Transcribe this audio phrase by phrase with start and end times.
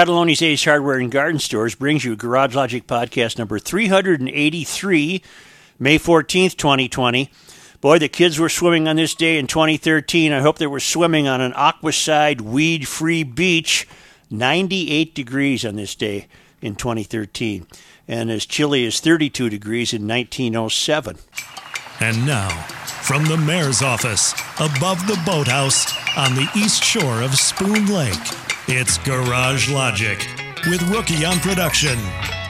[0.00, 5.22] Fratallone's Ace Hardware and Garden Stores brings you Garage Logic podcast number 383,
[5.80, 7.28] May 14th, 2020.
[7.80, 10.32] Boy, the kids were swimming on this day in 2013.
[10.32, 13.88] I hope they were swimming on an aquacide, weed free beach.
[14.30, 16.28] 98 degrees on this day
[16.62, 17.66] in 2013,
[18.06, 21.18] and as chilly as 32 degrees in 1907.
[21.98, 22.50] And now,
[23.02, 28.14] from the mayor's office, above the boathouse on the east shore of Spoon Lake,
[28.70, 30.18] it's Garage Logic
[30.66, 31.98] with Rookie on production,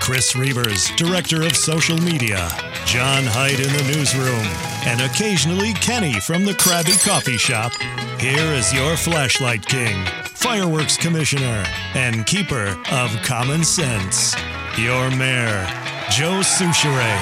[0.00, 2.48] Chris Reavers, director of social media,
[2.84, 4.44] John Heidt in the newsroom,
[4.84, 7.72] and occasionally Kenny from the Krabby Coffee Shop.
[8.20, 14.34] Here is your flashlight king, fireworks commissioner, and keeper of common sense,
[14.76, 15.64] your mayor,
[16.10, 17.18] Joe Soucheray.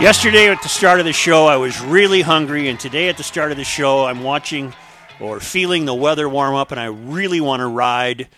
[0.00, 3.24] Yesterday at the start of the show, I was really hungry, and today at the
[3.24, 4.72] start of the show, I'm watching
[5.20, 8.28] or feeling the weather warm up, and I really want to ride.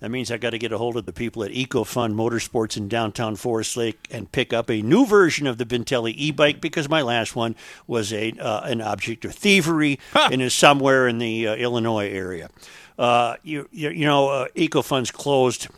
[0.00, 2.88] That means I got to get a hold of the people at EcoFun Motorsports in
[2.88, 7.02] downtown Forest Lake and pick up a new version of the Bintelli e-bike because my
[7.02, 7.54] last one
[7.86, 12.50] was a uh, an object of thievery and is somewhere in the uh, Illinois area.
[12.98, 15.68] Uh, you, you you know uh, EcoFun's closed,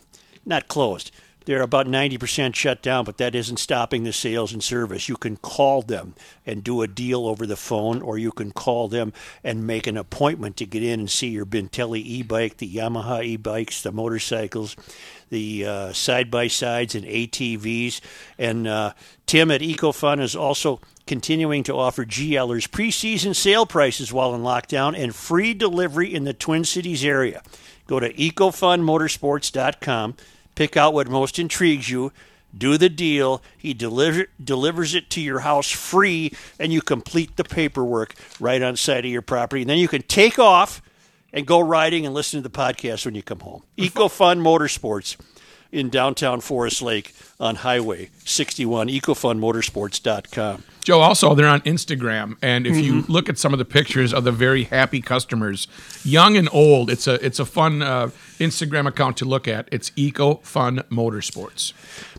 [0.46, 1.10] not closed.
[1.44, 5.08] They're about 90% shut down, but that isn't stopping the sales and service.
[5.08, 6.14] You can call them
[6.46, 9.96] and do a deal over the phone, or you can call them and make an
[9.96, 13.92] appointment to get in and see your Bintelli e bike, the Yamaha e bikes, the
[13.92, 14.76] motorcycles,
[15.28, 18.00] the side by sides, and ATVs.
[18.38, 18.94] And uh,
[19.26, 24.96] Tim at EcoFun is also continuing to offer GLers preseason sale prices while in lockdown
[24.96, 27.42] and free delivery in the Twin Cities area.
[27.86, 30.14] Go to ecofunmotorsports.com
[30.54, 32.12] pick out what most intrigues you,
[32.56, 33.42] do the deal.
[33.58, 38.76] He deliver, delivers it to your house free, and you complete the paperwork right on
[38.76, 39.62] site of your property.
[39.62, 40.80] And then you can take off
[41.32, 43.64] and go riding and listen to the podcast when you come home.
[43.76, 45.16] EcoFun Motorsports
[45.74, 50.62] in downtown Forest Lake on Highway 61, ecofunmotorsports.com.
[50.84, 54.24] Joe, also they're on Instagram, and if you look at some of the pictures of
[54.24, 55.66] the very happy customers,
[56.04, 59.66] young and old, it's a it's a fun uh, Instagram account to look at.
[59.72, 61.72] It's Eco Fun Motorsports.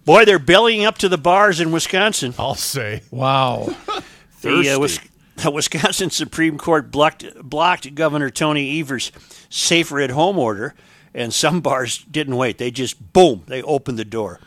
[0.04, 2.34] Boy, they're bellying up to the bars in Wisconsin.
[2.40, 3.04] I'll say.
[3.12, 3.76] Wow,
[4.42, 5.00] The, uh, Wis-
[5.38, 9.12] the Wisconsin Supreme Court blocked, blocked Governor Tony Evers'
[9.50, 10.74] safer at home order,
[11.16, 12.58] and some bars didn't wait.
[12.58, 14.40] They just, boom, they opened the door.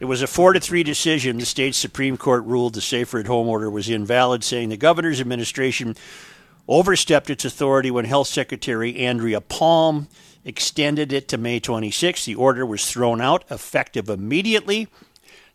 [0.00, 1.38] It was a four to three decision.
[1.38, 5.20] The state Supreme Court ruled the safer at home order was invalid, saying the governor's
[5.20, 5.96] administration
[6.68, 10.08] overstepped its authority when Health Secretary Andrea Palm
[10.44, 12.24] extended it to May 26.
[12.24, 14.88] The order was thrown out, effective immediately.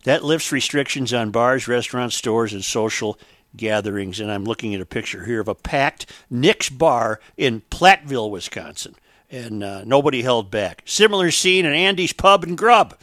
[0.04, 3.18] That lifts restrictions on bars, restaurants, stores, and social
[3.56, 4.18] gatherings.
[4.18, 8.96] And I'm looking at a picture here of a packed Nick's bar in Platteville, Wisconsin.
[9.32, 10.82] And uh, nobody held back.
[10.84, 12.94] Similar scene in Andy's Pub and Grub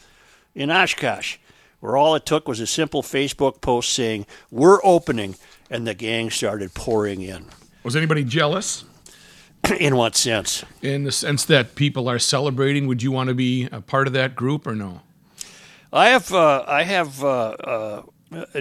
[0.54, 1.38] in Oshkosh,
[1.80, 5.36] where all it took was a simple Facebook post saying, We're opening,
[5.72, 7.46] and the gang started pouring in.
[7.84, 8.86] was anybody jealous?
[9.80, 10.64] in what sense?
[10.84, 14.14] In the sense that people are celebrating, would you want to be a part of
[14.14, 15.02] that group or no?
[15.92, 18.02] I have, uh, I have, uh, uh,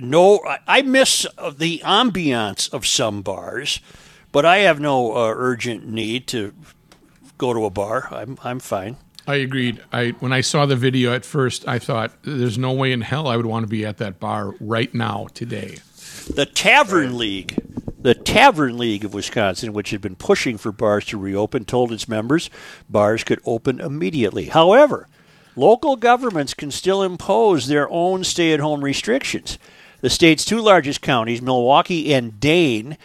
[0.01, 1.27] no, I- miss
[1.59, 3.81] the ambiance of some bars,
[4.33, 6.55] but I have no uh, urgent need to
[7.39, 8.09] go to a bar.
[8.11, 8.97] I'm, I'm fine.
[9.27, 9.83] I agreed.
[9.93, 13.29] I when I saw the video at first, I thought there's no way in hell
[13.29, 15.79] I would want to be at that bar right now today.
[16.35, 17.59] The Tavern League,
[18.01, 22.09] the Tavern League of Wisconsin, which had been pushing for bars to reopen, told its
[22.09, 22.49] members
[22.89, 24.47] bars could open immediately.
[24.47, 25.09] However,
[25.57, 29.59] local governments can still impose their own stay at home restrictions.
[30.01, 32.97] The state's two largest counties, Milwaukee and Dane,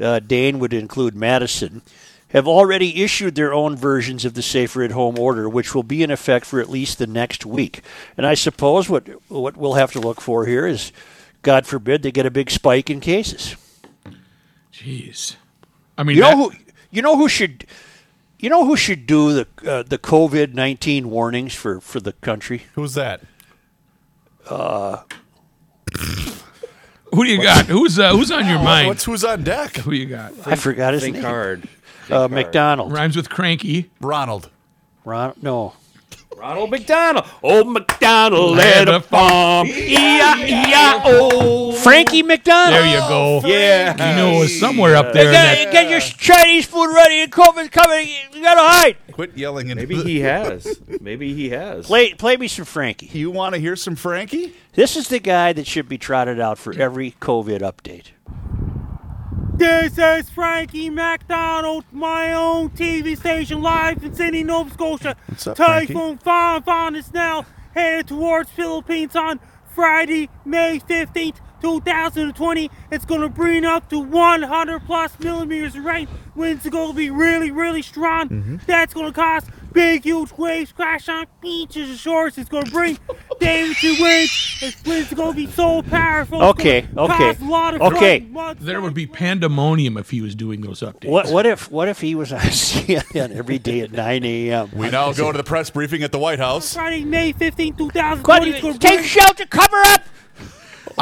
[0.00, 1.82] uh, Dane would include Madison,
[2.32, 6.02] have already issued their own versions of the safer at home order, which will be
[6.02, 7.82] in effect for at least the next week.
[8.16, 10.92] And I suppose what what we'll have to look for here is,
[11.42, 13.56] God forbid, they get a big spike in cases.
[14.72, 15.36] Jeez.
[15.98, 16.52] I mean, You know that- who
[16.90, 17.66] you know who should
[18.38, 22.64] you know who should do the uh, the COVID nineteen warnings for, for the country?
[22.74, 23.20] Who's that?
[24.48, 25.02] Uh.
[27.14, 27.66] who do you got?
[27.66, 28.88] Who's uh, who's on your mind?
[28.88, 29.76] What's who's on deck?
[29.76, 30.32] who you got?
[30.46, 31.24] I forgot his Think name.
[31.24, 31.68] hard.
[32.10, 32.92] Uh, McDonald.
[32.92, 33.90] Rhymes with cranky.
[34.00, 34.50] Ronald.
[35.04, 35.74] Ron, no.
[36.36, 37.26] Ronald McDonald.
[37.42, 39.66] Old McDonald Had had a a farm.
[39.68, 41.72] E-I-E-I-O.
[41.72, 42.82] Frankie McDonald.
[42.82, 43.40] There you go.
[43.44, 43.92] Yeah.
[43.92, 45.26] You know, it was somewhere up there.
[45.26, 47.26] in Get, that- get your Chinese food ready.
[47.30, 48.08] COVID's coming.
[48.32, 48.96] You gotta hide.
[49.12, 49.70] Quit yelling.
[49.70, 50.80] And Maybe he has.
[51.00, 51.86] Maybe he has.
[51.86, 53.06] Play play me some Frankie.
[53.12, 54.54] You want to hear some Frankie?
[54.74, 58.06] This is the guy that should be trotted out for every COVID update.
[59.62, 65.14] This is Frankie McDonald, my own TV station live in Sydney, Nova Scotia.
[65.28, 65.56] What's up?
[65.56, 69.38] Typhoon Fanfan is now headed towards Philippines on
[69.72, 72.70] Friday, May 15th, 2020.
[72.90, 76.08] It's going to bring up to 100 plus millimeters of rain.
[76.34, 78.30] Winds are going to be really, really strong.
[78.30, 78.56] Mm-hmm.
[78.66, 82.38] That's going to cause big, huge waves crash on beaches and shores.
[82.38, 82.98] It's going to bring
[83.40, 84.58] damaging winds.
[84.60, 86.40] It's winds are going to be so powerful.
[86.42, 88.26] It's Okay, okay, cause a lot of okay.
[88.60, 91.08] There would be pandemonium if he was doing those updates.
[91.10, 94.70] What what if what if he was on CNN every day at 9 a.m.
[94.74, 96.74] We now go to the press briefing at the White House.
[96.74, 98.22] Friday, May 15th, 2020.
[98.22, 100.02] What, it's gonna take shelter, cover up.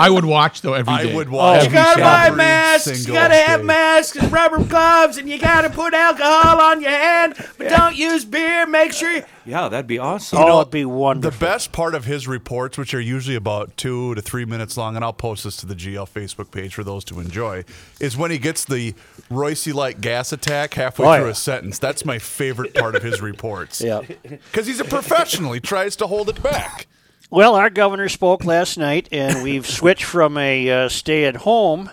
[0.00, 1.12] I would watch though every day.
[1.12, 1.61] I would oh, watch.
[1.61, 3.06] Oh, You gotta buy every masks.
[3.06, 7.35] You gotta have masks and rubber gloves, and you gotta put alcohol on your hand.
[7.58, 8.67] But don't use beer.
[8.67, 9.12] Make sure.
[9.17, 9.23] You...
[9.47, 10.38] Yeah, that'd be awesome.
[10.41, 11.41] Oh, it'd be The wonderful.
[11.47, 15.05] best part of his reports, which are usually about two to three minutes long, and
[15.05, 17.64] I'll post this to the GL Facebook page for those to enjoy,
[18.00, 18.94] is when he gets the
[19.31, 21.32] Royce like gas attack halfway Oh, through yeah.
[21.32, 21.79] a sentence.
[21.79, 23.81] That's my favorite part of his reports.
[23.85, 24.02] yeah.
[24.50, 25.52] Because he's a professional.
[25.52, 26.87] He tries to hold it back.
[27.32, 31.90] Well, our governor spoke last night, and we've switched from a uh, stay at home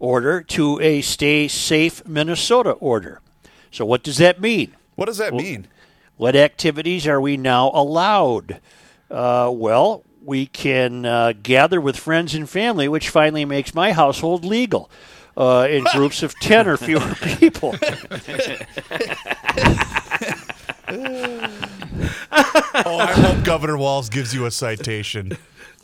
[0.00, 3.20] order to a stay safe Minnesota order.
[3.70, 4.74] So, what does that mean?
[4.96, 5.68] What does that mean?
[6.16, 8.60] What activities are we now allowed?
[9.08, 14.44] Uh, well, we can uh, gather with friends and family, which finally makes my household
[14.44, 14.90] legal.
[15.36, 17.76] Uh, in groups of 10 or fewer people.
[22.86, 25.36] Oh, I hope Governor Walz gives you a citation.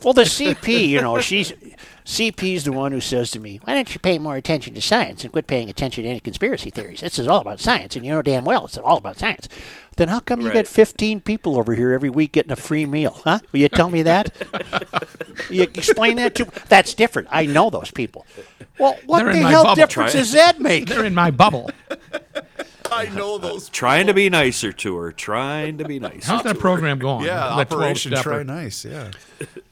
[0.03, 1.53] Well, the CP, you know, she's
[2.05, 5.23] CP's the one who says to me, "Why don't you pay more attention to science
[5.23, 6.99] and quit paying attention to any conspiracy theories?
[7.01, 9.47] This is all about science, and you know damn well it's all about science."
[9.97, 10.53] Then how come you Right.
[10.53, 13.21] get 15 people over here every week getting a free meal?
[13.23, 13.39] Huh?
[13.51, 14.35] Will you tell me that?
[15.49, 17.27] you explain that to That's different.
[17.31, 18.25] I know those people.
[18.79, 19.75] Well, what They're the hell bubble.
[19.75, 20.23] difference Try it.
[20.23, 20.87] does that make?
[20.87, 21.69] They're in my bubble.
[22.91, 23.69] I know those.
[23.69, 25.11] Trying to be nicer to her.
[25.11, 26.25] Trying to be nice.
[26.25, 27.25] How's that program going?
[27.25, 28.29] Yeah, The 12 Operation stepper.
[28.29, 28.85] Try Nice.
[28.85, 29.11] Yeah.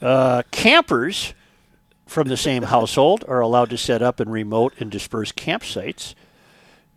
[0.01, 1.33] Uh, campers
[2.07, 6.15] from the same household are allowed to set up in remote and dispersed campsites.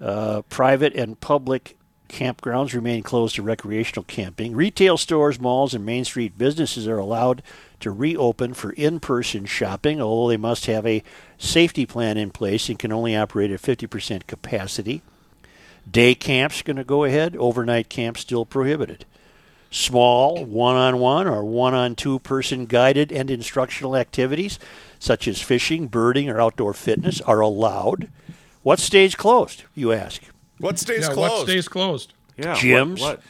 [0.01, 1.77] Uh, private and public
[2.09, 4.55] campgrounds remain closed to recreational camping.
[4.55, 7.43] Retail stores, malls, and Main Street businesses are allowed
[7.81, 11.03] to reopen for in person shopping, although they must have a
[11.39, 15.03] safety plan in place and can only operate at 50% capacity.
[15.91, 19.05] Day camps going to go ahead, overnight camps still prohibited
[19.75, 24.59] small one on one or one on two person guided and instructional activities,
[24.99, 28.09] such as fishing, birding, or outdoor fitness, are allowed.
[28.63, 30.23] What stays closed, you ask?
[30.59, 31.33] What stays Yeah, closed?
[31.33, 32.13] what stays closed?
[32.37, 32.55] Yeah.
[32.55, 33.17] Gyms, What?
[33.17, 33.21] what?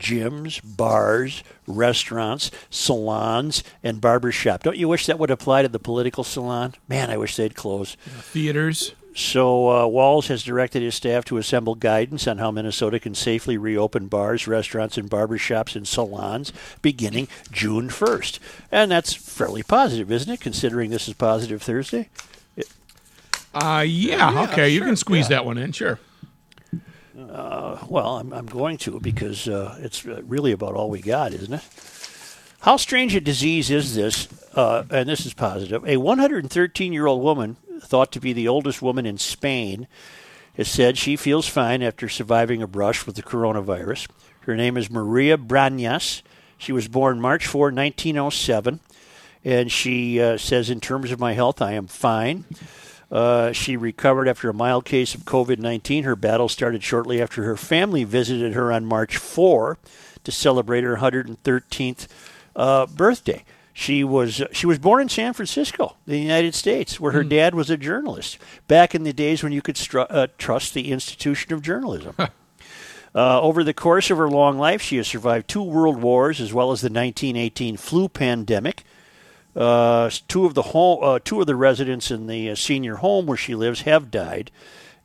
[0.00, 4.64] gyms, bars, restaurants, salons, and barbershop.
[4.64, 6.74] Don't you wish that would apply to the political salon?
[6.88, 7.96] Man, I wish they'd close.
[8.06, 8.94] Theaters.
[9.14, 13.58] So uh, Walz has directed his staff to assemble guidance on how Minnesota can safely
[13.58, 18.38] reopen bars, restaurants, and barbershops and salons beginning June 1st.
[18.70, 22.08] And that's fairly positive, isn't it, considering this is Positive Thursday?
[23.54, 25.98] Uh, yeah, okay, you can squeeze that one in, sure.
[27.88, 31.52] Well, I'm, I'm going to because uh, it's uh, really about all we got, isn't
[31.52, 31.62] it?
[32.60, 34.28] How strange a disease is this?
[34.54, 35.84] Uh, and this is positive.
[35.86, 39.86] A 113 year old woman, thought to be the oldest woman in Spain,
[40.56, 44.08] has said she feels fine after surviving a brush with the coronavirus.
[44.40, 46.22] Her name is Maria Brañas.
[46.58, 48.80] She was born March 4, 1907.
[49.44, 52.44] And she uh, says, in terms of my health, I am fine.
[53.10, 56.04] Uh, she recovered after a mild case of COVID 19.
[56.04, 59.76] Her battle started shortly after her family visited her on March 4
[60.24, 62.06] to celebrate her 113th
[62.56, 63.44] uh, birthday.
[63.72, 67.70] She was she was born in San Francisco, the United States, where her dad was
[67.70, 68.38] a journalist.
[68.68, 72.14] Back in the days when you could stru- uh, trust the institution of journalism.
[73.14, 76.54] Uh, over the course of her long life, she has survived two world wars as
[76.54, 78.84] well as the 1918 flu pandemic.
[79.54, 83.26] Uh, two of the home, uh, two of the residents in the uh, senior home
[83.26, 84.50] where she lives have died,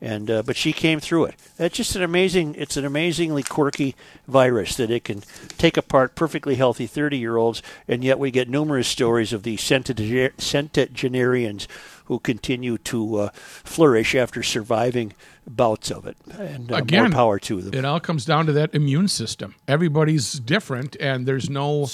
[0.02, 1.36] and uh, but she came through it.
[1.58, 2.56] It's just an amazing.
[2.56, 3.96] It's an amazingly quirky
[4.28, 5.24] virus that it can
[5.58, 9.58] take apart perfectly healthy 30 year olds, and yet we get numerous stories of the
[9.58, 11.68] centenage- centenarians
[12.06, 15.14] who continue to uh, flourish after surviving
[15.46, 16.16] bouts of it.
[16.38, 17.74] And uh, Again, more power to them.
[17.74, 19.56] It all comes down to that immune system.
[19.68, 21.88] Everybody's different, and there's no,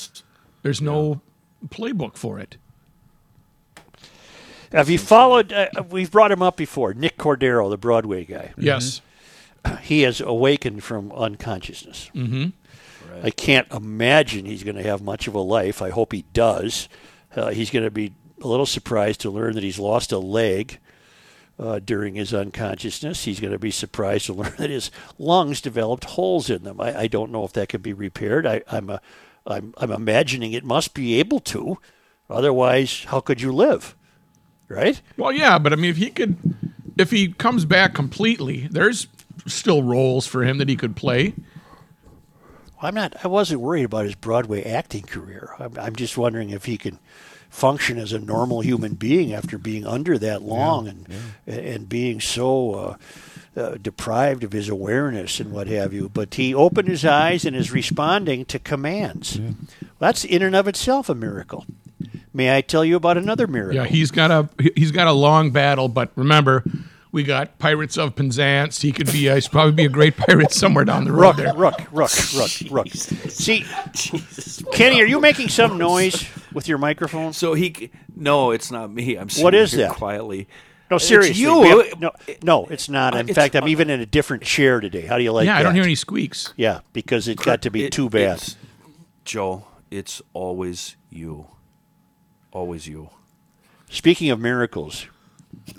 [0.62, 1.22] there's no
[1.70, 2.58] playbook for it.
[4.74, 5.54] Have you followed?
[5.54, 6.94] Uh, we've brought him up before.
[6.94, 8.54] Nick Cordero, the Broadway guy.
[8.58, 9.02] Yes.
[9.82, 12.12] He has awakened from unconsciousness.
[12.14, 12.50] Mm-hmm.
[13.26, 15.82] I can't imagine he's going to have much of a life.
[15.82, 16.90] I hope he does.
[17.34, 18.12] Uh, he's going to be
[18.42, 20.80] a little surprised to learn that he's lost a leg.
[21.60, 23.24] uh, during his unconsciousness.
[23.26, 26.82] He's going to be surprised to learn that his lungs developed holes in them.
[26.82, 28.46] I, I don't know if that can be repaired.
[28.46, 28.90] I, I'm,
[29.46, 31.78] I'm, I'm imagining it must be able to.
[32.30, 33.96] Otherwise, how could you live?
[34.74, 35.02] Right?
[35.18, 36.38] Well, yeah, but I mean, if he could,
[36.98, 39.08] if he comes back completely, there's
[39.46, 41.34] still roles for him that he could play.
[42.82, 43.16] I'm not.
[43.24, 45.56] I wasn't worried about his Broadway acting career.
[45.58, 47.00] I'm, I'm just wondering if he can
[47.50, 51.08] function as a normal human being after being under that long and
[51.46, 52.98] and being so uh,
[53.56, 56.10] uh, deprived of his awareness and what have you.
[56.10, 59.40] But he opened his eyes and is responding to commands.
[60.00, 61.66] That's in and of itself a miracle.
[62.34, 63.76] May I tell you about another miracle?
[63.76, 66.64] Yeah, he's got a he's got a long battle, but remember,
[67.12, 68.82] we got Pirates of Penzance.
[68.82, 71.36] He could be, uh, he's probably be a great pirate somewhere down the road Rook,
[71.38, 71.54] there.
[71.54, 72.88] Rook, Rook, Rook, Rook.
[72.92, 73.64] See,
[74.74, 77.34] Kenny, are you making some noise with your microphone?
[77.34, 79.16] So he, no, it's not me.
[79.16, 79.96] I'm sitting What is here that?
[79.96, 80.48] quietly.
[80.90, 81.42] No, It's seriously.
[81.42, 81.62] you.
[81.64, 82.12] have- no,
[82.44, 83.14] no, it's not.
[83.16, 85.02] In It's- fact, I'm even in a different chair today.
[85.06, 85.60] How do you like yeah, that?
[85.60, 86.54] I don't hear any squeaks.
[86.58, 88.22] Yeah, because it got to be It- too bad.
[88.38, 88.56] it's-
[89.26, 91.48] Joe, it's always you.
[92.54, 93.10] Always you.
[93.90, 95.08] Speaking of miracles,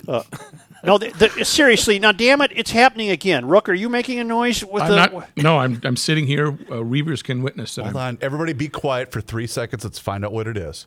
[0.06, 0.22] uh,
[0.84, 3.46] no, the, the, seriously, now, damn it, it's happening again.
[3.46, 4.96] Rook, are you making a noise with I'm the?
[4.96, 5.36] not.
[5.36, 6.48] No, I'm I'm sitting here.
[6.48, 7.84] Uh, Reavers can witness that.
[7.84, 8.18] Hold I'm- on.
[8.20, 9.84] Everybody be quiet for three seconds.
[9.84, 10.86] Let's find out what it is.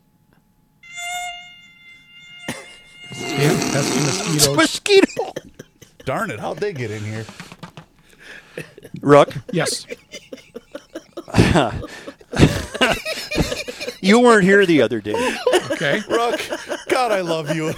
[3.20, 4.56] Yeah, pesky mosquitoes.
[4.56, 5.34] mosquito.
[6.04, 6.40] Darn it.
[6.42, 7.26] How'd they get in here?
[9.02, 9.86] Rook, Yes.
[14.02, 15.38] you weren't here the other day.
[15.72, 16.02] Okay.
[16.10, 16.40] Rook,
[16.90, 17.74] God, I love you.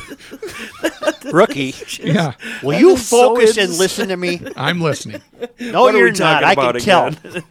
[1.32, 2.34] Rookie, Yeah,
[2.64, 4.42] will I'm you so focus and ins- listen to me?
[4.56, 5.22] I'm listening.
[5.60, 6.42] No, What are you're not.
[6.42, 7.08] talking I can about tell.
[7.08, 7.44] again?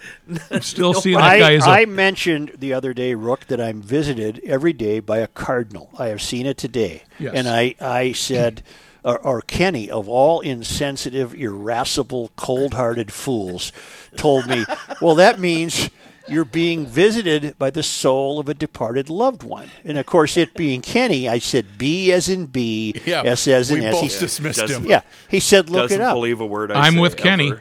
[0.51, 3.61] I'm still seeing that guy I, as a I mentioned the other day, Rook, that
[3.61, 5.91] I'm visited every day by a cardinal.
[5.99, 7.03] I have seen it today.
[7.19, 7.35] Yes.
[7.35, 8.63] And I, I said,
[9.05, 13.73] or, or Kenny, of all insensitive, irascible, cold hearted fools,
[14.17, 14.65] told me,
[15.01, 15.91] well, that means
[16.31, 19.71] you're being visited by the soul of a departed loved one.
[19.85, 22.93] And of course, it being Kenny, I said, B as in b.
[22.93, 23.95] B, S as in we S.
[23.95, 24.85] both He- dismissed him.
[24.85, 25.03] yeah.
[25.29, 26.15] He said, look Doesn't it up.
[26.15, 27.53] believe a word I I'm say with Kenny.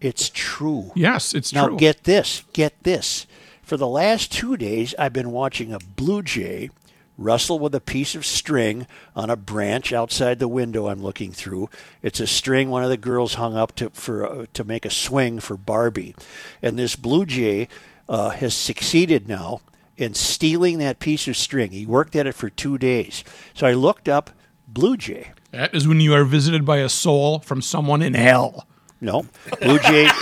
[0.00, 0.92] It's true.
[0.94, 1.72] yes, it's Now true.
[1.74, 3.26] Now get this, get this.
[3.62, 6.70] For the last two days, I've been watching a blue jay
[7.18, 11.68] wrestle with a piece of string on a branch outside the window I'm looking through.
[12.02, 14.90] It's a string one of the girls hung up to for uh, to make a
[14.90, 16.14] swing for Barbie,
[16.62, 17.68] and this blue jay
[18.10, 19.60] uh, has succeeded now
[19.96, 21.70] in stealing that piece of string.
[21.70, 23.24] He worked at it for two days.
[23.54, 24.30] So I looked up
[24.68, 25.32] blue jay.
[25.52, 28.66] that is when you are visited by a soul from someone in hell.
[29.00, 29.24] No,
[29.62, 30.08] blue jay.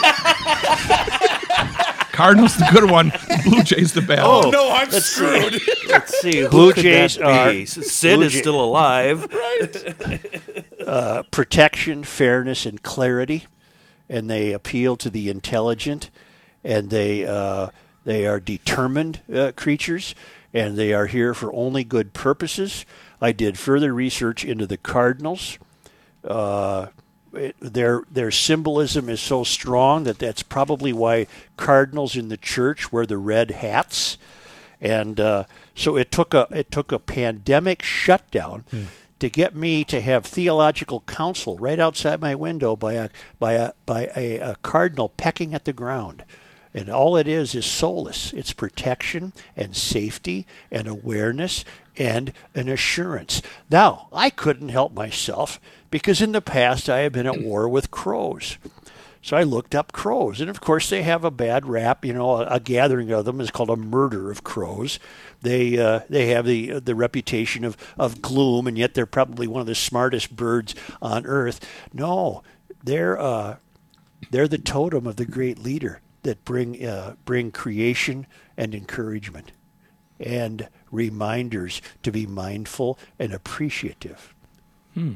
[2.13, 3.13] Cardinals the good one.
[3.45, 4.19] Blue Jays the bad.
[4.23, 4.51] Oh, one.
[4.51, 5.61] no, I'm screwed.
[5.89, 6.39] Let's see.
[6.41, 7.65] Who Blue could Jays that are- be?
[7.65, 9.29] Sid Blue is Jay- still alive.
[10.85, 11.31] Right.
[11.31, 13.47] Protection, fairness, and clarity,
[14.09, 16.11] and they appeal to the intelligent,
[16.69, 17.69] and they uh,
[18.05, 20.15] they are determined uh, creatures,
[20.53, 22.85] and they are here for only good purposes.
[23.21, 25.59] I did further research into the cardinals.
[26.23, 26.89] Uh,
[27.33, 32.93] it, their their symbolism is so strong that that's probably why cardinals in the church
[32.93, 34.19] wear the red hats,
[34.79, 35.45] and uh,
[35.75, 38.65] so it took a it took a pandemic shutdown
[39.21, 43.09] to get me to have theological counsel right outside my window by a
[43.39, 46.25] by a by a, a cardinal pecking at the ground.
[46.75, 48.33] And all it is is solace.
[48.33, 51.65] It's protection and safety and awareness
[51.97, 53.43] and an assurance.
[53.71, 55.61] Now, I couldn't help myself
[55.91, 58.59] because in the past I have been at war with crows.
[59.21, 62.05] So I looked up crows, and of course they have a bad rap.
[62.05, 64.99] You know, a, a gathering of them is called a murder of crows.
[65.43, 69.61] They uh, they have the the reputation of, of gloom, and yet they're probably one
[69.61, 71.61] of the smartest birds on earth.
[71.93, 72.43] No,
[72.85, 73.57] they're uh,
[74.31, 79.53] they're the totem of the great leader that bring uh, bring creation and encouragement,
[80.19, 84.35] and reminders to be mindful and appreciative.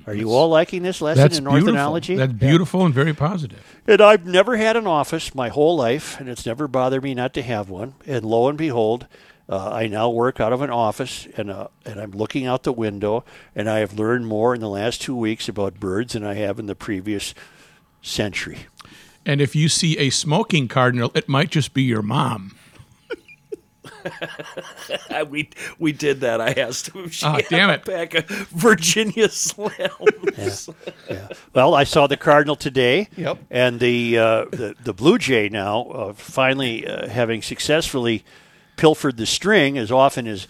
[0.07, 2.17] Are you all liking this lesson That's in orthodontology?
[2.17, 3.81] That's beautiful and very positive.
[3.87, 7.35] And I've never had an office my whole life, and it's never bothered me not
[7.35, 7.95] to have one.
[8.07, 9.09] And lo and behold,
[9.49, 12.73] uh, I now work out of an office, and uh, and I'm looking out the
[12.73, 13.25] window,
[13.57, 16.61] and I have learned more in the last two weeks about birds than I have
[16.61, 17.35] in the previous
[18.03, 18.67] century.
[19.25, 22.57] And if you see a smoking cardinal, it might just be your mom.
[25.29, 25.49] We
[25.79, 26.41] we did that.
[26.41, 27.85] I asked him if she had damn a it.
[27.85, 30.75] pack of Virginia Slims.
[31.55, 33.09] Well, I saw the cardinal today.
[33.17, 33.39] Yep.
[33.51, 38.25] And the uh, the the blue jay now uh, finally uh, having successfully
[38.77, 40.49] pilfered the string as often as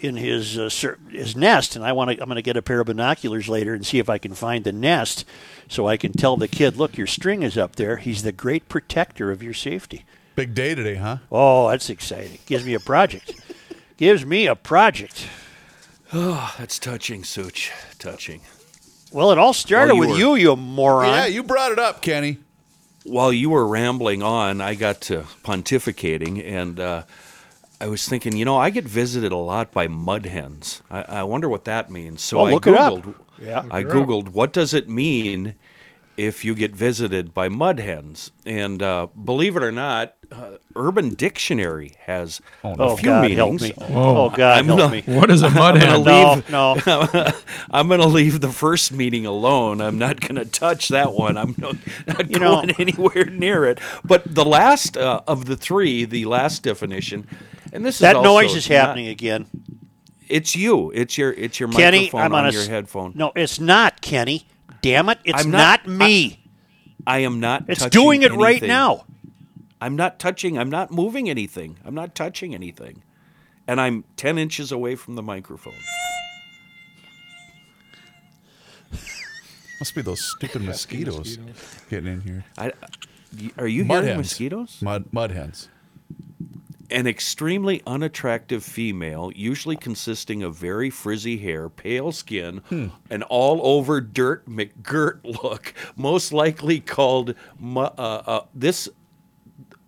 [0.00, 0.70] in his uh,
[1.10, 2.22] his nest, and I want to.
[2.22, 4.64] I'm going to get a pair of binoculars later and see if I can find
[4.64, 5.24] the nest,
[5.68, 7.96] so I can tell the kid, look, your string is up there.
[7.96, 10.04] He's the great protector of your safety.
[10.36, 11.18] Big day today, huh?
[11.32, 12.38] Oh, that's exciting.
[12.46, 13.34] Gives me a project.
[13.96, 15.26] Gives me a project.
[16.12, 17.72] Oh, that's touching, Such.
[17.98, 18.40] Touching.
[19.12, 21.08] Well, it all started you with were- you, you moron.
[21.08, 22.38] Yeah, you brought it up, Kenny.
[23.04, 27.02] While you were rambling on, I got to pontificating, and uh,
[27.80, 30.82] I was thinking, you know, I get visited a lot by mud hens.
[30.90, 32.22] I, I wonder what that means.
[32.22, 32.94] So I look it up.
[32.94, 33.14] googled.
[33.40, 33.64] Yeah.
[33.70, 35.54] I googled what does it mean
[36.18, 41.10] if you get visited by mud hens, and uh, believe it or not, uh, Urban
[41.14, 43.62] Dictionary has a Oh, few God, meanings.
[43.62, 43.94] help me.
[43.94, 45.02] Oh, God, I'm help gonna- me.
[45.06, 46.02] What is a mud hen?
[46.04, 46.76] No, no.
[47.70, 49.80] I'm going to leave the first meeting alone.
[49.80, 51.38] I'm not going to touch that one.
[51.38, 53.78] I'm not, not You know- going anywhere near it.
[54.04, 57.26] But the last uh, of the three, the last definition,
[57.72, 59.46] and this is That noise is not- happening again.
[60.28, 60.90] It's you.
[60.94, 61.32] It's your.
[61.32, 63.12] It's your Kenny, microphone I'm on, on a your s- headphone.
[63.14, 64.46] No, it's not, Kenny.
[64.82, 65.18] Damn it.
[65.24, 66.44] It's I'm not, not- me.
[67.06, 67.64] I am not.
[67.68, 69.04] it's touching doing it right now.
[69.80, 70.58] I'm not touching.
[70.58, 71.78] I'm not moving anything.
[71.84, 73.02] I'm not touching anything,
[73.66, 75.74] and I'm ten inches away from the microphone.
[79.80, 81.38] Must be those stupid mosquitoes
[81.88, 82.44] getting in here.
[82.58, 82.72] I,
[83.56, 84.30] are you Mud hearing hens.
[84.30, 84.78] mosquitoes?
[84.82, 85.68] Mud mud hens.
[86.90, 92.62] An extremely unattractive female, usually consisting of very frizzy hair, pale skin,
[93.10, 97.34] an all over dirt McGirt look, most likely called
[97.76, 98.88] uh, uh, this.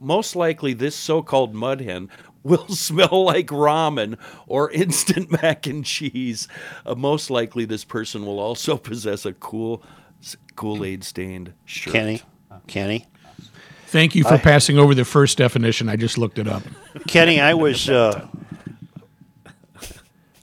[0.02, 2.08] Most likely, this so-called mud hen
[2.42, 6.48] will smell like ramen or instant mac and cheese.
[6.86, 9.82] Uh, most likely, this person will also possess a cool
[10.56, 11.94] Kool Aid stained shirt.
[11.94, 12.22] Kenny,
[12.66, 13.06] Kenny,
[13.90, 15.88] Thank you for passing over the first definition.
[15.88, 16.62] I just looked it up.
[17.08, 17.40] Kenny.
[17.40, 17.88] I was.
[17.88, 18.26] Uh,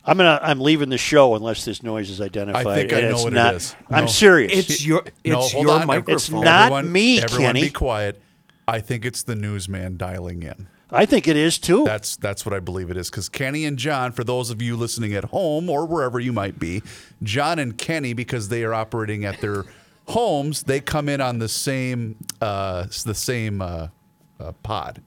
[0.05, 0.39] I'm gonna.
[0.41, 2.65] I'm leaving the show unless this noise is identified.
[2.67, 3.75] I think I and know it's what not, it is.
[3.89, 4.09] I'm No.
[4.09, 4.53] serious.
[4.69, 5.87] It's your it's hold your on.
[5.87, 6.15] microphone.
[6.15, 7.61] It's not Everyone- me, Everyone Kenny.
[7.63, 8.21] be quiet.
[8.67, 10.67] I think it's the newsman dialing in.
[10.89, 11.83] I think it is too.
[11.83, 13.09] That's that's what I believe it is.
[13.09, 16.57] Because Kenny and John, for those of you listening at home or wherever you might
[16.59, 16.81] be,
[17.23, 19.65] John and Kenny, because they are operating at their
[20.07, 23.87] homes, they come in on the same uh, the same uh,
[24.39, 25.01] uh, pod.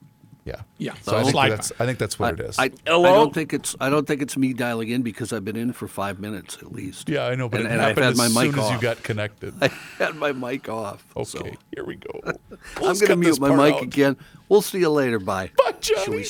[0.44, 0.62] Yeah.
[0.78, 2.58] Yeah, So I think that's I think that's what it is.
[2.58, 5.54] I, I don't think it's I don't think it's me dialing in because I've been
[5.54, 7.08] in for five minutes at least.
[7.08, 8.70] yeah, I know, but and, it and I've happened had as my mic soon as
[8.72, 9.54] you got connected.
[9.62, 11.04] I had my mic off.
[11.14, 12.20] Okay, so here we go.
[12.76, 13.82] I'm going to mute my mic out.
[13.82, 14.16] again.
[14.48, 15.18] We'll see you later.
[15.18, 15.50] Bye.
[15.58, 16.16] Bye, Should Johnny.
[16.16, 16.26] we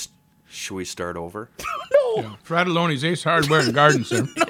[0.48, 1.48] should we start over?
[2.16, 2.37] no.
[2.44, 4.44] Fratallone's Ace Hardware and Garden Center.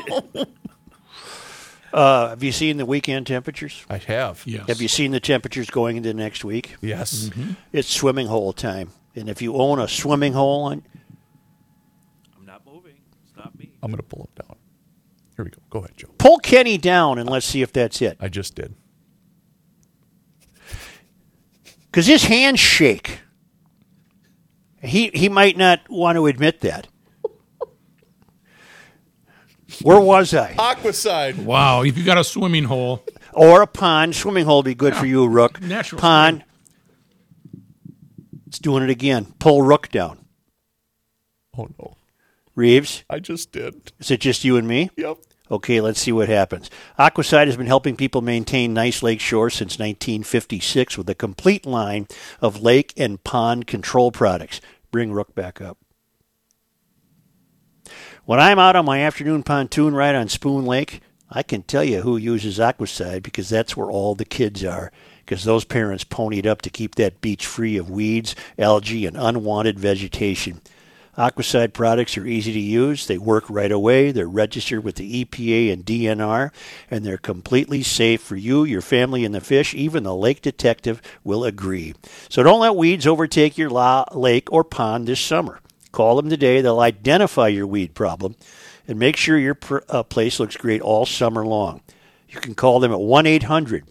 [1.92, 3.84] Uh, have you seen the weekend temperatures?
[3.88, 4.42] I have.
[4.46, 4.66] Yes.
[4.68, 6.76] Have you seen the temperatures going into next week?
[6.80, 7.30] Yes.
[7.72, 10.82] It's swimming hole time, and if you own a swimming hole, on,
[12.38, 12.96] I'm not moving.
[13.24, 13.70] It's not me.
[13.82, 14.56] I'm going to pull it down.
[15.36, 15.58] Here we go.
[15.70, 16.08] Go ahead, Joe.
[16.18, 18.16] pull Kenny down and let's see if that's it.
[18.20, 18.74] I just did.
[21.86, 23.20] because his hands shake.
[24.82, 26.88] He he might not want to admit that.
[29.82, 30.54] Where was I?
[30.54, 31.38] Aquacide.
[31.44, 34.14] Wow, if you got a swimming hole, Or a pond.
[34.14, 35.60] Swimming hole would be good for you, Rook.
[35.60, 36.44] Natural pond.
[38.46, 39.34] It's doing it again.
[39.38, 40.18] Pull Rook down.
[41.56, 41.96] Oh no.
[42.56, 43.92] Reeves, I just did.
[44.00, 44.90] is it just you and me?
[44.96, 45.18] Yep.
[45.50, 46.70] Okay, let's see what happens.
[46.98, 52.06] Aquacide has been helping people maintain nice lake shores since 1956 with a complete line
[52.40, 54.60] of lake and pond control products.
[54.92, 55.78] Bring Rook back up.
[58.30, 62.02] When I'm out on my afternoon pontoon ride on Spoon Lake, I can tell you
[62.02, 64.92] who uses Aquacide because that's where all the kids are.
[65.26, 69.80] Because those parents ponied up to keep that beach free of weeds, algae, and unwanted
[69.80, 70.60] vegetation.
[71.18, 73.08] Aquacide products are easy to use.
[73.08, 74.12] They work right away.
[74.12, 76.52] They're registered with the EPA and DNR,
[76.88, 79.74] and they're completely safe for you, your family, and the fish.
[79.74, 81.94] Even the lake detective will agree.
[82.28, 85.58] So don't let weeds overtake your la- lake or pond this summer.
[85.92, 86.60] Call them today.
[86.60, 88.36] They'll identify your weed problem
[88.86, 91.80] and make sure your uh, place looks great all summer long.
[92.28, 93.84] You can call them at 1 800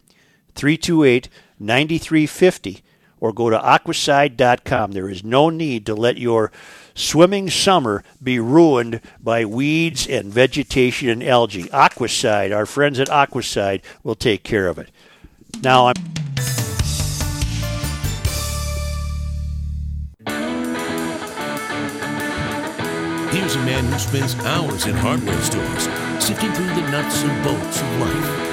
[0.56, 2.84] 328 9350
[3.20, 4.92] or go to aquacide.com.
[4.92, 6.52] There is no need to let your
[6.94, 11.64] swimming summer be ruined by weeds and vegetation and algae.
[11.66, 14.90] Aquacide, our friends at Aquacide, will take care of it.
[15.62, 16.59] Now I'm.
[23.32, 25.84] Here's a man who spends hours in hardware stores,
[26.18, 28.50] sifting through the nuts and bolts of life.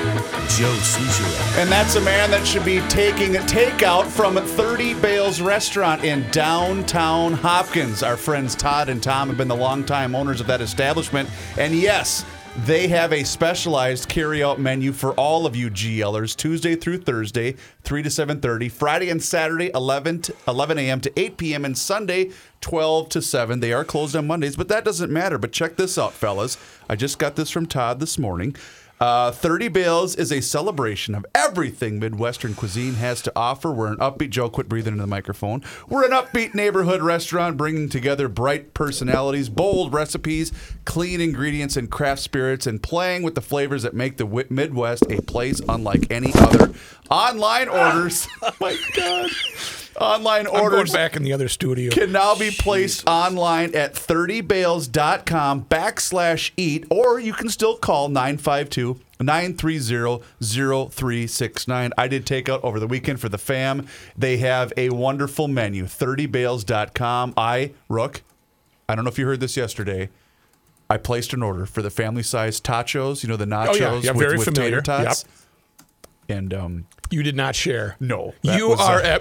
[0.51, 1.59] Joe Soucheray.
[1.59, 6.31] And that's a man that should be taking a takeout from 30 Bales Restaurant in
[6.31, 8.03] downtown Hopkins.
[8.03, 11.31] Our friends Todd and Tom have been the longtime owners of that establishment.
[11.57, 12.27] And yes,
[12.65, 18.03] they have a specialized carry-out menu for all of you GLers, Tuesday through Thursday, 3
[18.03, 21.01] to 7.30, Friday and Saturday, 11, to, 11 a.m.
[21.03, 22.31] to 8 p.m., and Sunday,
[22.63, 23.61] 12 to 7.
[23.61, 25.37] They are closed on Mondays, but that doesn't matter.
[25.39, 26.57] But check this out, fellas.
[26.89, 28.57] I just got this from Todd this morning.
[28.99, 33.71] Uh, 30 Bales is a celebration of everything Midwestern cuisine has to offer.
[33.71, 35.63] We're an upbeat, Joe, quit breathing into the microphone.
[35.89, 40.51] We're an upbeat neighborhood restaurant bringing together bright personalities, bold recipes,
[40.87, 45.21] clean ingredients, and craft spirits, and playing with the flavors that make the Midwest a
[45.21, 46.73] place unlike any other.
[47.11, 49.31] Online orders, oh my God.
[50.01, 51.91] Online orders back in the other studio.
[51.91, 59.01] can now be placed online at 30bales.com backslash eat, or you can still call 952
[59.21, 61.93] 930 0369.
[61.97, 63.87] I did take out over the weekend for the fam.
[64.17, 67.35] They have a wonderful menu, 30bales.com.
[67.37, 68.23] I, Rook,
[68.89, 70.11] I don't know if you heard this yesterday.
[70.89, 73.95] I placed an order for the family size tachos, you know, the nachos Oh, yeah.
[74.01, 74.81] Yeah, with, very with familiar.
[74.81, 75.25] tater tots.
[76.29, 77.97] And um, You did not share.
[78.01, 79.21] no, You was, are uh,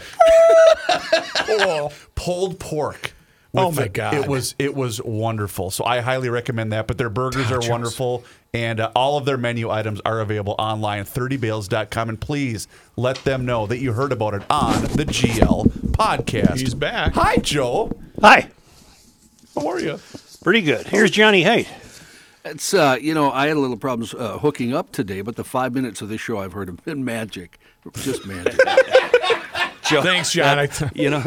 [0.89, 1.91] at.
[2.15, 3.13] pulled pork.
[3.57, 4.13] Oh, my the- God.
[4.15, 5.71] It was it was wonderful.
[5.71, 6.87] So I highly recommend that.
[6.87, 7.67] But their burgers Tachos.
[7.67, 12.09] are wonderful, and uh, all of their menu items are available online at 30bales.com.
[12.09, 16.57] And please let them know that you heard about it on the GL podcast.
[16.59, 17.13] He's back.
[17.13, 17.91] Hi, Joe.
[18.19, 18.49] Hi.
[19.55, 19.99] How are you?
[20.43, 20.87] Pretty good.
[20.87, 21.67] Here's Johnny Heidt.
[22.45, 25.43] It's uh, you know, I had a little problems uh, hooking up today, but the
[25.43, 27.59] five minutes of this show I've heard have been magic,
[27.95, 28.59] just magic.
[29.89, 30.57] Joe, Thanks, John.
[30.59, 31.23] I- you know,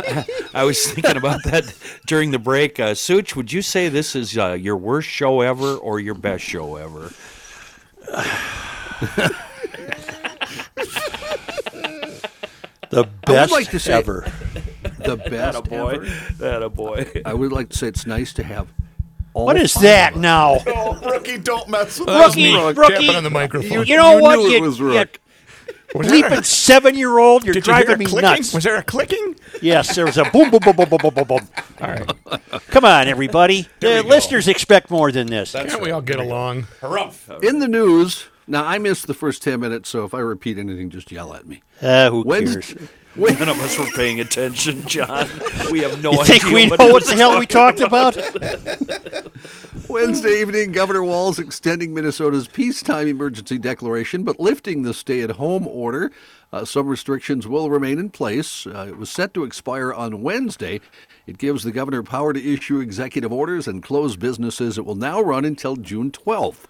[0.54, 1.72] I was thinking about that
[2.06, 2.80] during the break.
[2.80, 6.44] Uh, Such, would you say this is uh, your worst show ever or your best
[6.44, 7.12] show ever?
[12.90, 14.32] The best like to say- ever.
[15.04, 15.98] the best ever.
[16.38, 17.10] that a boy.
[17.24, 18.68] I would like to say it's nice to have.
[19.38, 20.58] All What is that now?
[20.66, 22.92] Oh, rookie, don't mess with That Rookie, me rookie.
[22.94, 23.86] tapping on the microphone.
[23.86, 24.36] You know You what?
[24.38, 25.20] knew it You- was you Rook.
[25.94, 28.28] Was there bleeping seven-year-old, you're did driving a me clicking?
[28.28, 28.52] nuts.
[28.52, 29.36] Was there a clicking?
[29.62, 31.48] Yes, there was a boom, boom, boom, boom, boom, boom, boom, boom.
[31.80, 32.12] All right.
[32.68, 33.68] Come on, everybody.
[33.80, 34.08] The go.
[34.08, 35.52] listeners expect more than this.
[35.52, 36.64] Can't we all get along?
[36.82, 37.42] Harumph.
[37.42, 40.90] In the news, now I missed the first ten minutes, so if I repeat anything,
[40.90, 41.62] just yell at me.
[41.80, 42.88] Uh, who Wednesday, cares?
[43.18, 45.28] None of us were paying attention, John.
[45.72, 46.38] We have no You idea.
[46.38, 48.16] think we know what what the hell we talked about?
[49.88, 56.12] Wednesday evening, Governor Walz extending Minnesota's peacetime emergency declaration, but lifting the stay-at-home order.
[56.52, 58.66] Uh, some restrictions will remain in place.
[58.66, 60.80] Uh, it was set to expire on Wednesday.
[61.26, 64.78] It gives the governor power to issue executive orders and close businesses.
[64.78, 66.64] It will now run until June 12th.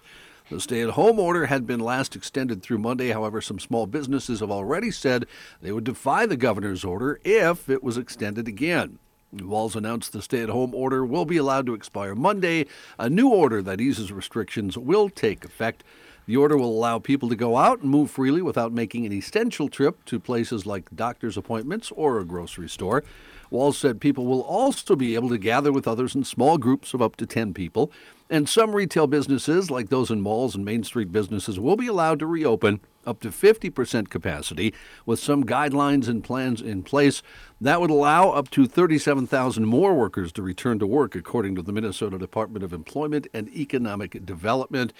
[0.49, 3.09] The stay at home order had been last extended through Monday.
[3.09, 5.27] However, some small businesses have already said
[5.61, 8.97] they would defy the governor's order if it was extended again.
[9.31, 12.65] Walz announced the stay at home order will be allowed to expire Monday.
[12.97, 15.83] A new order that eases restrictions will take effect.
[16.25, 19.69] The order will allow people to go out and move freely without making an essential
[19.69, 23.03] trip to places like doctor's appointments or a grocery store.
[23.51, 27.01] Walz said people will also be able to gather with others in small groups of
[27.01, 27.91] up to 10 people.
[28.31, 32.19] And some retail businesses, like those in malls and Main Street businesses, will be allowed
[32.19, 34.71] to reopen up to 50% capacity
[35.03, 37.23] with some guidelines and plans in place.
[37.59, 41.71] That would allow up to 37,000 more workers to return to work, according to the
[41.71, 44.93] Minnesota Department of Employment and Economic Development.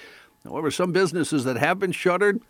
[0.44, 2.42] However, some businesses that have been shuttered,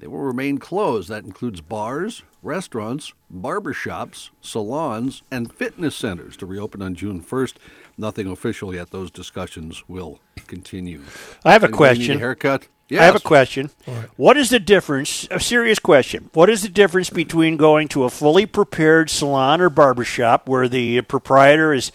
[0.00, 1.08] they will remain closed.
[1.08, 7.54] That includes bars, restaurants, barbershops, salons, and fitness centers to reopen on June 1st.
[7.98, 8.90] Nothing official yet.
[8.90, 11.00] Those discussions will continue.
[11.44, 12.08] I have a Anybody question.
[12.08, 12.68] Need a haircut?
[12.90, 13.22] I have a Yes.
[13.22, 13.70] question.
[14.16, 15.26] What is the difference?
[15.30, 16.30] A serious question.
[16.34, 21.00] What is the difference between going to a fully prepared salon or barbershop where the
[21.02, 21.90] proprietor is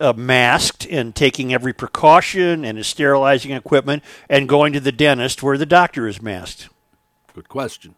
[0.00, 5.42] uh, masked and taking every precaution and is sterilizing equipment, and going to the dentist
[5.42, 6.68] where the doctor is masked?
[7.34, 7.94] Good question.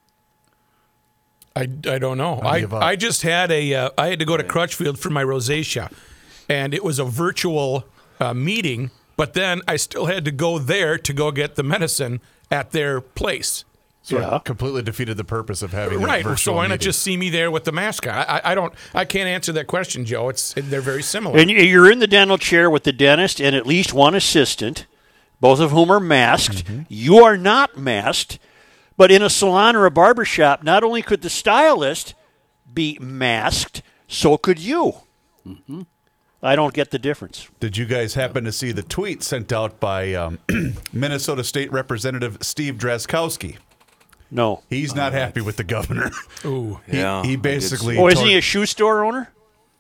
[1.57, 2.41] I, I don't know.
[2.41, 2.83] I, give up.
[2.85, 5.93] I just had a uh, I had to go to Crutchfield for my rosacea,
[6.49, 7.85] and it was a virtual
[8.21, 8.91] uh, meeting.
[9.17, 13.01] But then I still had to go there to go get the medicine at their
[13.01, 13.65] place.
[14.03, 14.37] So Yeah.
[14.37, 16.23] it completely defeated the purpose of having Right.
[16.23, 16.85] So virtual why not meeting.
[16.85, 18.15] just see me there with the mask on?
[18.15, 18.73] I, I, I don't.
[18.95, 20.29] I can't answer that question, Joe.
[20.31, 21.39] It's they're very similar.
[21.39, 24.87] And you- you're in the dental chair with the dentist and at least one assistant,
[25.41, 26.65] both of whom are masked.
[26.89, 28.39] You are not masked,
[28.97, 32.15] but in a salon or a barber shop, not only could the stylist
[32.73, 34.95] be masked, so could you.
[36.43, 37.49] I don't get the difference.
[37.59, 40.39] Did you guys happen to see the tweet sent out by um,
[40.93, 43.57] Minnesota State Representative Steve Drazkowski?
[44.31, 44.63] No.
[44.71, 46.11] He's not happy with the governor.
[46.45, 46.81] Ooh.
[46.87, 47.97] He, Yeah, he basically.
[47.97, 49.33] see Oh, isn't he a shoe store owner?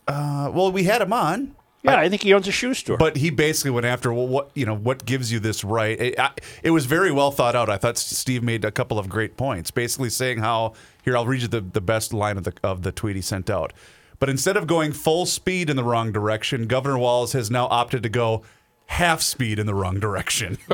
[0.06, 1.54] Uh, well, we had him on.
[1.82, 2.96] Yeah, I think he owns a shoe store.
[2.96, 5.98] But he basically went after well, what you know, what gives you this right?
[6.00, 7.70] It, I, it was very well thought out.
[7.70, 10.72] I thought Steve made a couple of great points, basically saying how
[11.04, 13.48] here I'll read you the, the best line of the of the tweet he sent
[13.48, 13.72] out.
[14.18, 18.02] But instead of going full speed in the wrong direction, Governor Walz has now opted
[18.02, 18.42] to go
[18.86, 20.56] half speed in the wrong direction.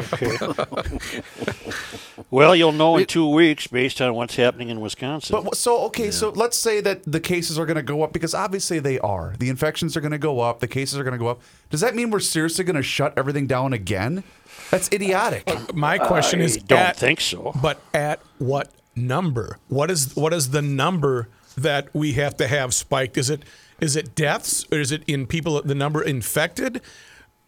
[2.30, 5.42] well, you'll know in two weeks based on what's happening in Wisconsin.
[5.44, 8.35] But so okay, so let's say that the cases are going to go up because
[8.35, 9.35] obviously they are.
[9.38, 10.61] The infections are going to go up.
[10.61, 11.40] The cases are going to go up.
[11.70, 14.24] Does that mean we're seriously going to shut everything down again?
[14.70, 15.44] That's idiotic.
[15.46, 17.52] Uh, My question is don't at- think so.
[17.61, 19.59] But at what number?
[19.68, 23.16] What is what is the number that we have to have spiked?
[23.16, 23.42] Is it
[23.80, 26.80] is it deaths or is it in people the number infected?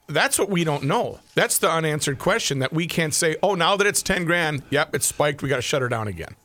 [0.09, 1.21] That's what we don't know.
[1.35, 4.95] That's the unanswered question that we can't say, "Oh, now that it's 10 grand, yep,
[4.95, 6.37] it's spiked, we got to shut her down again."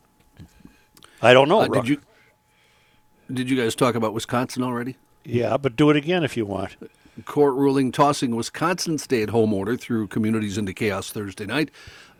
[1.20, 1.60] I don't know.
[1.60, 2.00] Uh, did you
[3.32, 4.96] did you guys talk about Wisconsin already?
[5.24, 6.76] Yeah, but do it again if you want.
[7.24, 11.70] Court ruling tossing Wisconsin stay-at-home order through communities into chaos Thursday night.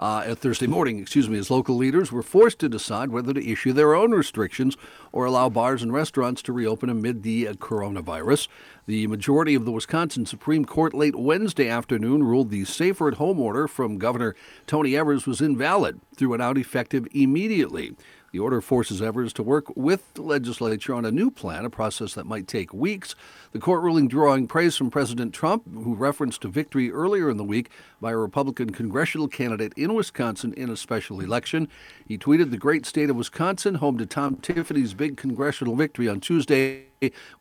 [0.03, 3.49] Uh, at Thursday morning, excuse me, as local leaders were forced to decide whether to
[3.49, 4.77] issue their own restrictions
[5.13, 8.49] or allow bars and restaurants to reopen amid the uh, coronavirus.
[8.87, 13.39] The majority of the Wisconsin Supreme Court late Wednesday afternoon ruled the safer at home
[13.39, 14.35] order from Governor
[14.67, 17.95] Tony Evers was invalid, threw it out effective immediately.
[18.33, 22.15] The order forces Evers to work with the legislature on a new plan, a process
[22.15, 23.15] that might take weeks.
[23.53, 27.45] The court ruling drawing praise from President Trump, who referenced a victory earlier in the
[27.45, 27.69] week
[28.01, 31.69] by a Republican congressional candidate in Wisconsin in a special election.
[32.07, 36.21] He tweeted, The great state of Wisconsin, home to Tom Tiffany's big congressional victory on
[36.21, 36.87] Tuesday,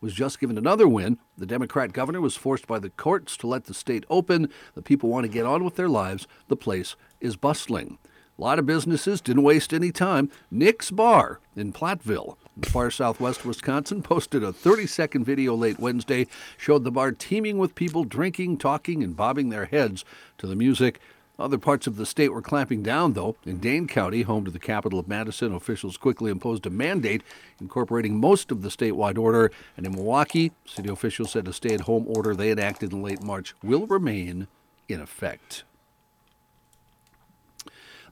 [0.02, 1.16] was just given another win.
[1.38, 4.50] The Democrat governor was forced by the courts to let the state open.
[4.74, 6.26] The people want to get on with their lives.
[6.48, 7.96] The place is bustling.
[8.42, 10.28] A lot of businesses didn't waste any time.
[10.50, 16.26] Nick's Bar in Platteville, in far southwest Wisconsin, posted a 30 second video late Wednesday,
[16.56, 20.04] showed the bar teeming with people drinking, talking, and bobbing their heads
[20.38, 20.98] to the music.
[21.38, 23.36] Other parts of the state were clamping down, though.
[23.46, 27.22] In Dane County, home to the capital of Madison, officials quickly imposed a mandate
[27.60, 29.52] incorporating most of the statewide order.
[29.76, 33.22] And in Milwaukee, city officials said a stay at home order they enacted in late
[33.22, 34.48] March will remain
[34.88, 35.62] in effect.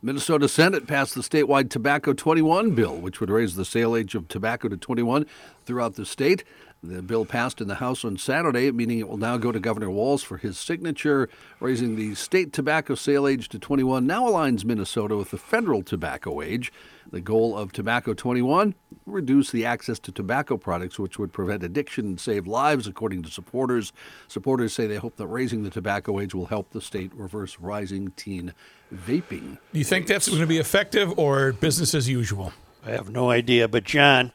[0.03, 4.29] Minnesota Senate passed the statewide Tobacco 21 bill, which would raise the sale age of
[4.29, 5.27] tobacco to 21
[5.67, 6.43] throughout the state.
[6.83, 9.91] The bill passed in the House on Saturday, meaning it will now go to Governor
[9.91, 11.29] Walz for his signature.
[11.61, 16.41] Raising the state tobacco sale age to 21 now aligns Minnesota with the federal tobacco
[16.41, 16.73] age.
[17.11, 22.07] The goal of Tobacco 21 reduce the access to tobacco products, which would prevent addiction
[22.07, 23.93] and save lives, according to supporters.
[24.29, 28.13] Supporters say they hope that raising the tobacco age will help the state reverse rising
[28.13, 28.55] teen
[28.95, 29.59] vaping.
[29.73, 32.53] Do you think that's going to be effective or business as usual?
[32.87, 33.67] I have no idea.
[33.67, 34.31] But, John,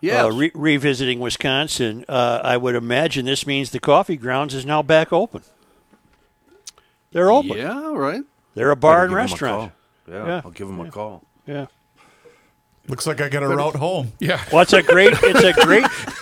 [0.00, 0.24] Yes.
[0.24, 4.82] uh, re- revisiting Wisconsin, uh, I would imagine this means the coffee grounds is now
[4.82, 5.42] back open.
[7.10, 7.56] They're open.
[7.56, 8.22] Yeah, right.
[8.54, 9.72] They're a bar and give 'em a restaurant.
[10.08, 10.42] Yeah, Yeah.
[10.44, 11.24] I'll give him a call.
[11.46, 11.66] Yeah.
[12.86, 14.12] Looks like I got a route home.
[14.20, 14.44] Yeah.
[14.52, 15.14] Well, it's a great.
[15.22, 15.84] It's a great.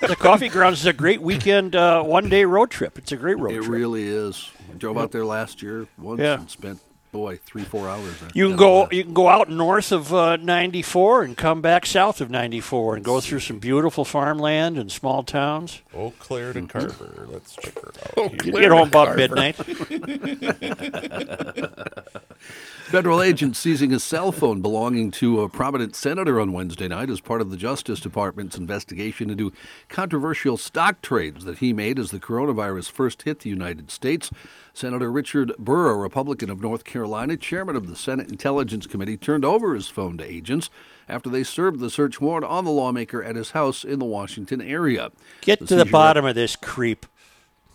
[0.00, 2.96] the coffee grounds is a great weekend, uh, one day road trip.
[2.98, 3.68] It's a great road It trip.
[3.68, 4.50] It really is.
[4.70, 6.40] I drove out there last year once Yeah.
[6.40, 6.80] and spent
[7.12, 8.30] boy three four hours there.
[8.32, 8.88] You can go.
[8.90, 13.04] You can go out north of uh, 94 and come back south of 94 and
[13.04, 15.82] go through some beautiful farmland and small towns.
[15.94, 17.26] Eau Claire to Carver.
[17.30, 17.92] Let's check her
[18.22, 18.46] out.
[18.46, 19.56] You get home about midnight.
[22.88, 27.20] Federal agents seizing a cell phone belonging to a prominent senator on Wednesday night as
[27.20, 29.52] part of the Justice Department's investigation into
[29.90, 34.30] controversial stock trades that he made as the coronavirus first hit the United States.
[34.72, 39.44] Senator Richard Burr, a Republican of North Carolina, chairman of the Senate Intelligence Committee, turned
[39.44, 40.70] over his phone to agents
[41.10, 44.62] after they served the search warrant on the lawmaker at his house in the Washington
[44.62, 45.10] area.
[45.42, 47.04] Get The to the bottom of this creep.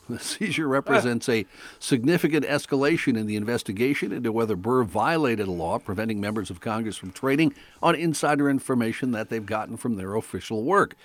[0.09, 1.45] The seizure represents a
[1.79, 6.97] significant escalation in the investigation into whether Burr violated a law preventing members of Congress
[6.97, 10.95] from trading on insider information that they've gotten from their official work.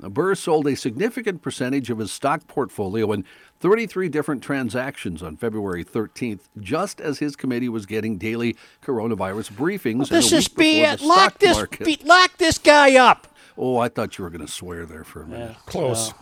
[0.00, 3.24] Now, Burr sold a significant percentage of his stock portfolio in
[3.60, 10.08] 33 different transactions on February 13th, just as his committee was getting daily coronavirus briefings.
[10.08, 13.26] in This is week be before lock this be, lock this guy up.
[13.56, 15.56] Oh, I thought you were going to swear there for a minute.
[15.66, 16.12] Close.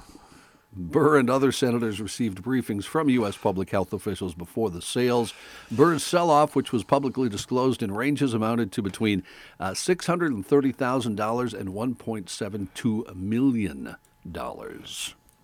[0.76, 3.36] Burr and other senators received briefings from U.S.
[3.36, 5.32] public health officials before the sales.
[5.70, 9.22] Burr's sell off, which was publicly disclosed in ranges, amounted to between
[9.58, 13.96] uh, $630,000 and $1.72 million.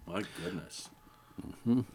[0.06, 0.90] My goodness.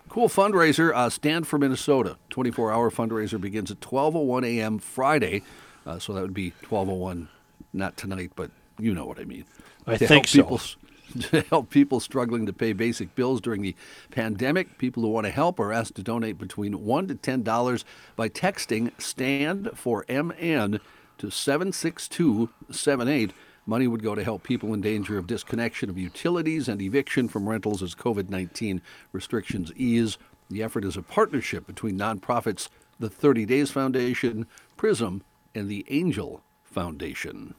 [0.10, 0.94] Cool fundraiser.
[0.94, 2.18] Uh, Stand for Minnesota.
[2.32, 4.80] 24 hour fundraiser begins at 12.01 a.m.
[4.80, 5.44] Friday.
[5.86, 7.28] Uh, so that would be 12.01
[7.74, 9.46] not tonight, but you know what I mean.
[9.86, 10.42] I to think help so.
[10.42, 10.87] people,
[11.20, 13.76] To help people struggling to pay basic bills during the
[14.12, 17.86] pandemic, people who want to help are asked to donate between one to ten dollars
[18.16, 20.80] by texting "Stand for MN"
[21.18, 23.34] to seven six two seven eight.
[23.66, 27.50] Money would go to help people in danger of disconnection of utilities and eviction from
[27.50, 30.18] rentals as COVID 19 restrictions ease.
[30.50, 35.22] The effort is a partnership between nonprofits, the 30 Days Foundation, PRISM,
[35.54, 37.56] and the Angel Foundation.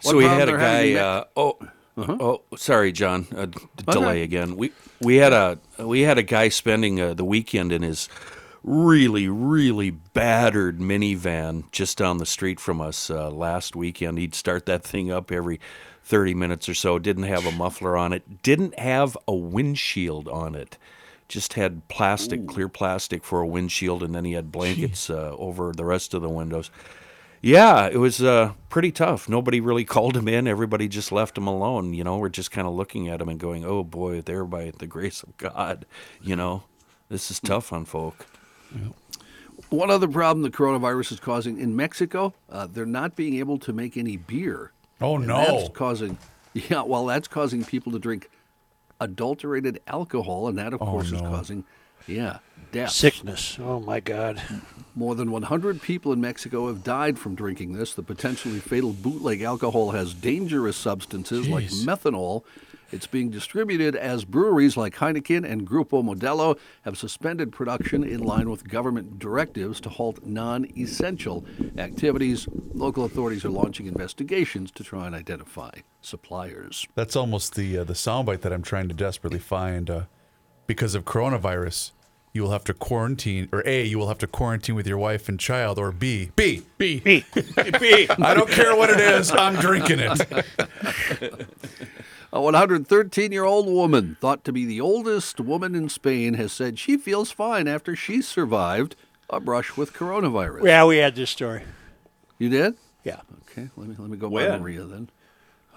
[0.00, 0.94] So we had a guy.
[0.94, 1.58] Uh, oh,
[1.96, 3.26] oh, sorry, John.
[3.34, 3.92] Uh, d- Okay.
[3.92, 4.56] delay again.
[4.56, 8.08] We we had a we had a guy spending uh, the weekend in his
[8.62, 14.18] really really battered minivan just down the street from us uh, last weekend.
[14.18, 15.60] He'd start that thing up every.
[16.06, 20.54] 30 minutes or so didn't have a muffler on it didn't have a windshield on
[20.54, 20.76] it
[21.28, 25.72] just had plastic clear plastic for a windshield and then he had blankets uh, over
[25.72, 26.70] the rest of the windows
[27.44, 29.28] yeah, it was uh, pretty tough.
[29.28, 30.48] Nobody really called him in.
[30.48, 31.92] Everybody just left him alone.
[31.92, 34.72] You know, we're just kind of looking at him and going, "Oh boy, there by
[34.78, 35.84] the grace of God."
[36.22, 36.64] You know,
[37.08, 38.26] this is tough on folk.
[39.68, 43.72] One other problem the coronavirus is causing in Mexico, uh, they're not being able to
[43.72, 44.72] make any beer.
[45.00, 45.36] Oh And no!
[45.36, 46.18] That's causing,
[46.54, 48.30] yeah, well, that's causing people to drink
[49.00, 51.64] adulterated alcohol, and that, of course, is causing,
[52.06, 52.38] yeah,
[52.74, 52.90] death.
[52.90, 53.56] Sickness.
[53.60, 54.42] Oh my God.
[54.96, 57.94] More than 100 people in Mexico have died from drinking this.
[57.94, 62.42] The potentially fatal bootleg alcohol has dangerous substances like methanol.
[62.92, 68.50] It's being distributed as breweries like Heineken and Grupo Modelo have suspended production in line
[68.50, 71.44] with government directives to halt non essential
[71.78, 72.46] activities.
[72.72, 75.70] Local authorities are launching investigations to try and identify
[76.02, 76.86] suppliers.
[76.94, 79.90] That's almost the uh, the soundbite that I'm trying to desperately find.
[79.90, 80.02] Uh,
[80.66, 81.92] because of coronavirus,
[82.34, 85.28] you will have to quarantine, or A, you will have to quarantine with your wife
[85.28, 86.98] and child, or B, B, B.
[87.00, 87.24] B.
[88.18, 91.46] I don't care what it is, I'm drinking it.
[92.32, 96.76] A 113 year old woman, thought to be the oldest woman in Spain, has said
[96.76, 98.96] she feels fine after she survived
[99.30, 100.64] a brush with coronavirus.
[100.64, 101.62] Yeah, we had this story.
[102.38, 102.74] You did?
[103.04, 103.20] Yeah.
[103.48, 105.08] Okay, let me let me go by Maria then.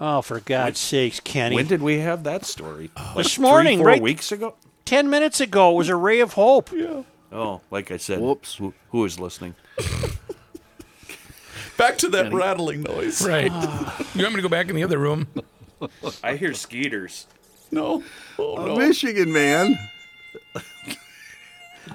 [0.00, 1.54] Oh, for God's sakes, Kenny.
[1.54, 2.90] When did we have that story?
[2.96, 3.14] Oh.
[3.16, 4.02] this Three, morning, four right?
[4.02, 4.56] weeks ago.
[4.88, 6.72] Ten minutes ago was a ray of hope.
[6.72, 7.02] Yeah.
[7.30, 8.20] Oh, like I said.
[8.20, 8.56] Whoops.
[8.56, 9.54] Who, who is listening?
[11.76, 13.20] Back to that rattling noise.
[13.20, 13.52] Right.
[14.14, 15.28] you want me to go back in the other room?
[16.24, 17.26] I hear skeeters.
[17.70, 18.02] No.
[18.38, 18.76] Oh, A no.
[18.76, 19.78] Michigan man.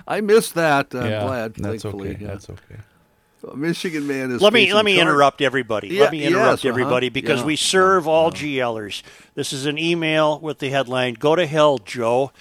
[0.07, 0.93] I missed that.
[0.93, 1.55] I'm yeah, glad.
[1.55, 2.11] that's thankfully.
[2.11, 2.21] okay.
[2.21, 2.27] yeah.
[2.27, 2.77] That's okay.
[3.45, 4.41] Uh, Michigan man is.
[4.41, 5.89] Let me facing let me char- interrupt everybody.
[5.89, 6.69] Yeah, let me interrupt yes, uh-huh.
[6.69, 7.47] everybody because Yeah.
[7.47, 9.01] we serve all GLers.
[9.33, 12.31] This is an email with the headline "Go to hell, Joe."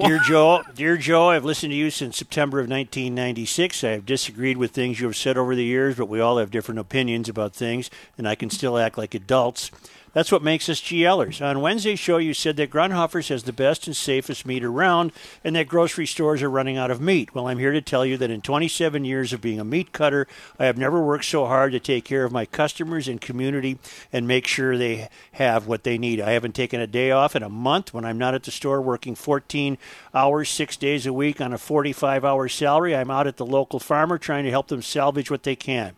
[0.00, 3.84] Dear Joe, dear Joe, I've listened to you since September of 1996.
[3.84, 6.50] I have disagreed with things you have said over the years, but we all have
[6.50, 9.70] different opinions about things, and I can still act like adults.
[10.12, 11.40] That's what makes us GLers.
[11.40, 15.12] On Wednesday's show, you said that Grundhofer's has the best and safest meat around,
[15.44, 17.32] and that grocery stores are running out of meat.
[17.32, 20.26] Well, I'm here to tell you that in 27 years of being a meat cutter,
[20.58, 23.78] I have never worked so hard to take care of my customers and community
[24.12, 26.20] and make sure they have what they need.
[26.20, 28.82] I haven't taken a day off in a month when I'm not at the store
[28.82, 29.78] working 14
[30.12, 32.96] hours, six days a week on a 45 hour salary.
[32.96, 35.94] I'm out at the local farmer trying to help them salvage what they can.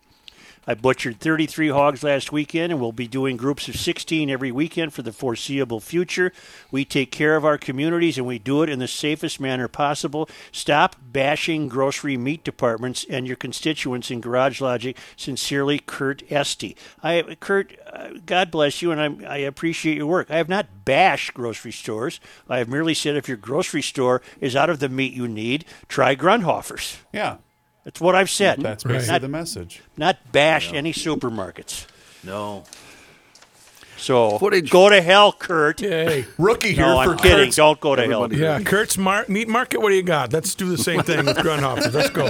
[0.67, 4.93] I butchered 33 hogs last weekend and we'll be doing groups of 16 every weekend
[4.93, 6.33] for the foreseeable future.
[6.71, 10.29] We take care of our communities and we do it in the safest manner possible.
[10.53, 14.97] Stop bashing grocery meat departments and your constituents in Garage Logic.
[15.17, 16.77] Sincerely, Kurt Esty.
[17.03, 20.31] I, Kurt, uh, God bless you, and I, I appreciate your work.
[20.31, 22.21] I have not bashed grocery stores.
[22.49, 25.65] I have merely said if your grocery store is out of the meat you need,
[25.89, 26.99] try Grundhofer's.
[27.13, 27.39] Yeah,
[27.85, 28.61] That's what I've said.
[28.61, 29.83] that's basically Not the message.
[29.97, 31.87] not bash any supermarkets.
[32.25, 32.65] No.
[34.03, 35.81] So Footage- go to hell, Kurt.
[35.81, 36.27] Yay.
[36.39, 37.37] Rookie here No, for I'm kidding.
[37.47, 38.25] Kurt's- Don't go to hell.
[38.25, 39.81] Everybody- Yeah, Kurt's mar- meat market.
[39.81, 40.33] What do you got?
[40.33, 41.93] Let's do the same thing with Grundhofer.
[41.93, 42.27] Let's go.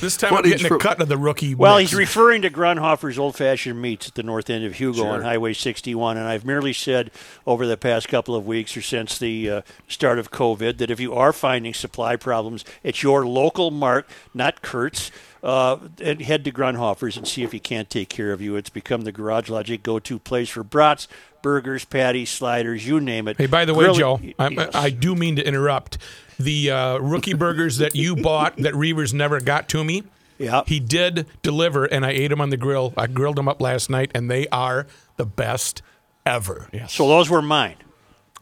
[0.00, 1.54] This time I'm Footage getting a cut of the rookie.
[1.54, 1.90] Well, mix.
[1.90, 5.52] he's referring to Grundhofer's Old Fashioned Meats at the north end of Hugo on Highway
[5.52, 6.16] 61.
[6.16, 7.10] And I've merely said
[7.46, 11.00] over the past couple of weeks or since the uh, start of COVID that if
[11.00, 15.10] you are finding supply problems at your local mart, not Kurt's,
[15.44, 18.56] uh, and head to Grundhofer's and see if he can't take care of you.
[18.56, 21.06] It's become the Garage Logic go to place for brats,
[21.42, 23.36] burgers, patties, sliders, you name it.
[23.36, 24.74] Hey, by the way, Joe, I, Yes.
[24.74, 25.98] I do mean to interrupt.
[26.40, 30.02] The uh, rookie burgers that you bought that Reavers never got to me,
[30.38, 30.62] Yeah.
[30.66, 32.92] he did deliver, and I ate them on the grill.
[32.96, 34.86] I grilled them up last night, and they are
[35.16, 35.82] the best
[36.26, 36.68] ever.
[36.72, 36.92] Yes.
[36.94, 37.76] So those were mine.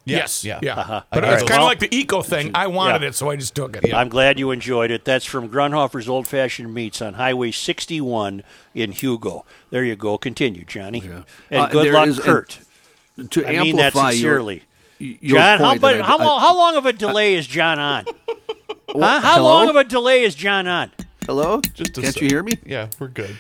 [0.04, 0.44] Yes.
[0.44, 0.58] Yeah.
[0.62, 0.78] Yeah.
[0.80, 1.02] Uh-huh.
[1.10, 1.38] But it's right.
[1.40, 2.50] kind of Well- like the eco thing.
[2.54, 3.08] I wanted Yeah.
[3.08, 3.86] it, so I just took it.
[3.86, 3.98] Yeah.
[3.98, 5.04] I'm glad you enjoyed it.
[5.04, 8.42] That's from Grundhofer's Old Fashioned Meats on Highway 61
[8.74, 9.44] in Hugo.
[9.70, 10.18] There you go.
[10.18, 11.00] Continue, Johnny.
[11.50, 12.58] And Uh, good luck, is- Kurt.
[13.30, 14.40] To I mean that amplify your-
[14.98, 17.46] your John, how, point but I- how, I- long, how long of a delay is
[17.46, 18.04] John on?
[18.88, 19.20] huh?
[19.20, 19.42] How hello?
[19.44, 20.90] long of a delay is John on?
[21.26, 21.60] Hello?
[21.74, 22.22] Just Can't sec.
[22.22, 22.54] you hear me?
[22.64, 23.36] Yeah, we're good.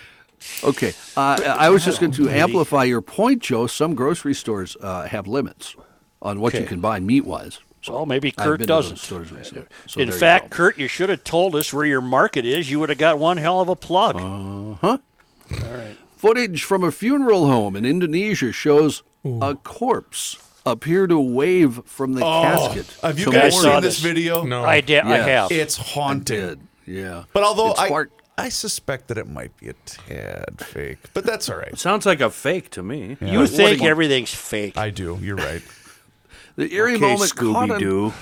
[0.62, 0.92] Okay.
[1.16, 3.66] Uh, I was just going to amplify your point, Joe.
[3.66, 5.74] Some grocery stores uh, have limits
[6.22, 7.58] on what you can buy meat wise.
[7.88, 9.66] Well, maybe Kurt been to those doesn't.
[9.88, 10.56] So In there you fact, go.
[10.56, 12.70] Kurt, you should have told us where your market is.
[12.70, 14.16] You would have got one hell of a plug.
[14.80, 14.98] Uh,
[16.16, 22.20] Footage from a funeral home in Indonesia shows a corpse appear to wave from the
[22.20, 22.86] casket.
[23.02, 23.98] Oh, Have you guys I warn saw seen this this.
[23.98, 24.44] video?
[24.44, 24.62] No.
[24.64, 25.50] I, did, I have.
[25.50, 26.60] It's haunted.
[26.86, 26.94] Did.
[26.96, 27.24] Yeah.
[27.32, 31.24] But although It I, sparked- I suspect that it might be a tad fake, but
[31.24, 31.76] that's all right.
[31.76, 33.16] Sounds like a fake to me.
[33.20, 34.76] you think you- everything's fake.
[34.78, 35.18] I do.
[35.20, 35.62] You're right.
[36.56, 38.12] The eerie Okay, moment caught Scooby on Doo.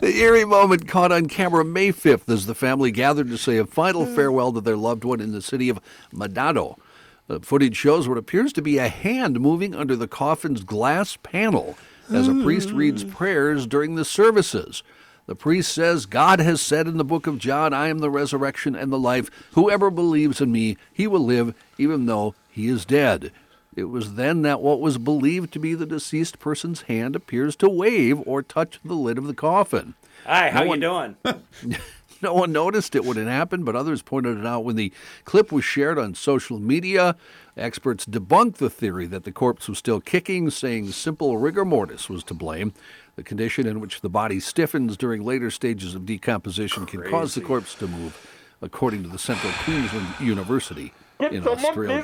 [0.00, 3.66] The eerie moment caught on camera May 5th as the family gathered to say a
[3.66, 4.14] final hmm.
[4.14, 5.78] farewell to their loved one in the city of
[6.12, 6.78] Manado.
[7.26, 11.76] The footage shows what appears to be a hand moving under the coffin's glass panel
[12.12, 12.76] as a priest hmm.
[12.76, 14.82] reads prayers during the services.
[15.26, 18.74] The priest says, God has said in the book of John, I am the resurrection
[18.74, 19.30] and the life.
[19.52, 23.32] Whoever believes in me, he will live even though he is dead.
[23.76, 27.68] It was then that what was believed to be the deceased person's hand appears to
[27.68, 29.94] wave or touch the lid of the coffin.
[30.26, 31.16] Hi, how No you doing?
[32.22, 34.92] No one noticed it when it happened, but others pointed it out when the
[35.24, 37.16] clip was shared on social media.
[37.56, 42.22] Experts debunked the theory that the corpse was still kicking, saying simple rigor mortis was
[42.24, 42.74] to blame.
[43.16, 47.40] The condition in which the body stiffens during later stages of decomposition can cause the
[47.40, 48.14] corpse to move,
[48.60, 50.92] according to the Central Queensland University
[51.32, 52.02] in Australia.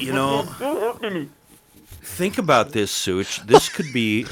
[0.00, 0.42] You know,
[2.02, 3.46] think about this, Such.
[3.46, 4.26] This could be,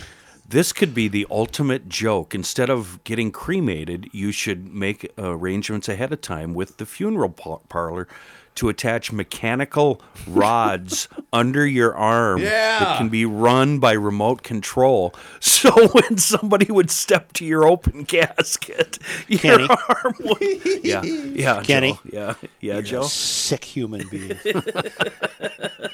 [0.48, 2.34] this could be the ultimate joke.
[2.34, 7.58] Instead of getting cremated, you should make arrangements ahead of time with the funeral pa-
[7.68, 8.08] parlor
[8.56, 15.14] to attach mechanical rods under your arm that can be run by remote control.
[15.40, 19.68] So when somebody would step to your open casket, your Kenny.
[19.88, 20.40] arm would.
[20.84, 21.92] Yeah, yeah, Kenny.
[21.92, 22.00] Joe.
[22.04, 23.00] Yeah, yeah, You're Joe.
[23.02, 24.38] a sick human being.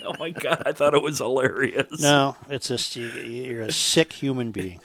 [0.04, 2.00] Oh my God, I thought it was hilarious.
[2.00, 4.80] no, it's just you're a sick human being.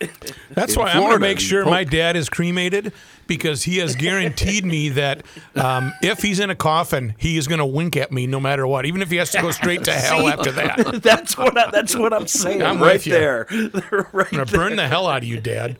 [0.50, 2.92] That's In why I'm going to make sure my dad is cremated
[3.26, 5.24] because he has guaranteed me that
[5.54, 8.66] um, if he's in a coffin, he is going to wink at me no matter
[8.66, 11.00] what, even if he has to go straight to hell after that.
[11.02, 12.62] That's what I, that's what I'm saying.
[12.62, 13.46] I'm right with there.
[13.50, 15.78] They're right I'm going to burn the hell out of you, Dad.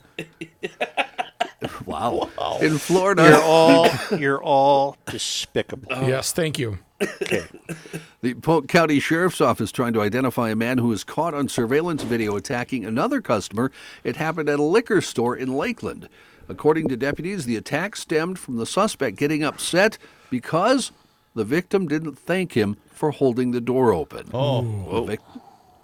[1.87, 2.31] Wow.
[2.61, 3.89] In Florida, You're all
[4.19, 5.89] you're all despicable.
[6.07, 6.79] Yes, thank you.
[8.23, 12.03] The Polk County Sheriff's Office trying to identify a man who was caught on surveillance
[12.03, 13.71] video attacking another customer.
[14.03, 16.09] It happened at a liquor store in Lakeland.
[16.49, 19.99] According to deputies, the attack stemmed from the suspect getting upset
[20.31, 20.93] because
[21.35, 24.31] the victim didn't thank him for holding the door open.
[24.33, 24.63] Oh.
[25.01, 25.21] The vic-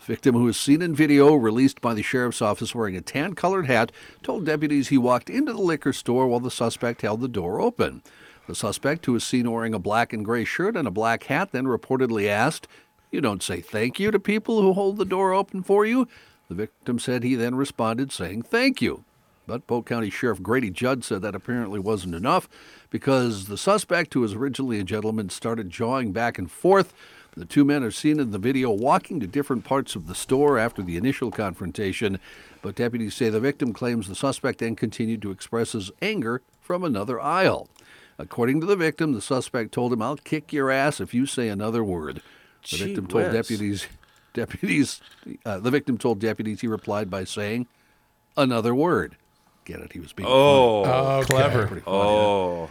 [0.00, 3.66] victim, who was seen in video released by the sheriff's office wearing a tan colored
[3.66, 3.92] hat,
[4.22, 8.02] told deputies he walked into the liquor store while the suspect held the door open.
[8.50, 11.52] The suspect, who was seen wearing a black and gray shirt and a black hat,
[11.52, 12.66] then reportedly asked,
[13.12, 16.08] You don't say thank you to people who hold the door open for you?
[16.48, 19.04] The victim said he then responded saying thank you.
[19.46, 22.48] But Polk County Sheriff Grady Judd said that apparently wasn't enough
[22.90, 26.92] because the suspect, who was originally a gentleman, started jawing back and forth.
[27.36, 30.58] The two men are seen in the video walking to different parts of the store
[30.58, 32.18] after the initial confrontation,
[32.62, 36.82] but deputies say the victim claims the suspect then continued to express his anger from
[36.82, 37.68] another aisle.
[38.20, 41.48] According to the victim, the suspect told him, I'll kick your ass if you say
[41.48, 42.16] another word.
[42.62, 43.32] The Gee victim told whiz.
[43.32, 43.86] deputies,
[44.34, 45.00] deputies,
[45.44, 47.66] uh, the victim told deputies he replied by saying,
[48.36, 49.16] another word.
[49.64, 49.92] Get it?
[49.92, 50.38] He was being funny.
[50.38, 51.66] Oh, Clever.
[51.66, 52.02] Pretty funny, yeah.
[52.04, 52.70] oh.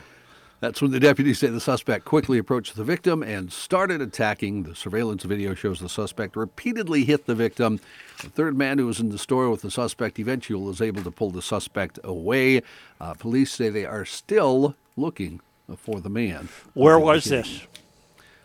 [0.61, 4.63] That's when the deputies say the suspect quickly approached the victim and started attacking.
[4.63, 7.79] The surveillance video shows the suspect repeatedly hit the victim.
[8.21, 11.11] The third man who was in the store with the suspect eventually was able to
[11.11, 12.61] pull the suspect away.
[12.99, 15.41] Uh, police say they are still looking
[15.77, 16.49] for the man.
[16.73, 17.61] Where was this?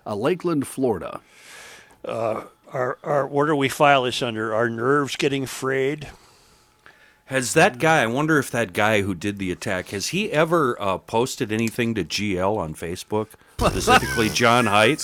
[0.07, 1.21] Uh, Lakeland, Florida.
[2.05, 4.55] Uh, Our, our, where do we file this under?
[4.55, 6.09] Our nerves getting frayed?
[7.29, 8.03] Has that guy?
[8.03, 11.95] I wonder if that guy who did the attack has he ever uh, posted anything
[11.95, 15.01] to GL on Facebook, specifically John Heidt?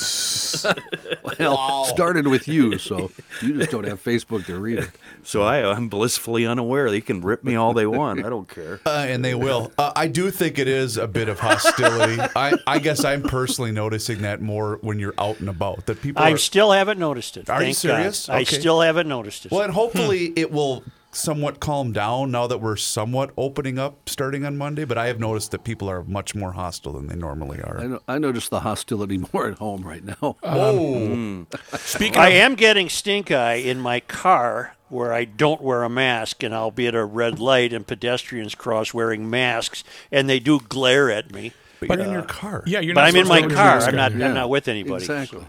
[1.38, 3.10] Well, started with you, so
[3.40, 4.90] you just don't have Facebook to read it.
[5.22, 6.90] So I, I'm blissfully unaware.
[6.90, 8.24] They can rip me all they want.
[8.24, 8.80] I don't care.
[8.90, 9.70] Uh, and they will.
[9.78, 12.20] Uh, I do think it is a bit of hostility.
[12.34, 15.86] I, I guess I'm personally noticing that more when you're out and about.
[15.86, 16.36] That people I are.
[16.38, 17.48] still haven't noticed it.
[17.48, 18.26] Are you serious?
[18.26, 18.36] God.
[18.36, 19.52] I still haven't noticed it.
[19.52, 20.82] well, and hopefully it will
[21.12, 24.84] somewhat calm down now that we're somewhat opening up starting on Monday.
[24.84, 28.00] But I have noticed that people are much more hostile than they normally I, are.
[28.06, 30.36] I noticed the hostility more at home right now.
[30.42, 31.46] Oh,
[31.78, 35.88] Speaking I of, am getting stink eye in my car where I don't wear a
[35.88, 40.40] mask and I'll be at a red light and pedestrians cross wearing masks and they
[40.40, 41.52] do glare at me.
[41.80, 42.62] but you're in your car.
[42.66, 43.78] yeah, you're But I'm in my car.
[43.80, 44.14] I'm not.
[44.14, 44.28] Yeah.
[44.28, 45.04] I'm not with anybody.
[45.04, 45.44] Exactly.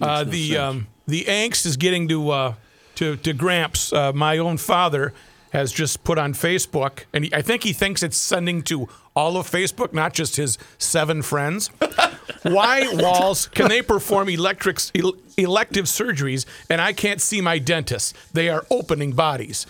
[0.00, 2.54] Uh, the um, the angst is getting to uh,
[2.96, 3.92] to to Gramps.
[3.92, 5.12] Uh, my own father
[5.52, 9.36] has just put on Facebook, and he, I think he thinks it's sending to all
[9.36, 11.68] of Facebook, not just his seven friends.
[12.42, 18.16] Why Walz can they perform electric el- elective surgeries, and I can't see my dentist?
[18.32, 19.66] They are opening bodies.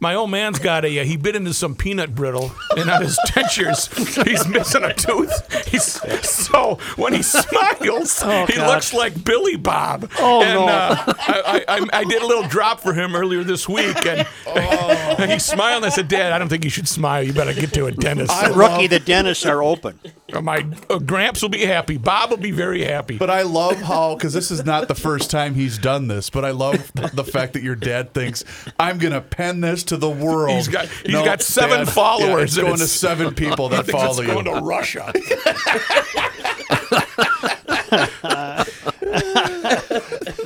[0.00, 0.98] My old man's got a.
[0.98, 5.66] Uh, he bit into some peanut brittle, and on his dentures, he's missing a tooth.
[5.66, 5.84] He's
[6.28, 8.66] so when he smiles, he God.
[8.66, 10.10] looks like Billy Bob.
[10.18, 10.66] Oh, and, no.
[10.66, 14.26] Uh, I, I, I, I did a little drop for him earlier this week, and,
[14.46, 15.84] and he smiled.
[15.84, 17.22] And I said, "Dad, I don't think you should smile.
[17.22, 19.98] You better get to a dentist." Rookie, the dentists are open.
[20.32, 21.96] My uh, Gramps will be happy.
[21.96, 23.16] Bob will be very happy.
[23.16, 26.30] But I love how because this is not the first time he's done this.
[26.30, 28.44] But I love the fact that your dad thinks
[28.78, 30.56] I'm gonna pen this to the world.
[30.56, 33.86] He's got- he's got seven Dad, followers Yeah, it's and going to seven people that
[33.86, 34.34] thinks follow it's you.
[34.34, 35.12] going to Russia.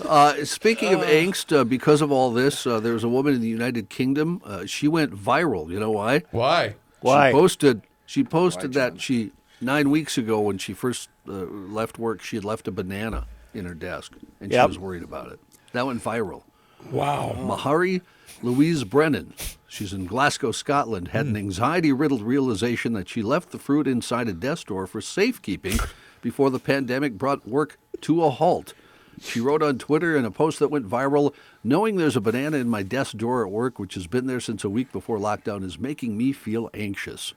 [0.08, 3.40] Uh, speaking of angst, uh, because of all this, uh, there was a woman in
[3.42, 4.40] the United Kingdom.
[4.44, 5.70] Uh, she went viral.
[5.70, 6.22] You know why?
[6.30, 6.76] Why?
[7.00, 7.28] Why?
[7.30, 7.82] She posted.
[8.06, 12.44] She posted that she nine weeks ago when she first uh, left work, she had
[12.44, 14.64] left a banana in her desk, and Yep.
[14.64, 15.40] she was worried about it.
[15.72, 16.42] That went viral.
[16.90, 17.36] Wow.
[17.38, 18.00] Mahari
[18.40, 19.34] Louise Brennan,
[19.66, 21.38] she's in Glasgow, Scotland, had an hmm.
[21.38, 25.78] anxiety riddled realization that she left the fruit inside a desk drawer for safekeeping
[26.22, 28.74] before the pandemic brought work to a halt.
[29.20, 31.34] She wrote on Twitter in a post that went viral
[31.64, 34.62] Knowing there's a banana in my desk drawer at work, which has been there since
[34.62, 37.34] a week before lockdown, is making me feel anxious.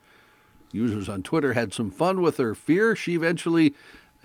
[0.72, 2.96] Users on Twitter had some fun with her fear.
[2.96, 3.74] She eventually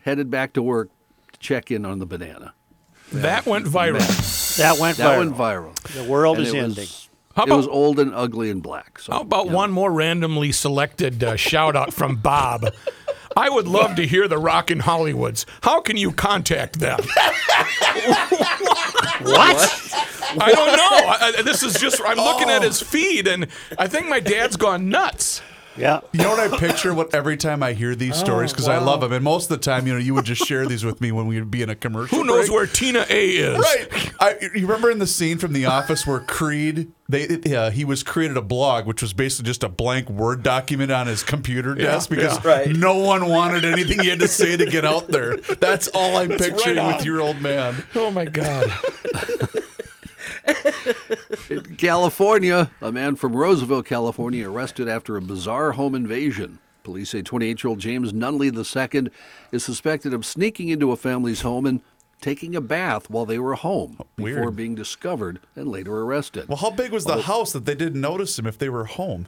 [0.03, 0.91] headed back to work
[1.33, 2.53] to check in on the banana.
[3.13, 4.57] That went viral.
[4.59, 5.19] That went That viral.
[5.19, 5.75] went viral.
[5.95, 6.75] The world And is ending.
[6.85, 8.99] was, How it was old and ugly and black.
[8.99, 9.53] So, How about yeah.
[9.53, 12.67] one more randomly selected uh, shout out from Bob?
[13.37, 15.45] I would love to hear the Rock Rockin' Hollywoods.
[15.63, 16.99] How can you contact them?
[19.23, 19.93] What?
[20.39, 21.09] I don't know.
[21.09, 23.47] I, I- this is just, I'm looking at his feed and
[23.79, 25.41] I think my dad's gone nuts.
[25.77, 26.01] Yeah.
[26.13, 29.01] You know what I picture what every time I hear these stories because I love
[29.01, 31.13] them, and most of the time, you know, you would just share these with me
[31.13, 32.19] when we would be in a commercial.
[32.19, 32.57] Who knows break.
[32.57, 33.59] where Tina A is?
[33.59, 34.13] Right.
[34.21, 38.03] I, you remember in the scene from The Office where Creed, they uh, he was
[38.03, 42.11] created a blog, which was basically just a blank Word document on his computer desk
[42.11, 42.51] because yeah.
[42.51, 42.69] Right.
[42.69, 45.37] no one wanted anything he had to say to get out there.
[45.37, 47.85] That's all I'm picturing right with your old man.
[47.95, 48.73] Oh my God.
[51.51, 56.59] In California, a man from Roseville, California, arrested after a bizarre home invasion.
[56.83, 59.11] Police say 28 year old James Nunley II
[59.51, 61.81] is suspected of sneaking into a family's home and
[62.21, 64.57] taking a bath while they were home before Weird.
[64.57, 66.49] being discovered and later arrested.
[66.49, 69.27] Well, how big was the house that they didn't notice him if they were home?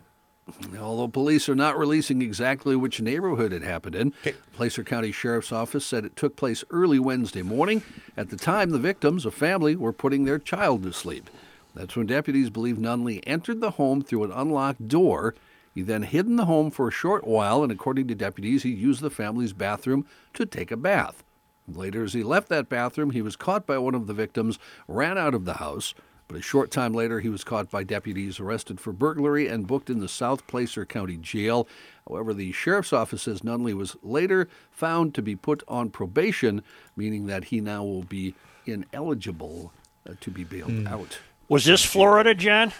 [0.80, 4.12] Although police are not releasing exactly which neighborhood it happened in,
[4.52, 7.82] Placer County Sheriff's Office said it took place early Wednesday morning.
[8.16, 11.30] At the time, the victims, a family, were putting their child to sleep.
[11.74, 15.34] That's when deputies believe Nunley entered the home through an unlocked door.
[15.74, 18.70] He then hid in the home for a short while, and according to deputies, he
[18.70, 21.22] used the family's bathroom to take a bath.
[21.68, 25.18] Later, as he left that bathroom, he was caught by one of the victims, ran
[25.18, 25.94] out of the house.
[26.28, 29.88] But a short time later, he was caught by deputies, arrested for burglary, and booked
[29.88, 31.66] in the South Placer County Jail.
[32.06, 36.62] However, the sheriff's office says Nunley was later found to be put on probation,
[36.94, 38.34] meaning that he now will be
[38.66, 39.72] ineligible
[40.08, 41.18] uh, to be bailed out.
[41.48, 42.72] Was this Florida, John?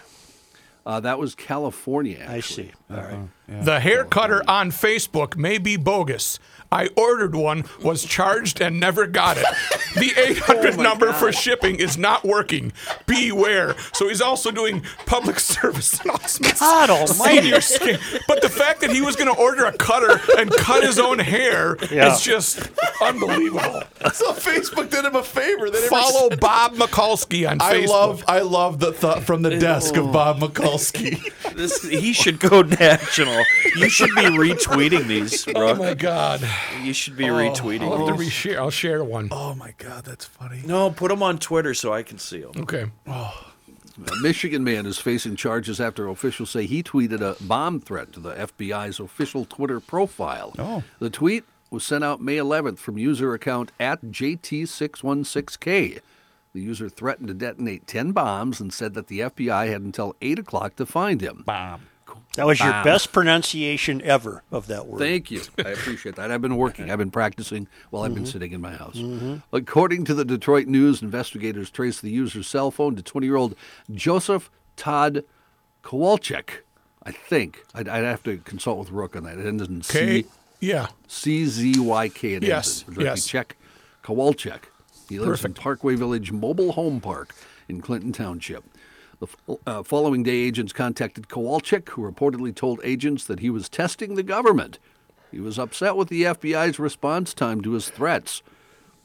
[0.84, 2.18] Uh, that was California.
[2.18, 2.32] Actually.
[2.34, 2.72] I see.
[2.90, 3.64] All right.
[3.64, 6.38] The hair cutter on Facebook may be bogus.
[6.71, 9.47] I ordered one, was charged, and never got it.
[9.95, 12.73] The 800 number for shipping is not working.
[13.07, 13.75] Beware.
[13.95, 16.61] So he's also doing public service announcements.
[16.61, 17.43] God almighty.
[17.43, 17.99] Senior skin.
[18.27, 21.19] But the fact that he was going to order a cutter and cut his own
[21.19, 22.12] hair Yeah.
[22.12, 22.61] is just
[23.01, 23.83] unbelievable.
[24.12, 25.71] So Facebook did him a favor.
[25.71, 27.89] They never Follow Bob Mikulski on I Facebook.
[27.89, 31.19] love I love the thought from the desk of Bob Mikulski.
[31.59, 33.43] This he should go national.
[33.75, 36.41] You should be retweeting these, Oh my God!
[36.82, 37.36] You should be oh.
[37.36, 38.30] I'll retweeting have to these.
[38.32, 38.56] reshare.
[38.59, 39.28] I'll share one.
[39.30, 40.62] oh my god, that's funny.
[40.64, 42.52] No, put them on Twitter so I can see them.
[42.59, 42.86] Okay.
[43.06, 43.44] Oh.
[44.00, 48.20] A Michigan man is facing charges after officials say he tweeted a bomb threat to
[48.20, 50.54] the FBI's official Twitter profile.
[50.56, 50.84] Oh.
[51.00, 55.98] The tweet was sent out May 11th from user account at JT616K.
[56.54, 60.38] The user threatened to detonate 10 bombs and said that the FBI had until 8
[60.38, 61.44] o'clock to find him.
[62.34, 65.00] That was your best pronunciation ever of that word.
[65.00, 65.42] Thank you.
[65.59, 66.30] I appreciate that.
[66.30, 66.90] I've been working.
[66.90, 68.30] I've been practicing while I've been mm-hmm.
[68.30, 68.96] sitting in my house.
[68.96, 69.36] Mm-hmm.
[69.52, 73.54] According to the Detroit News, investigators traced the user's cell phone to 20 year old
[73.90, 75.24] Joseph Todd
[75.82, 76.61] Kowalczyk.
[77.02, 77.64] I think.
[77.74, 79.38] I'd, I'd have to consult with Rook on that.
[79.38, 80.22] It ends in Okay.
[80.22, 80.28] C
[80.61, 80.88] Yeah.
[81.06, 82.34] C Z Y K.
[82.34, 83.04] It Yes, ends in.
[83.04, 83.26] yes.
[83.26, 83.56] Check
[84.04, 84.64] Kowalczyk.
[85.09, 85.59] He lives Perfect.
[85.59, 87.34] in Parkway Village Mobile Home Park
[87.68, 88.62] in Clinton Township.
[89.21, 94.14] The uh, following day, agents contacted Kowalczyk, who reportedly told agents that he was testing
[94.14, 94.79] the government.
[95.33, 98.43] He was upset with the FBI's response time to his threats.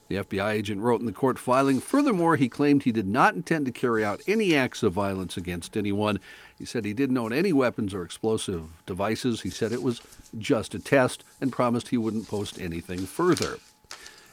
[0.09, 1.79] The FBI agent wrote in the court filing.
[1.79, 5.75] Furthermore, he claimed he did not intend to carry out any acts of violence against
[5.75, 6.19] anyone.
[6.59, 9.41] He said he didn't own any weapons or explosive devices.
[9.41, 10.01] He said it was
[10.37, 13.57] just a test and promised he wouldn't post anything further.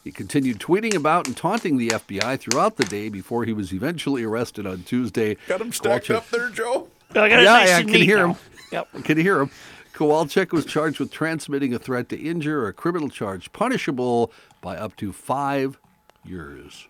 [0.04, 4.22] He continued tweeting about and taunting the FBI throughout the day before he was eventually
[4.24, 5.36] arrested on Tuesday.
[5.46, 6.88] Got him stacked Kowalczyk- up there, Joe.
[7.10, 8.32] I got it yeah, I can neat hear now.
[8.34, 8.38] him.
[8.72, 9.50] Yep, I can hear him.
[9.92, 14.32] Kowalczyk was charged with transmitting a threat to injure, a criminal charge punishable
[14.62, 15.78] by up to five
[16.24, 16.86] years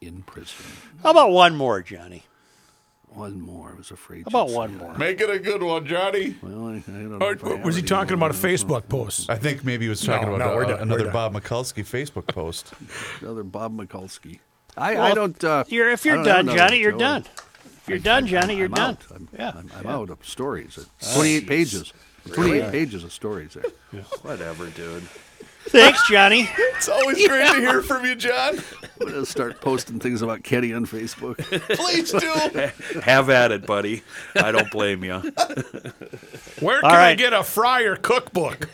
[0.00, 0.64] in prison.
[1.02, 2.24] How about one more, Johnny?
[3.14, 3.72] One more.
[3.74, 4.24] I was afraid.
[4.24, 4.94] How about one say more?
[4.98, 6.36] Make it a good one, Johnny.
[6.42, 7.26] Well, I, I don't know.
[7.26, 8.26] Or if I was he already talking know.
[8.26, 9.28] about a Facebook post?
[9.30, 11.10] I think maybe he was talking No, about no, we're uh, done, we're another.
[11.10, 12.72] Bob Mikulski Facebook post.
[13.20, 14.38] Another Bob Mikulski.
[14.76, 15.44] I, I Well, don't.
[15.44, 16.98] Uh, You're, if I you're don't have done, another, Johnny, you're Joe.
[16.98, 17.24] done.
[17.64, 18.90] If you're done, Johnny, you're I'm done.
[18.90, 19.06] Out.
[19.14, 19.52] I'm, yeah.
[19.56, 20.78] I'm, I'm out of stories.
[21.00, 21.92] It's 28 pages.
[22.32, 24.02] 28 pages of stories there.
[24.22, 25.02] Whatever, dude.
[25.68, 26.48] Thanks, Johnny.
[26.78, 28.56] It's always great to hear from you, John.
[28.56, 31.38] I'm going to start posting things about Kenny on Facebook.
[31.76, 33.00] Please do.
[33.00, 34.04] Have at it, buddy.
[34.36, 35.14] I don't blame you.
[36.60, 37.18] Where can All I right.
[37.18, 38.68] get a Fryer cookbook?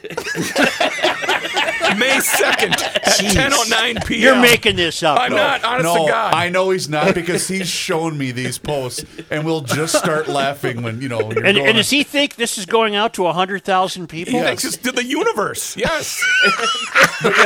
[1.97, 4.21] May 2nd at 10.09 p.m.
[4.23, 5.19] You're making this up.
[5.19, 6.35] I'm not, honest no, to God.
[6.35, 10.83] I know he's not because he's shown me these posts, and we'll just start laughing
[10.83, 11.21] when you know.
[11.33, 14.33] You're And, going and does he think this is going out to 100,000 people?
[14.35, 15.75] He thinks it's to the universe.
[15.77, 16.23] Yes.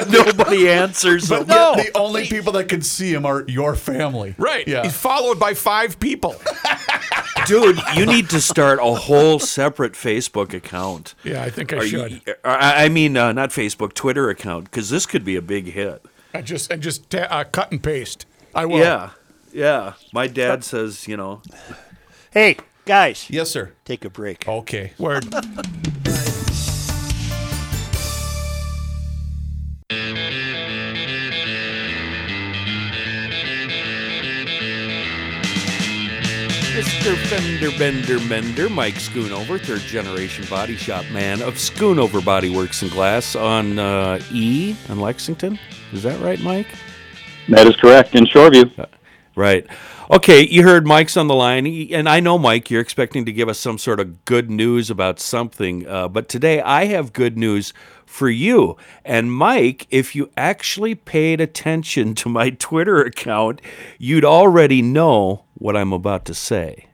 [0.09, 1.57] Nobody answers But them.
[1.57, 1.75] No.
[1.77, 4.35] the only people that can see him are your family.
[4.39, 4.67] Right.
[4.67, 4.83] Yeah.
[4.83, 6.35] He's followed by five people.
[7.47, 11.15] Dude, you need to start a whole separate Facebook account.
[11.25, 12.13] Yeah, I think I Are should.
[12.27, 15.67] you, I I mean, uh, not Facebook, Twitter account, because this could be a big
[15.67, 16.05] hit.
[16.35, 18.27] And just, I just ta- uh, cut and paste.
[18.55, 18.79] I will.
[18.81, 19.11] Yeah,
[19.53, 19.95] yeah.
[20.13, 21.41] My dad says, you know,
[22.33, 23.73] Hey, guys, Yes, sir.
[23.87, 24.47] take a break.
[24.47, 24.93] Okay.
[24.99, 25.25] Word.
[36.79, 37.17] Mr.
[37.27, 42.91] Fender Bender Mender, Mike Schoonover, third generation body shop man of Schoonover Body Works and
[42.93, 45.59] Glass on uh, E on Lexington.
[45.93, 46.69] Is that right, Mike?
[47.49, 48.87] That is correct in Shoreview.
[49.39, 49.69] Right.
[50.11, 53.49] Okay, you heard Mike's on the line, and I know, Mike, you're expecting to give
[53.49, 57.73] us some sort of good news about something, uh, but today I have good news
[58.05, 58.77] for you.
[59.05, 63.63] And Mike, if you actually paid attention to my Twitter account,
[63.97, 66.87] you'd already know what I'm about to say.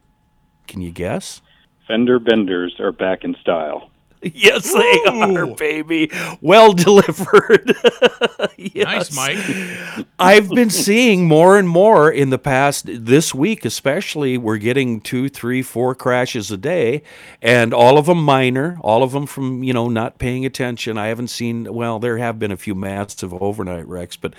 [0.67, 1.41] Can you guess?
[1.89, 3.89] Fender benders are back in style.
[4.33, 6.11] Yes, they are, baby.
[6.41, 7.77] Well delivered.
[8.57, 9.15] yes.
[9.15, 10.07] Nice, Mike.
[10.19, 14.39] I've been seeing more and more in the past this week, especially.
[14.39, 17.03] We're getting two, three, four crashes a day,
[17.43, 18.79] and all of them minor.
[18.81, 20.97] All of them from you know not paying attention.
[20.97, 21.73] I haven't seen.
[21.73, 24.35] Well, there have been a few massive overnight wrecks, but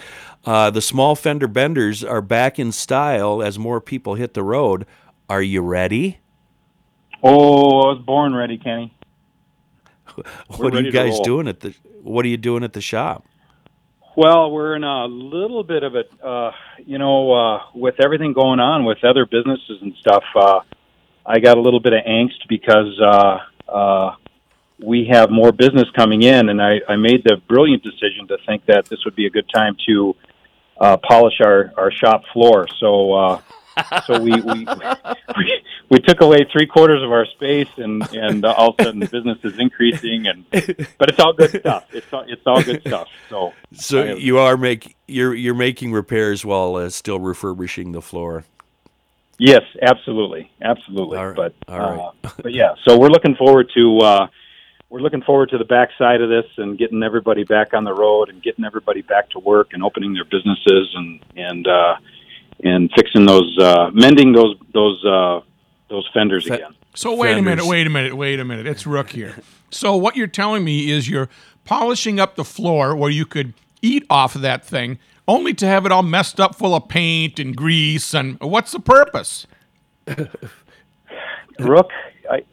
[0.46, 4.86] uh, the small fender benders are back in style as more people hit the road.
[5.30, 6.20] Are you ready?
[7.24, 8.95] Oh, I was born ready, Kenny.
[10.58, 11.74] What are you guys doing at the?
[12.02, 13.26] What are you doing at the shop?
[14.16, 16.52] Well, we're in a little bit of a, uh,
[16.86, 20.24] you know, uh, with everything going on with other businesses and stuff.
[20.34, 20.60] Uh,
[21.26, 23.40] I got a little bit of angst because uh,
[23.70, 24.16] uh,
[24.80, 28.66] we have more business coming in, and I, I made the brilliant decision to think
[28.68, 30.16] that this would be a good time to
[30.80, 32.68] uh, polish our, our shop floor.
[32.80, 33.42] So uh,
[34.06, 34.66] so we, we
[35.38, 39.00] we we took away three quarters of our space, and and all of a sudden
[39.00, 40.46] the business is increasing, and
[40.98, 41.86] but it's all good stuff.
[41.94, 43.08] It's all, it's all good stuff.
[43.30, 48.02] So So have- you are make you're you're making repairs while uh, still refurbishing the
[48.02, 48.44] floor.
[49.38, 51.18] Yes, absolutely, absolutely.
[51.18, 52.12] Right, But right.
[52.24, 54.28] uh, but yeah, so we're looking forward to uh,
[54.90, 58.30] we're looking forward to the backside of this and getting everybody back on the road
[58.30, 61.96] and getting everybody back to work and opening their businesses and and uh,
[62.66, 65.40] and fixing those uh, mending those those uh,
[65.90, 66.76] those fenders again.
[66.96, 68.66] So wait a minute, wait a minute, wait a minute.
[68.66, 69.36] It's Rook here.
[69.70, 71.30] So what you're telling me is you're
[71.66, 74.98] polishing up the floor where you could eat off of that thing,
[75.28, 78.14] only to have it all messed up full of paint and grease.
[78.14, 79.46] And what's the purpose?
[81.60, 81.90] Rook,
[82.32, 82.44] I,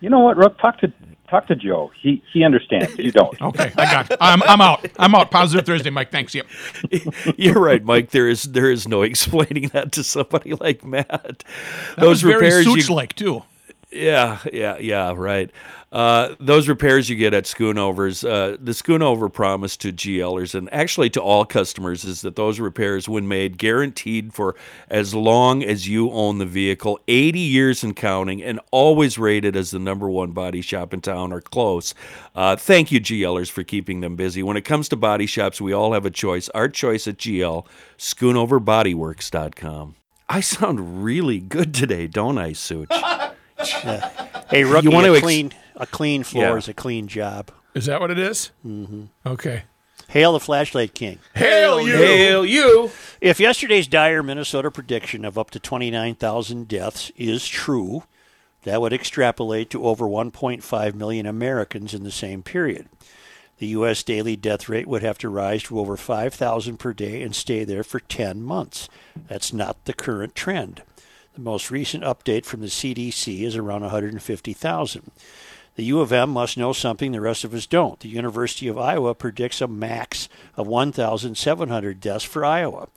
[0.00, 0.92] you know what, Rook, talk to
[1.28, 1.90] talk to Joe.
[2.00, 2.96] He he understands.
[2.98, 3.36] You don't.
[3.46, 4.10] Okay, I got.
[4.10, 4.18] It.
[4.20, 4.86] I'm I'm out.
[4.98, 5.30] I'm out.
[5.30, 6.10] Positive Thursday, Mike.
[6.10, 6.34] Thanks.
[6.34, 6.46] Yep.
[7.36, 8.10] You're right, Mike.
[8.10, 11.08] There is there is no explaining that to somebody like Matt.
[11.10, 11.44] That
[11.98, 13.42] Those was very repairs you Such-like too.
[13.90, 15.50] Yeah, yeah, yeah, right.
[15.96, 21.08] Uh, those repairs you get at Schoonovers, uh, the Schoonover promise to GLers and actually
[21.08, 24.54] to all customers is that those repairs, when made, guaranteed for
[24.90, 29.70] as long as you own the vehicle, 80 years and counting, and always rated as
[29.70, 31.94] the number one body shop in town or close.
[32.34, 34.42] Uh, thank you, GLers, for keeping them busy.
[34.42, 36.50] When it comes to body shops, we all have a choice.
[36.50, 37.66] Our choice at GL,
[37.96, 39.94] schoonoverbodyworks.com.
[40.28, 42.90] I sound really good today, don't I, Such?
[44.50, 46.56] Hey, rookie, wanna a ex- clean a clean floor Yeah.
[46.56, 47.50] is a clean job.
[47.74, 48.50] Is that what it is?
[48.66, 49.04] Mm-hmm.
[49.26, 49.62] Okay.
[50.08, 51.18] Hail the flashlight king.
[51.34, 51.96] Hail you.
[51.96, 52.90] Hail you!
[53.20, 58.04] If yesterday's dire Minnesota prediction of up to 29,000 deaths is true,
[58.62, 62.88] that would extrapolate to over 1.5 million Americans in the same period.
[63.58, 64.02] The U.S.
[64.02, 67.82] daily death rate would have to rise to over 5,000 per day and stay there
[67.82, 68.88] for 10 months.
[69.28, 70.82] That's not the current trend.
[71.36, 75.10] The most recent update from the CDC is around 150,000.
[75.74, 78.00] The U of M must know something the rest of us don't.
[78.00, 82.88] The University of Iowa predicts a max of 1,700 deaths for Iowa.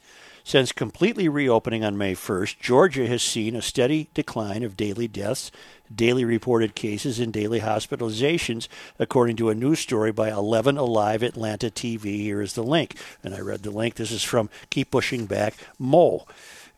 [0.45, 5.51] Since completely reopening on May 1st, Georgia has seen a steady decline of daily deaths,
[5.93, 11.69] daily reported cases, and daily hospitalizations, according to a news story by 11 Alive Atlanta
[11.69, 12.21] TV.
[12.21, 12.95] Here is the link.
[13.21, 13.95] And I read the link.
[13.95, 16.25] This is from Keep Pushing Back Mo.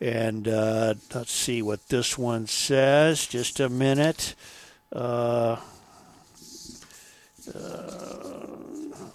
[0.01, 3.27] And uh, let's see what this one says.
[3.27, 4.33] Just a minute.
[4.91, 5.57] Uh,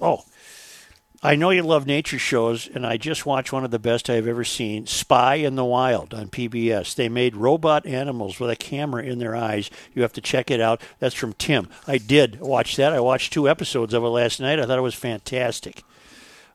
[0.01, 0.22] oh,
[1.22, 4.28] I know you love nature shows, and I just watched one of the best I've
[4.28, 6.95] ever seen Spy in the Wild on PBS.
[6.95, 9.68] They made robot animals with a camera in their eyes.
[9.93, 10.80] You have to check it out.
[11.01, 11.68] That's from Tim.
[11.89, 12.93] I did watch that.
[12.93, 14.61] I watched two episodes of it last night.
[14.61, 15.82] I thought it was fantastic.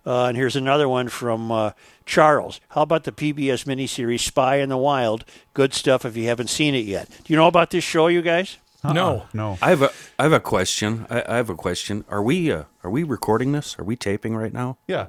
[0.06, 1.72] Uh, and here's another one from uh,
[2.06, 2.60] Charles.
[2.70, 5.26] How about the PBS miniseries Spy in the Wild?
[5.54, 7.10] Good stuff if you haven't seen it yet.
[7.10, 8.58] Do you know about this show, you guys?
[8.84, 9.26] No.
[9.34, 9.60] No.
[9.62, 11.06] I have a I have a question.
[11.10, 12.04] I, I have a question.
[12.10, 13.78] Are we uh, are we recording this?
[13.78, 14.78] Are we taping right now?
[14.88, 15.08] Yeah.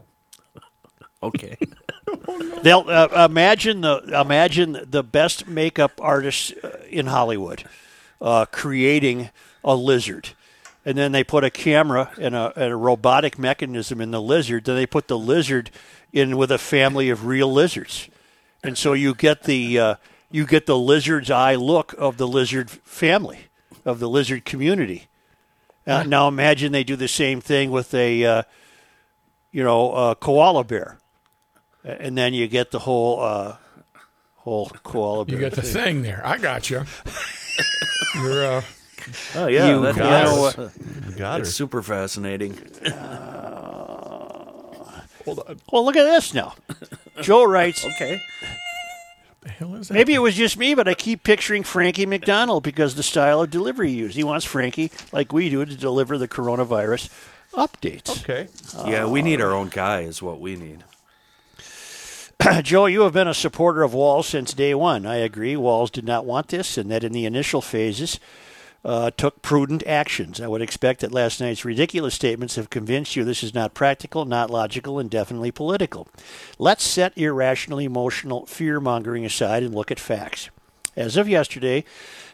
[1.23, 1.57] Okay.
[2.63, 7.65] They'll uh, imagine the imagine the best makeup artists uh, in Hollywood
[8.21, 9.31] uh, creating
[9.65, 10.31] a lizard,
[10.85, 14.65] and then they put a camera and a, and a robotic mechanism in the lizard.
[14.65, 15.71] Then they put the lizard
[16.13, 18.09] in with a family of real lizards,
[18.63, 19.95] and so you get the uh,
[20.31, 23.47] you get the lizard's eye look of the lizard family
[23.85, 25.09] of the lizard community.
[25.87, 28.43] Uh, now imagine they do the same thing with a uh,
[29.51, 30.99] you know a koala bear
[31.85, 33.57] and then you get the whole uh,
[34.37, 35.35] whole koala bear.
[35.35, 36.23] You got the thing there.
[36.25, 36.85] I got you.
[38.15, 38.63] You're uh,
[39.35, 41.17] oh yeah, You that, got that's, it.
[41.17, 41.45] Got her.
[41.45, 42.53] that's super fascinating.
[45.25, 45.61] Hold on.
[45.73, 46.55] Well, look at this now.
[47.21, 48.21] Joe writes, Okay.
[48.21, 49.95] What the hell is that?
[49.95, 53.51] maybe it was just me, but I keep picturing Frankie McDonald because the style of
[53.51, 54.17] delivery he used.
[54.17, 57.09] He wants Frankie, like we do, to deliver the coronavirus
[57.53, 58.23] updates.
[58.23, 58.49] Okay.
[58.89, 60.01] Yeah, we need our own guy.
[60.03, 60.85] Is what we need.
[62.63, 65.07] Joe, you have been a supporter of Walz since day one.
[65.07, 65.57] I agree.
[65.57, 68.19] Walz did not want this, and that in the initial phases
[68.85, 70.41] uh, took prudent actions.
[70.41, 74.25] I would expect that last night's ridiculous statements have convinced you this is not practical,
[74.25, 76.09] not logical, and definitely political.
[76.59, 80.51] Let's set irrational, emotional fear mongering aside and look at facts.
[80.97, 81.85] As of yesterday,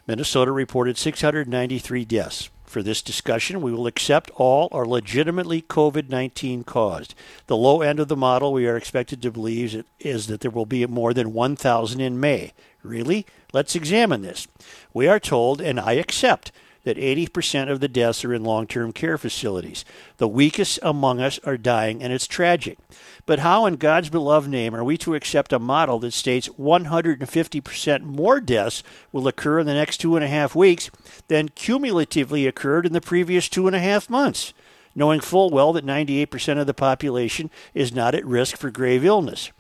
[0.07, 2.51] Minnesota reported 693 deaths.
[2.65, 7.15] For this discussion, we will accept all are legitimately COVID 19 caused.
[7.47, 10.51] The low end of the model we are expected to believe is- is that there
[10.51, 12.53] will be more than 1,000 in May.
[12.83, 13.25] Really?
[13.53, 14.47] Let's examine this.
[14.93, 16.53] We are told, and I accept,
[16.85, 19.85] that 80% of the deaths are in long term care facilities.
[20.17, 22.79] The weakest among us are dying, and it's tragic.
[23.27, 28.03] But how, in God's beloved name, are we to accept a model that states 150%
[28.03, 28.83] more deaths
[29.13, 30.91] will occur in the next two and a half weeks
[31.29, 34.55] than cumulatively occurred in the previous two and a half months,
[34.95, 39.53] knowing full well that 98% of the population is not at risk for grave illness?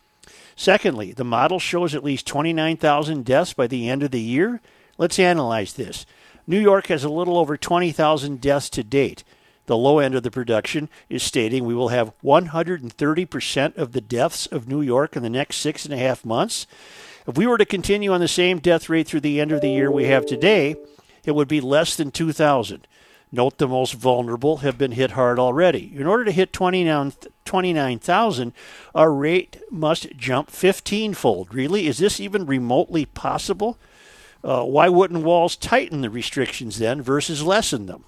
[0.58, 4.60] Secondly, the model shows at least 29,000 deaths by the end of the year.
[4.98, 6.04] Let's analyze this.
[6.48, 9.22] New York has a little over 20,000 deaths to date.
[9.66, 14.46] The low end of the production is stating we will have 130% of the deaths
[14.46, 16.66] of New York in the next six and a half months.
[17.28, 19.70] If we were to continue on the same death rate through the end of the
[19.70, 20.74] year we have today,
[21.24, 22.84] it would be less than 2,000.
[23.30, 25.92] Note the most vulnerable have been hit hard already.
[25.94, 28.52] In order to hit 29,000,
[28.94, 31.52] our rate must jump 15 fold.
[31.52, 31.86] Really?
[31.86, 33.78] Is this even remotely possible?
[34.42, 38.04] Uh, why wouldn't Walz tighten the restrictions then versus lessen them?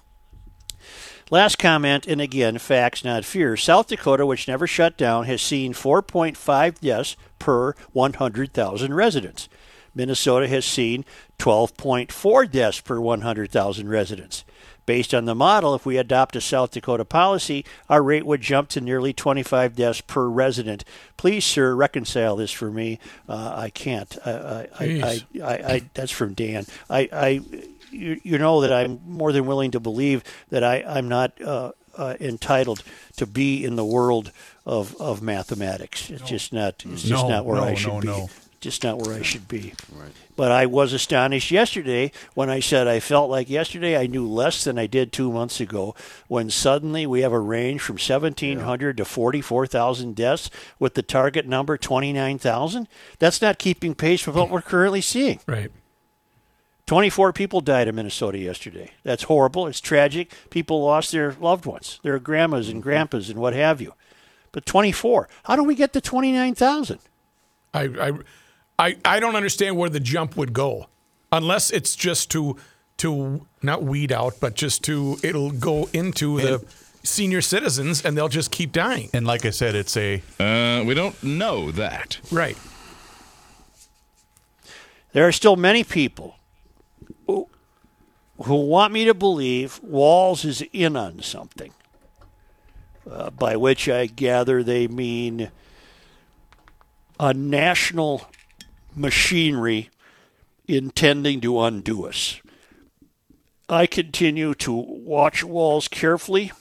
[1.29, 3.55] Last comment, and again, facts, not fear.
[3.55, 9.47] South Dakota, which never shut down, has seen 4.5 deaths per 100,000 residents.
[9.95, 11.05] Minnesota has seen
[11.39, 14.43] 12.4 deaths per 100,000 residents.
[14.85, 18.69] Based on the model, if we adopt a South Dakota policy, our rate would jump
[18.69, 20.83] to nearly 25 deaths per resident.
[21.17, 22.99] Please, sir, reconcile this for me.
[23.29, 24.17] Uh, I can't.
[24.25, 26.65] I, I, I, I, I, that's from Dan.
[26.89, 27.27] I, I,
[27.91, 31.71] you, you know that I'm more than willing to believe that I, I'm not uh,
[31.97, 32.83] uh, entitled
[33.17, 34.31] to be in the world
[34.65, 36.09] of, of mathematics.
[36.09, 36.83] It's just not.
[36.85, 38.33] It's just No, not where no, I should no, be.
[38.61, 39.73] Just not where I should be.
[40.35, 44.63] But I was astonished yesterday when I said I felt like yesterday I knew less
[44.63, 45.95] than I did two months ago.
[46.27, 51.75] When suddenly we have a range from 1,700 to 44,000 deaths with the target number
[51.75, 52.87] 29,000.
[53.17, 55.39] That's not keeping pace with what we're currently seeing.
[55.47, 55.71] Right.
[56.85, 58.91] 24 people died in Minnesota yesterday.
[59.03, 59.65] That's horrible.
[59.65, 60.33] It's tragic.
[60.51, 62.89] People lost their loved ones, their grandmas and mm-hmm.
[62.89, 63.95] grandpas and what have you.
[64.51, 65.29] But 24.
[65.45, 66.99] How do we get to 29,000?
[67.73, 68.11] I, I,
[68.81, 70.87] I, I don't understand where the jump would go,
[71.31, 72.57] unless it's just to
[72.97, 76.65] to not weed out, but just to it'll go into the
[77.03, 79.09] senior citizens, and they'll just keep dying.
[79.13, 82.19] And like I said, it's a Uh, we don't know that.
[82.31, 82.57] Right.
[85.13, 86.35] There are still many people
[87.27, 87.47] who,
[88.43, 91.71] who want me to believe Walz is in on something,
[93.09, 95.51] uh, by which I gather they mean
[97.19, 98.27] a national
[98.95, 99.89] machinery
[100.67, 102.39] intending to undo us.
[103.69, 106.51] I continue to watch Walz carefully,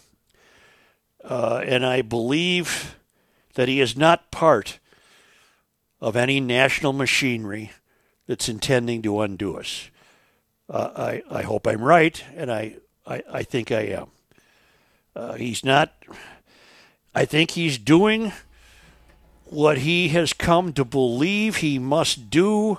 [1.25, 2.97] uh, and I believe
[3.55, 4.79] that he is not part
[6.01, 7.73] of any national machinery
[8.27, 9.91] that's intending to undo us.
[10.69, 14.07] Uh, I, I hope I'm right, and I, I, I think I am.
[15.17, 15.93] Uh, he's not,
[17.13, 18.33] I think he's doing
[19.51, 22.79] what he has come to believe he must do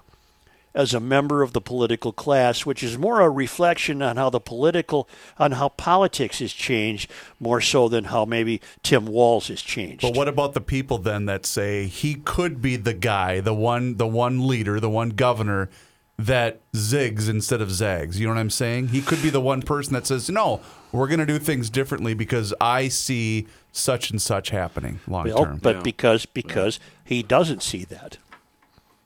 [0.73, 4.39] as a member of the political class, which is more a reflection on how the
[4.39, 5.07] political,
[5.37, 7.11] on how politics has changed
[7.41, 10.01] more so than how maybe Tim Walz has changed.
[10.01, 13.97] But what about the people then that say he could be the guy, the one,
[13.97, 15.69] the one leader, the one governor
[16.17, 18.17] that zigs instead of zags?
[18.17, 18.89] You know what I'm saying?
[18.89, 20.61] He could be the one person that says, "No,
[20.91, 25.45] we're going to do things differently because I see such and such happening long Well,
[25.45, 28.17] term." but because because he doesn't see that,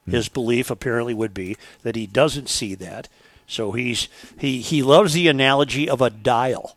[0.05, 0.11] hmm.
[0.11, 3.07] his belief apparently would be that he doesn't see that.
[3.47, 4.07] So he's
[4.39, 6.75] he he loves the analogy of a dial,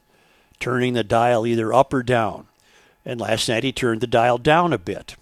[0.60, 2.46] turning the dial either up or down.
[3.04, 5.16] And last night he turned the dial down a bit,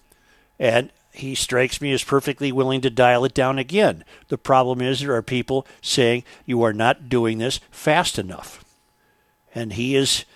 [0.59, 4.05] and he strikes me as perfectly willing to dial it down again.
[4.29, 8.65] The problem is there are people saying you are not doing this fast enough,
[9.57, 10.27] and he is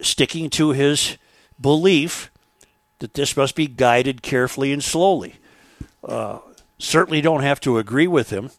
[0.00, 1.16] sticking to his
[1.60, 2.30] belief
[2.98, 5.36] that this must be guided carefully and slowly.
[6.02, 6.40] Uh,
[6.78, 8.50] certainly don't have to agree with him.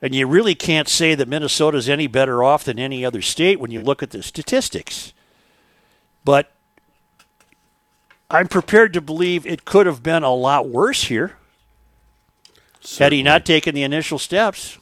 [0.00, 3.60] And you really can't say that Minnesota is any better off than any other state
[3.60, 5.12] when you look at the statistics.
[6.24, 6.50] But
[8.30, 11.36] I'm prepared to believe it could have been a lot worse here
[12.98, 14.78] had he not taken the initial steps.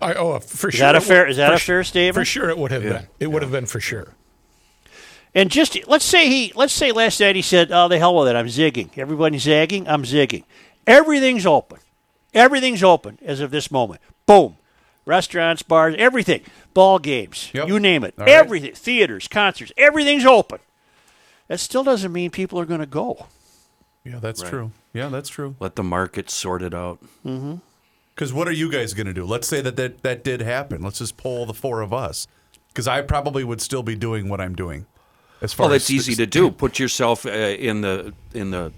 [0.00, 0.86] I, oh, uh, for Is sure.
[0.86, 2.14] that a fair- is that for a su- fair statement?
[2.14, 3.06] For sure, it would have been.
[3.20, 4.08] It would have been for sure.
[5.34, 8.28] And just let's say he let's say last night he said, "Oh, the hell with
[8.28, 8.90] it, I'm zigging.
[8.96, 10.44] Everybody's zagging, I'm zigging.
[10.86, 11.78] Everything's open.
[12.32, 14.00] Everything's open as of this moment.
[14.26, 14.56] Boom,
[15.06, 16.42] restaurants, bars, everything,
[16.72, 17.68] ball games, Yep.
[17.68, 18.32] you name it, All right.
[18.32, 20.58] everything, theaters, concerts, everything's open.
[21.48, 23.26] That still doesn't mean people are going to go.
[24.04, 24.72] yeah, that's true.
[24.92, 25.54] Yeah, that's true.
[25.60, 26.98] Let the market sort it out.
[27.24, 27.56] Mm-hmm.
[28.14, 29.24] Because what are you guys going to do?
[29.24, 30.82] Let's say that, that that did happen.
[30.82, 32.26] Let's just poll the four of us.
[32.68, 34.86] Because I probably would still be doing what I'm doing.
[34.86, 35.42] As far as that's probably would still be doing what I'm doing.
[35.42, 36.50] As far Well, as that's easy to do.
[36.50, 38.72] Put yourself uh, in the in the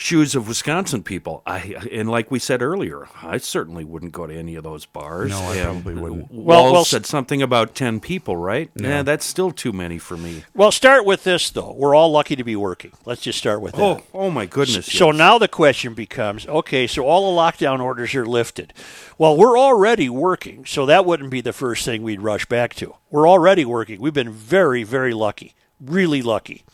[0.00, 1.42] shoes of Wisconsin people.
[1.46, 5.30] I and like we said earlier, I certainly wouldn't go to any of those bars.
[5.30, 6.32] No, I And probably wouldn't.
[6.32, 8.70] Well- Walz well, said something about ten people, right?
[8.74, 10.44] Yeah, that's still too many for me.
[10.54, 11.74] Well, start with this though.
[11.76, 12.92] We're all lucky to be working.
[13.04, 13.82] Let's just start with that.
[13.82, 14.86] Oh, oh my goodness!
[14.86, 15.18] So yes.
[15.18, 18.72] now the question becomes okay, so all the lockdown orders are lifted.
[19.18, 22.94] Well, we're already working, so that wouldn't be the first thing we'd rush back to.
[23.10, 24.00] We're already working.
[24.00, 26.64] We've been very, very lucky, really lucky.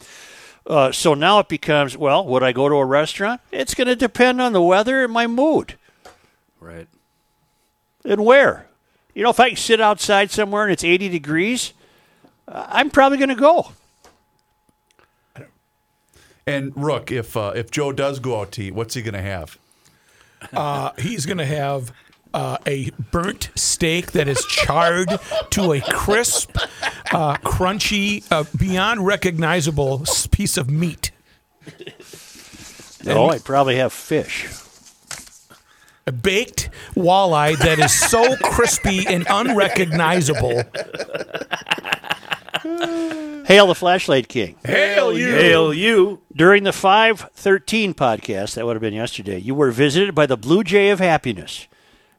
[0.66, 3.40] Uh, so now it becomes well, would I go to a restaurant?
[3.52, 5.76] It's going to depend on the weather and my mood
[6.60, 6.88] right.
[8.04, 8.66] and where.
[9.14, 11.72] You know, if I can sit outside somewhere and it's 80 degrees,
[12.46, 13.72] uh, I'm probably going to go.
[16.46, 19.22] And Rook, if uh, if Joe does go out to eat, what's he going to
[19.22, 19.58] have?
[20.52, 21.92] Uh, he's going to have
[22.36, 25.08] uh, a burnt steak that is charred
[25.48, 26.58] to a crisp,
[27.12, 31.12] uh, crunchy, uh, beyond recognizable piece of meat.
[33.04, 34.48] No, I'd probably have fish.
[36.06, 40.62] A baked walleye that is so crispy and unrecognizable.
[43.46, 44.56] Hail the Flashlight King.
[44.62, 45.30] Hail you!
[45.30, 46.20] Hail you!
[46.34, 50.62] During the 513 podcast, that would have been yesterday, you were visited by the Blue
[50.62, 51.66] Jay of Happiness,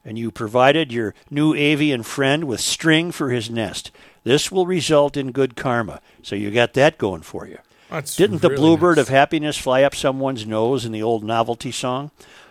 [0.08, 3.90] and you provided your new avian friend with string for his nest.
[4.24, 6.00] This will result in good karma.
[6.22, 7.58] So you got that going for you.
[7.90, 9.02] That's Didn't the really bluebird nice.
[9.06, 12.10] of happiness fly up someone's nose in the old novelty song?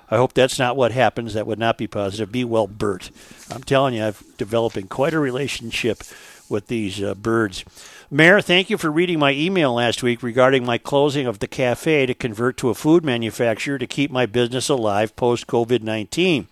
[0.10, 1.34] I hope that's not what happens.
[1.34, 2.32] That would not be positive.
[2.32, 3.10] Be well, Bert.
[3.50, 6.04] I'm telling you, I've developing quite a relationship
[6.50, 7.66] with these uh, birds.
[8.12, 12.06] Mayor, thank you for reading my email last week regarding my closing of the cafe
[12.06, 16.48] to convert to a food manufacturer to keep my business alive post COVID 19.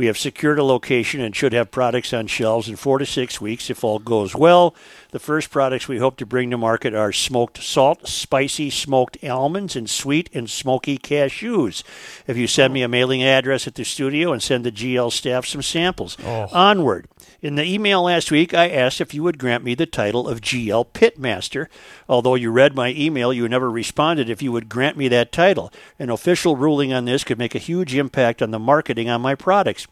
[0.00, 3.38] We have secured a location and should have products on shelves in four to six
[3.38, 4.74] weeks if all goes well.
[5.10, 9.76] The first products we hope to bring to market are smoked salt, spicy smoked almonds,
[9.76, 11.82] and sweet and smoky cashews.
[12.26, 15.44] If you send me a mailing address at the studio and send the GL staff
[15.44, 16.16] some samples.
[16.24, 16.48] Oh.
[16.50, 17.06] Onward.
[17.42, 20.42] In the email last week, I asked if you would grant me the title of
[20.42, 21.68] GL Pitmaster.
[22.06, 25.72] Although you read my email, you never responded if you would grant me that title.
[25.98, 29.34] An official ruling on this could make a huge impact on the marketing on my
[29.34, 29.86] products.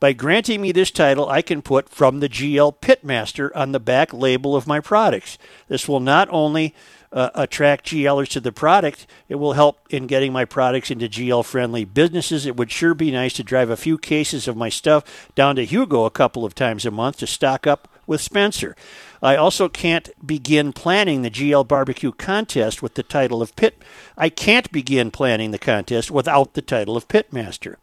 [0.00, 4.14] By granting me this title, I can put from the GL Pitmaster on the back
[4.14, 5.36] label of my products.
[5.68, 6.74] This will not only
[7.16, 11.46] uh, attract GLers to the product, it will help in getting my products into GL
[11.46, 12.44] friendly businesses.
[12.44, 15.64] It would sure be nice to drive a few cases of my stuff down to
[15.64, 18.76] Hugo a couple of times a month to stock up with Spencer.
[19.22, 23.82] I also can't begin planning the GL barbecue contest with the title of Pit.
[24.18, 27.76] I can't begin planning the contest without the title of Pitmaster.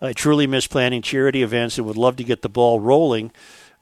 [0.00, 3.30] I truly miss planning charity events and would love to get the ball rolling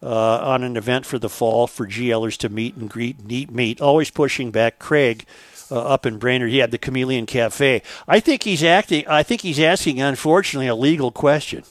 [0.02, 3.50] uh, on an event for the fall for GLers to meet and greet and eat
[3.50, 3.80] meat.
[3.80, 5.24] Always pushing back Craig
[5.70, 6.50] uh, up in Brainerd.
[6.50, 7.82] He had the Chameleon Cafe.
[8.08, 9.06] I think he's acting.
[9.06, 11.64] I think he's asking, unfortunately, a legal question.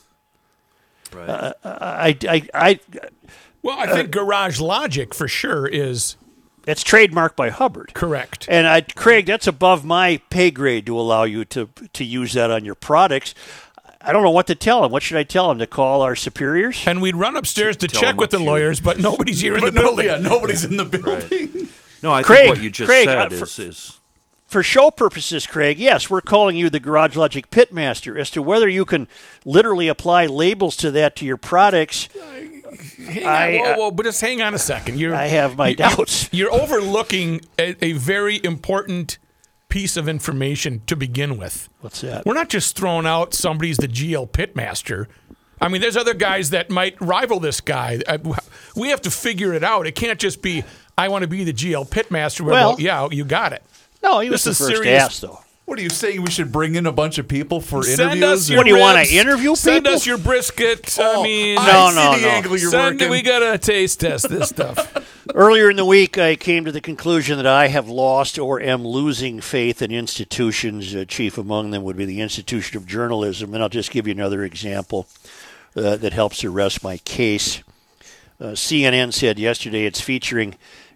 [1.13, 1.29] Right.
[1.29, 2.79] Uh, I, I, I,
[3.61, 6.15] Well, I think Garage Logic for sure is
[6.65, 7.93] it's trademarked by Hubbard.
[7.93, 8.45] correct.
[8.49, 12.49] And I, Craig, that's above my pay grade to allow you to to use that
[12.51, 13.33] on your products.
[14.03, 14.91] I don't know what to tell him.
[14.91, 15.59] What should I tell him?
[15.59, 16.83] To call our superiors?
[16.87, 18.45] And we'd run upstairs to Tell check with the few.
[18.47, 20.05] lawyers, but nobody's here in the But no, building.
[20.07, 21.69] yeah, nobody's in the building.
[22.03, 23.97] No, I Craig, think what you just Craig, said uh, for- is, is
[24.47, 28.19] for show purposes, Craig, yes, we're calling you the Garage Logic Pitmaster.
[28.19, 29.07] As to whether you can
[29.45, 32.09] literally apply labels to that to your products,
[32.97, 34.97] Hang I- on, whoa, whoa, but just hang on a second.
[34.99, 36.27] You're, I have my you- doubts.
[36.33, 39.17] You're overlooking a, a very important
[39.71, 41.67] piece of information to begin with.
[41.79, 42.25] What's that?
[42.25, 45.07] We're not just throwing out somebody's the GL pitmaster.
[45.59, 48.01] I mean, there's other guys that might rival this guy.
[48.07, 48.17] Uh,
[48.75, 49.87] We have to figure it out.
[49.87, 50.63] It can't just be,
[50.97, 52.41] I want to be the GL pitmaster.
[52.41, 53.63] Well- Well, yeah, you got it.
[54.03, 55.19] No, he was This the first serious.
[55.19, 55.39] though.
[55.71, 56.21] What are you saying?
[56.21, 58.23] We should bring in a bunch of people for Send interviews?
[58.23, 59.13] us your What do you wanna ribs.
[59.13, 59.95] interview Send people?
[59.95, 60.97] us your brisket.
[60.99, 62.27] Oh, I mean, I see no, the no.
[62.27, 63.09] angle you're send, working.
[63.09, 65.25] we got to taste test this stuff.
[65.33, 68.85] Earlier in the week, I came to the conclusion that I have lost or am
[68.85, 70.93] losing faith in institutions.
[70.93, 73.53] Uh, chief among them would be the institution of journalism.
[73.53, 75.07] And I'll just give you another example
[75.77, 77.63] uh, that helps to rest my case.
[78.41, 80.55] Uh, CNN said yesterday it's featuring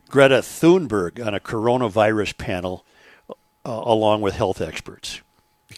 [0.09, 2.83] Greta Thunberg on a coronavirus panel
[3.65, 5.21] uh, along with health experts.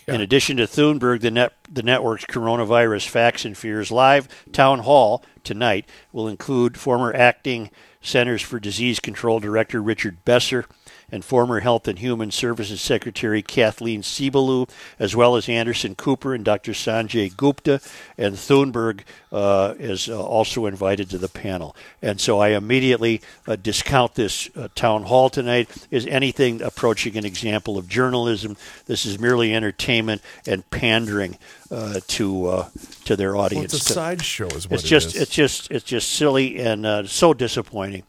[0.07, 5.23] In addition to Thunberg, the, net, the network's Coronavirus Facts and Fears Live town hall
[5.43, 7.71] tonight will include former acting
[8.01, 10.65] Centers for Disease Control Director Richard Besser,
[11.11, 16.43] and former Health and Human Services Secretary Kathleen Sebelius, as well as Anderson Cooper and
[16.43, 16.73] Dr.
[16.73, 17.79] Sanjay Gupta,
[18.17, 19.01] and Thunberg
[19.31, 21.75] uh, is uh, also invited to the panel.
[22.01, 27.25] And so I immediately uh, discount this uh, town hall tonight as anything approaching an
[27.25, 28.57] example of journalism.
[28.85, 31.37] This is merely entertainment and pandering
[31.71, 32.69] uh, to uh,
[33.05, 33.73] to their Well, audience.
[33.73, 35.21] it's a sideshow, is what It's it just is.
[35.23, 38.03] it's just it's just silly and uh, so disappointing.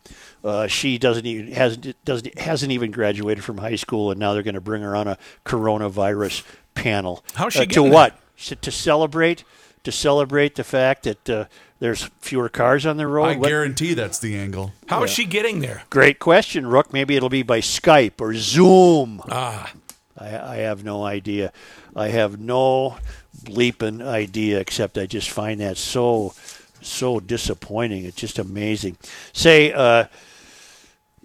[0.44, 4.42] Uh, she doesn't even hasn't doesn't hasn't even graduated from high school, and now they're
[4.44, 7.24] going to bring her on a coronavirus panel.
[7.34, 8.18] How's she uh, to what?
[8.38, 9.44] S- To celebrate
[9.84, 11.44] to celebrate the fact that uh,
[11.80, 13.24] there's fewer cars on the road.
[13.24, 14.72] I What- guarantee that's the angle.
[14.88, 15.82] How is she getting there?
[15.90, 16.92] Great question, Rook.
[16.92, 19.22] Maybe it'll be by Skype or Zoom.
[19.30, 19.72] Ah,
[20.16, 21.52] I, I have no idea.
[21.96, 22.96] I have no
[23.44, 26.34] bleeping idea, except I just find that so,
[26.80, 28.04] so disappointing.
[28.04, 28.96] It's just amazing.
[29.32, 30.04] Say, uh,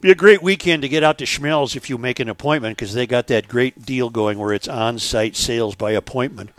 [0.04, 2.94] be a great weekend to get out to Schmelz if you make an appointment because
[2.94, 6.50] they got that great deal going where it's on-site sales by appointment,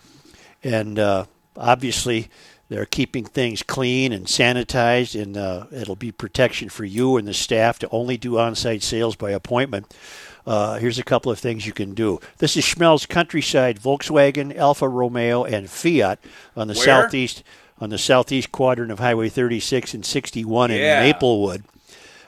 [0.62, 2.28] and uh, obviously
[2.70, 7.34] they're keeping things clean and sanitized, and uh, it'll be protection for you and the
[7.34, 9.94] staff to only do on-site sales by appointment.
[10.46, 12.20] Uh, here's a couple of things you can do.
[12.38, 16.18] This is Schmelz Countryside Volkswagen, Alfa Romeo, and Fiat
[16.56, 16.84] on the Where?
[16.84, 17.42] southeast
[17.78, 21.02] on the southeast quadrant of Highway 36 and 61 Yeah.
[21.02, 21.64] in Maplewood.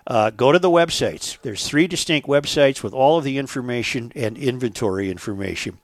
[0.06, 1.40] Uh, go to the websites.
[1.42, 5.78] There's three distinct websites with all of the information and inventory information.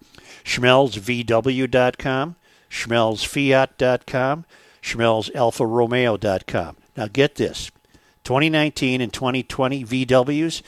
[0.44, 2.36] SchmelzVW.com,
[2.70, 4.44] SchmelzFiat.com,
[4.82, 6.76] SchmelzAlfaRomeo.com.
[6.96, 7.70] Now get this.
[8.24, 10.62] 2019 and 2020 VWs,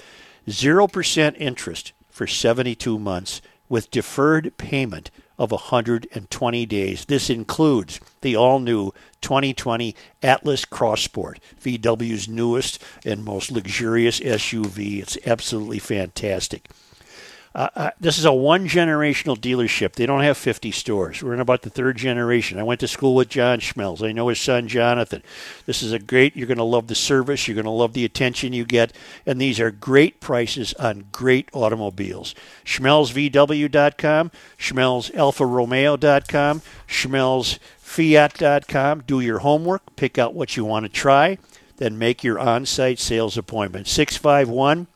[0.48, 7.04] 0% interest for 72 months with deferred payment of 120 days.
[7.06, 15.00] This includes the all new 2020 Atlas Cross Sport, VW's newest and most luxurious SUV.
[15.00, 16.68] It's absolutely fantastic.
[17.54, 19.92] Uh, uh, this is a one generational dealership.
[19.92, 21.22] They don't have 50 stores.
[21.22, 22.58] We're in about the third generation.
[22.58, 24.02] I went to school with John Schmelz.
[24.02, 25.22] I know his son Jonathan.
[25.64, 27.46] This is a great, you're going to love the service.
[27.46, 28.92] You're going to love the attention you get.
[29.24, 32.34] And these are great prices on great automobiles.
[32.64, 39.02] SchmelzVW.com, SchmelzAlfaRomeo.com, SchmelzFiat.com.
[39.06, 41.38] Do your homework, pick out what you want to try,
[41.76, 43.86] then make your on site sales appointment.
[43.86, 44.88] 651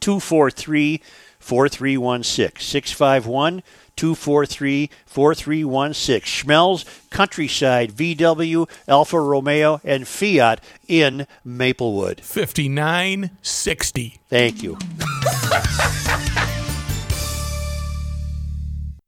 [0.00, 1.02] 243
[1.42, 2.60] 4316.
[2.60, 3.62] 651
[3.96, 6.20] 243 4316.
[6.20, 12.20] Schmelz, Countryside, VW, Alfa Romeo, and Fiat in Maplewood.
[12.20, 14.18] 5960.
[14.28, 14.78] Thank you.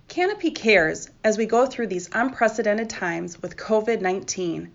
[0.09, 4.71] Canopy cares as we go through these unprecedented times with COVID 19.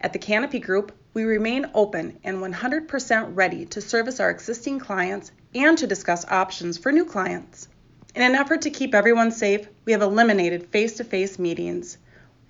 [0.00, 5.32] At the Canopy Group, we remain open and 100% ready to service our existing clients
[5.54, 7.68] and to discuss options for new clients.
[8.14, 11.98] In an effort to keep everyone safe, we have eliminated face to face meetings.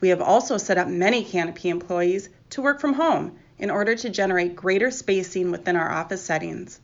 [0.01, 4.09] We have also set up many Canopy employees to work from home in order to
[4.09, 6.81] generate greater spacing within our office settings.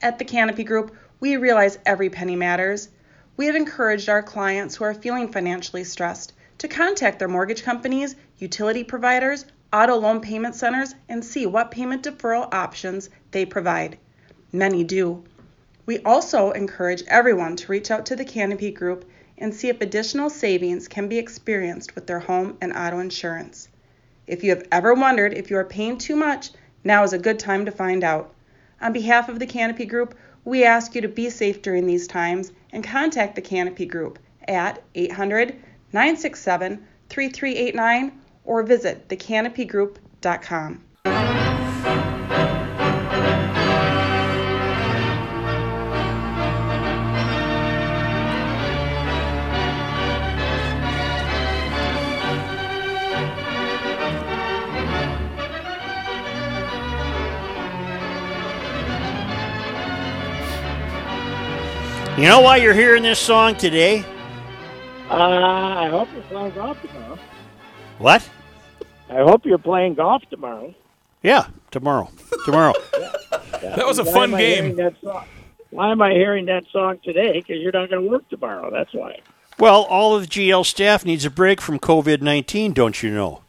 [0.00, 2.88] At the Canopy Group, we realize every penny matters.
[3.36, 8.14] We have encouraged our clients who are feeling financially stressed to contact their mortgage companies,
[8.38, 13.98] utility providers, auto loan payment centers, and see what payment deferral options they provide.
[14.52, 15.24] Many do.
[15.86, 19.04] We also encourage everyone to reach out to the Canopy Group
[19.36, 23.68] and see if additional savings can be experienced with their home and auto insurance.
[24.26, 26.50] If you have ever wondered if you are paying too much,
[26.82, 28.32] now is a good time to find out.
[28.80, 30.14] On behalf of the Canopy Group,
[30.44, 34.18] we ask you to be safe during these times and contact the Canopy Group
[34.48, 35.56] at 800
[35.92, 38.12] 967 3389
[38.44, 40.84] or visit thecanopygroup.com.
[62.24, 64.02] You know why you're hearing this song today?
[65.10, 67.18] Uh, I hope you're playing golf tomorrow.
[67.98, 68.30] What?
[69.10, 70.74] I hope you're playing golf tomorrow.
[71.22, 72.10] Yeah, tomorrow.
[72.46, 72.72] Tomorrow.
[73.60, 74.64] That was a Why fun am I game.
[74.64, 75.26] hearing that song?
[75.68, 77.32] Why am I hearing that song today?
[77.32, 78.70] Because you're not going to work tomorrow.
[78.70, 79.20] That's why.
[79.58, 83.42] well, all of the GL staff needs a break from COVID 19, don't you know?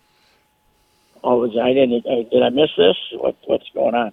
[1.23, 2.05] Oh, was I didn't?
[2.05, 2.97] Uh, did I miss this?
[3.13, 4.11] What What's going on?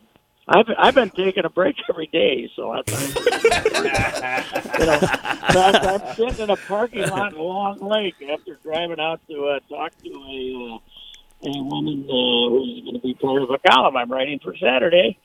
[0.49, 2.82] I've I've been taking a break every day, so I'm.
[2.88, 2.95] you
[4.86, 9.20] know, in fact, I'm sitting in a parking lot in Long Lake after driving out
[9.28, 10.78] to uh, talk to a uh,
[11.45, 15.18] a woman uh, who's going to be part of a column I'm writing for Saturday,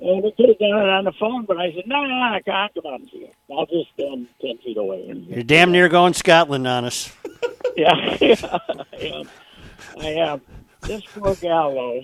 [0.00, 2.40] And we could have done it on the phone, but I said, no, no, I
[2.44, 3.34] can't come out and see it.
[3.50, 5.08] I'll just stand 10 feet away.
[5.08, 7.10] And, You're damn near going Scotland on us.
[7.76, 8.34] yeah, yeah,
[8.92, 9.28] I am.
[9.98, 10.40] I am.
[10.82, 12.02] This poor gal, though,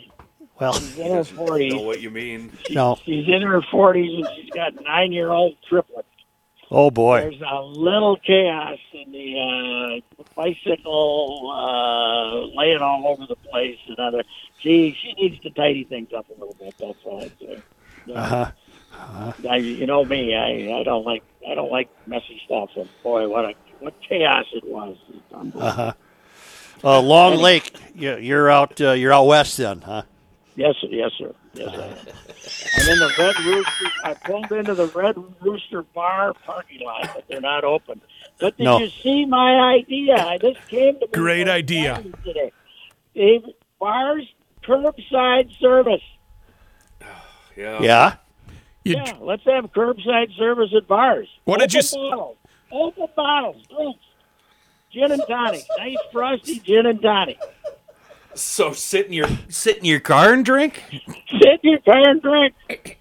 [0.60, 1.70] Well, she's in her 40s.
[1.72, 2.52] know what you mean.
[2.70, 2.98] no.
[3.04, 6.08] She's in her 40s and she's got nine year old triplets.
[6.70, 7.20] Oh boy.
[7.20, 13.98] There's a little chaos in the uh, bicycle uh, laying all over the place and
[13.98, 14.22] other.
[14.58, 16.74] She she needs to tidy things up a little bit.
[16.78, 17.62] That's all I'd say.
[18.14, 18.50] Uh
[18.92, 19.32] huh.
[19.48, 20.34] I, you know me.
[20.34, 22.70] I, I don't like I don't like messy stuff.
[22.76, 24.96] And boy, what a what chaos it was.
[25.32, 25.92] Uh huh.
[26.84, 27.72] Uh, Long Lake.
[27.94, 28.78] you- You're out.
[28.80, 30.02] Uh, you're out west then, huh?
[30.58, 30.88] Yes, sir.
[30.90, 31.32] Yes, sir.
[31.54, 32.82] Yes, sir.
[32.82, 33.86] I'm in the Red Rooster.
[34.02, 38.00] I pulled into the Red Rooster Bar parking lot, but they're not open.
[38.40, 38.78] But did No.
[38.80, 40.16] you see my idea?
[40.16, 41.94] I just came to me Great idea.
[41.94, 42.52] driving today.
[43.14, 43.42] Dave,
[43.78, 44.24] bars
[44.64, 46.02] curbside service.
[47.56, 47.80] Yeah.
[47.80, 48.14] Yeah.
[48.84, 51.28] yeah, let's have curbside service at bars.
[51.44, 52.36] What did you s- Open bottles.
[52.72, 53.66] Open bottles.
[53.68, 54.04] Drinks.
[54.92, 55.62] Gin and tonic.
[55.78, 57.38] Nice frosty gin and tonic.
[58.40, 60.82] So sit in your sit in your car and drink.
[60.90, 62.54] Sit in your car and drink.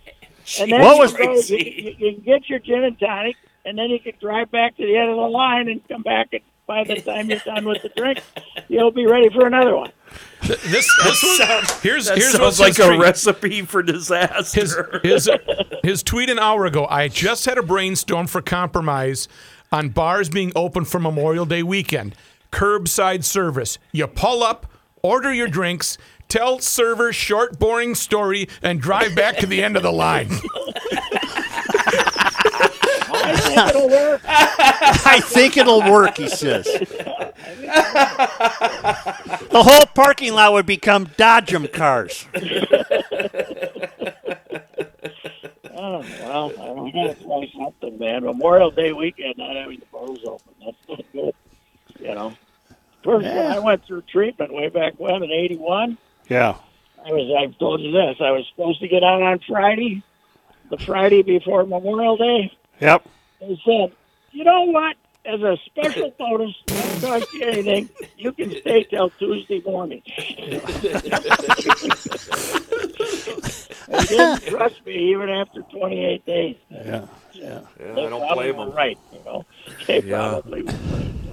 [0.61, 1.95] And then What you, was go, crazy?
[1.99, 3.35] you, you can get your gin and tonic,
[3.65, 6.29] and then you can drive back to the end of the line and come back.
[6.31, 8.21] And by the time you're done with the drink,
[8.69, 9.91] you'll be ready for another one.
[10.43, 10.61] This
[11.03, 14.61] this was here's That here's sounds what's like a recipe for disaster.
[15.03, 15.29] His, his,
[15.83, 16.87] his tweet an hour ago.
[16.89, 19.27] I just had a brainstorm for compromise
[19.69, 22.15] on bars being open for Memorial Day weekend.
[22.53, 23.77] Curbside service.
[23.91, 24.65] You pull up,
[25.01, 25.97] order your drinks,
[26.27, 30.29] tell server short, boring story, and drive back to the end of the line.
[33.09, 34.21] I think it'll work.
[34.25, 36.65] I think it'll work, he says.
[39.49, 42.27] The whole parking lot would become Dodgem cars.
[45.79, 48.23] Oh, well, I don't- we got to try something, man.
[48.23, 50.53] Memorial Day weekend, not having the bars open.
[50.65, 51.33] That's not good.
[51.99, 52.33] You know.
[53.07, 55.97] First, when I went through treatment way back when in '81,
[56.27, 56.55] Yeah.
[57.05, 57.33] I was.
[57.39, 58.17] I've told you this.
[58.19, 60.03] I was supposed to get out on Friday,
[60.69, 62.51] the Friday before Memorial Day.
[62.81, 63.07] Yep.
[63.39, 63.93] They said,
[64.33, 64.97] you know what?
[65.23, 67.89] As a special bonus, don't cost you anything.
[68.17, 70.01] You can stay till Tuesday morning.
[73.87, 76.55] they didn't trust me even after 28 days.
[76.69, 77.05] Yeah.
[77.33, 77.59] Yeah.
[77.79, 78.71] Yeah, They I don't blame them.
[78.71, 78.97] right.
[79.13, 79.45] You know,
[79.85, 80.17] they Yeah.
[80.41, 81.26] probably were right.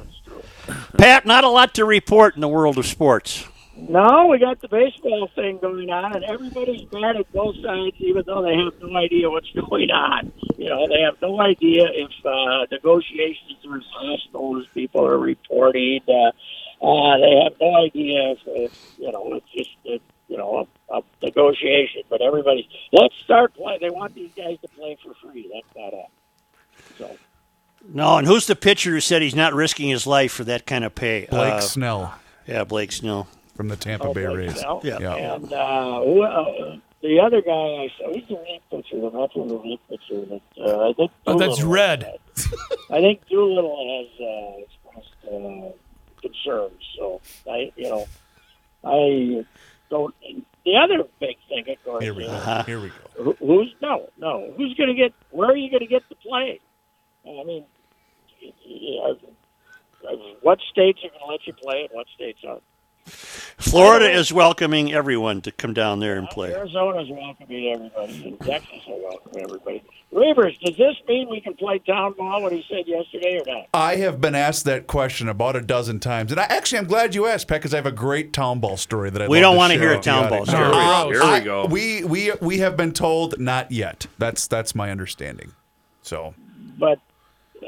[0.96, 3.46] Pat, not a lot to report in the world of sports.
[3.76, 8.22] No, we got the baseball thing going on, and everybody's mad at both sides, even
[8.24, 10.32] though they have no idea what's going on.
[10.56, 16.00] You know, they have no idea if uh, negotiations are hostile, as people are reporting.
[16.08, 16.30] Uh,
[16.84, 20.94] uh, they have no idea if, if you know, it's just, uh, you know, a,
[20.96, 22.02] a negotiation.
[22.08, 23.80] But everybody, let's start playing.
[23.80, 25.50] They want these guys to play for free.
[25.52, 26.06] That's not it.
[26.98, 27.16] So,
[27.92, 30.84] No, and who's the pitcher who said he's not risking his life for that kind
[30.84, 31.26] of pay?
[31.30, 32.14] Blake Uh, Snell
[32.46, 33.28] Yeah, Blake Snell.
[33.56, 34.58] from the Tampa Oh, Bay Blake Rays.
[34.60, 34.80] Snell.
[34.82, 35.14] Yeah.
[35.14, 39.48] And uh, who, uh, the other guy I saw, he's a relief pitcher, the veteran
[39.48, 40.24] relief pitcher.
[40.26, 42.18] That, uh, I think Oh, that's Doolittle- red.
[42.90, 46.80] I think Doolittle has uh, expressed uh, concerns.
[46.98, 48.06] So I, you know,
[48.82, 49.44] I
[49.90, 50.14] don't.
[50.64, 52.62] The other big thing, of course, Here we is go.
[52.64, 53.22] Here we go.
[53.22, 55.12] who, who's no, no, who's going to get?
[55.30, 56.58] Where are you going to get the play?
[57.26, 57.64] I mean,
[60.42, 62.62] what states are going to let you play and what states aren't?
[63.06, 66.54] Florida is welcoming everyone to come down there and play.
[66.54, 69.82] Arizona is welcoming everybody, and Texas will welcome everybody.
[70.12, 72.42] Reavers, does this mean we can play town ball?
[72.42, 73.66] What he said yesterday, or not?
[73.74, 77.14] I have been asked that question about a dozen times, and I actually I'm glad
[77.14, 79.42] you asked, Pat, because I have a great town ball story that I We love
[79.42, 80.50] don't to wanna hear a with town ball audience.
[80.50, 80.64] story.
[80.74, 81.66] Uh, Here we I- go.
[81.66, 84.06] We we we have been told not yet.
[84.18, 85.52] That's that's my understanding.
[86.00, 86.34] So
[86.78, 87.00] But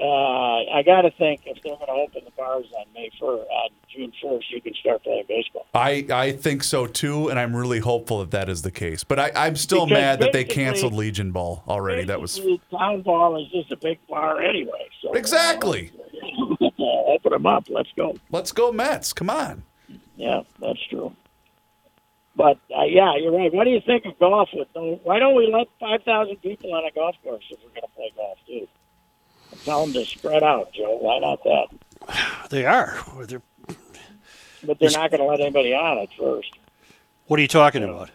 [0.00, 3.48] uh, I got to think if they're going to open the bars on May first,
[3.48, 5.66] on June first, you can start playing baseball.
[5.74, 9.04] I I think so too, and I'm really hopeful that that is the case.
[9.04, 12.04] But I, I'm still Because mad that they canceled Legion Ball already.
[12.04, 12.40] That was
[12.70, 14.88] town ball is just a big bar anyway.
[15.02, 15.92] So exactly.
[16.78, 17.64] open them up.
[17.68, 18.16] Let's go.
[18.30, 19.12] Let's go Mets.
[19.12, 19.62] Come on.
[20.16, 21.12] Yeah, that's true.
[22.36, 23.52] But uh, yeah, you're right.
[23.52, 24.50] What do you think of golf?
[24.52, 27.70] With no, why don't we let five thousand people on a golf course if we're
[27.70, 28.68] going to play golf too?
[29.66, 30.96] Tell them to spread out, Joe.
[31.00, 32.48] Why not that?
[32.50, 32.96] They are.
[33.26, 33.42] They're-
[34.62, 36.52] But they're not going to let anybody on at first.
[37.26, 38.10] What are you talking about?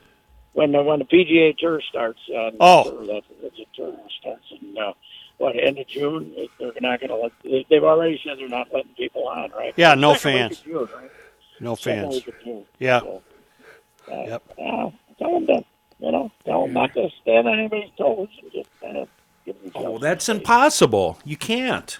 [0.53, 3.05] When the when the PGA Tour starts, on Oh.
[3.05, 4.93] that's, that's a tour starts in uh,
[5.39, 6.33] what end of June.
[6.57, 7.31] They're not going to let.
[7.43, 9.73] they- They've already said they're not letting people on, right?
[9.75, 10.59] Yeah, no fans.
[10.61, 11.11] June, right?
[11.59, 12.23] No Second fans.
[12.45, 12.65] June.
[12.79, 12.99] Yeah.
[13.01, 13.21] So,
[14.09, 14.43] uh, Yep.
[14.57, 15.63] uh, tell them to,
[15.99, 19.09] you know, tell them not to stand on anybody's toes and just kind of give
[19.09, 19.20] themselves.
[19.75, 21.19] Oh, that's impossible.
[21.25, 21.99] You can't.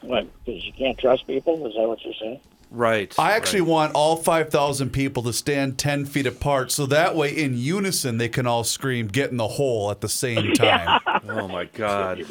[0.00, 0.26] What?
[0.44, 1.66] Because you can't trust people?
[1.66, 2.40] Is that what you're saying?
[2.70, 3.14] Right.
[3.18, 7.56] I actually want all 5,000 people to stand 10 feet apart so that way in
[7.56, 11.00] unison they can all scream, get in the hole at the same time.
[11.28, 12.24] Oh my God.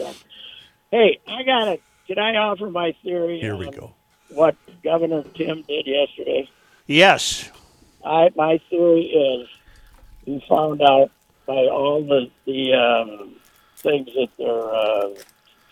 [0.91, 1.81] Hey, I got it.
[2.07, 3.39] Can I offer my theory?
[3.39, 3.95] Here we on go.
[4.29, 6.49] What Governor Tim did yesterday?
[6.87, 7.49] Yes.
[8.03, 9.47] I my theory is
[10.25, 11.11] he found out
[11.45, 13.35] by all the the um,
[13.83, 15.09] things that they're uh,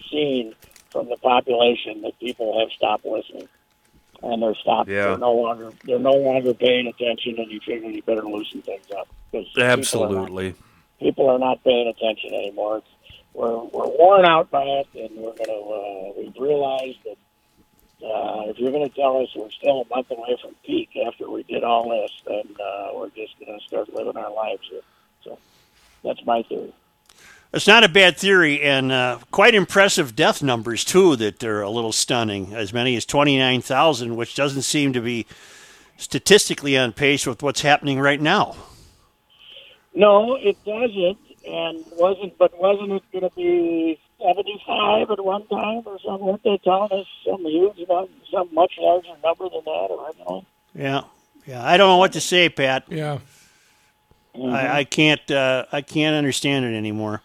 [0.10, 0.54] seeing
[0.92, 3.48] from the population that people have stopped listening,
[4.22, 4.90] and they're stopped.
[4.90, 5.08] Yeah.
[5.08, 8.86] They're no longer they're no longer paying attention, and he figured he better loosen things
[8.96, 10.54] up because Absolutely.
[11.00, 12.78] people are not paying attention anymore.
[12.78, 12.88] It's,
[13.34, 17.18] we're we're worn out by it, and we're gonna uh, we've realized that
[18.06, 21.44] uh, if you're gonna tell us we're still a month away from peak after we
[21.44, 24.82] did all this, then uh, we're just gonna start living our lives here.
[25.24, 25.38] So
[26.04, 26.74] that's my theory.
[27.54, 31.18] It's not a bad theory, and uh, quite impressive death numbers too.
[31.18, 35.02] That are a little stunning, as many as twenty nine thousand, which doesn't seem to
[35.02, 35.26] be
[35.98, 38.56] statistically on pace with what's happening right now.
[39.94, 42.38] No, it doesn't, and wasn't.
[42.38, 46.26] But wasn't it going to be seventy-five at one time or something?
[46.26, 50.46] Weren't they telling us some huge, number, some much larger number than that originally?
[50.74, 51.02] Yeah,
[51.46, 51.68] yeah.
[51.68, 52.86] I don't know what to say, Pat.
[52.88, 53.20] Yeah.
[54.34, 55.30] I, I can't.
[55.30, 57.22] Uh, I can't understand it anymore.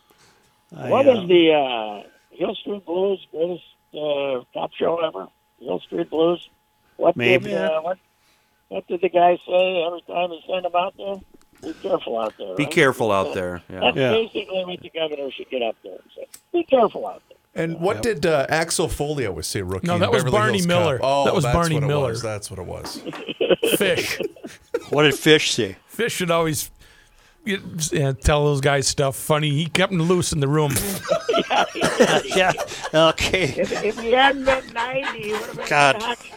[0.75, 3.65] I, what uh, was the uh, Hill Street Blues greatest
[3.95, 5.29] uh, cop show ever?
[5.61, 6.49] Hill Street Blues.
[6.97, 7.51] What Maybe.
[7.51, 7.99] did uh, what
[8.69, 11.17] what did the guy say every time he sent him out there?
[11.63, 12.55] Be careful out there.
[12.57, 12.73] Be right?
[12.73, 13.63] careful out there.
[13.71, 13.81] Yeah.
[13.81, 14.11] That's Yeah.
[14.13, 16.27] basically what the governor should get up there and say.
[16.53, 17.65] Be careful out there.
[17.65, 19.87] And what did uh, Axel Foley always say, rookie?
[19.87, 20.99] No, that was Beverly Barney Hills Miller.
[20.99, 21.07] Cop?
[21.11, 22.09] Oh, That was that's Barney what it Miller.
[22.11, 22.23] was.
[22.23, 23.03] That's what it was.
[23.79, 24.19] Fish.
[24.91, 25.77] what did Fish say?
[25.87, 26.76] Fish should always you- yeah,
[28.23, 29.17] tell those guys stuff.
[29.17, 30.73] Funny, he kept them loose in the room.
[32.25, 32.53] yeah.
[32.93, 33.45] Okay.
[33.57, 36.03] If, if he hadn't been ninety, he would have been God.
[36.03, 36.33] hockey.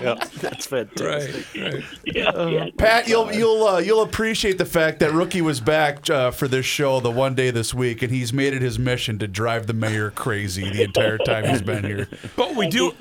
[0.00, 0.14] Yeah.
[0.40, 1.46] That's fantastic.
[1.54, 1.84] right, right.
[2.04, 2.66] Yeah, yeah.
[2.76, 6.66] Pat, you'll you'll uh, you'll appreciate the fact that Rookie was back uh, for this
[6.66, 9.72] show the one day this week, and he's made it his mission to drive the
[9.72, 12.08] mayor crazy the entire time he's been here.
[12.36, 12.92] But we do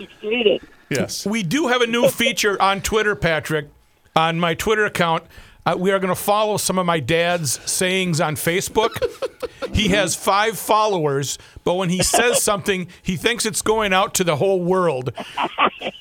[0.89, 1.25] Yes.
[1.25, 3.69] we do have a new feature on Twitter, Patrick.
[4.15, 5.23] On my Twitter account,
[5.65, 9.01] uh, we are going to follow some of my dad's sayings on Facebook.
[9.73, 14.23] He has five followers, but when he says something, he thinks it's going out to
[14.23, 15.11] the whole world.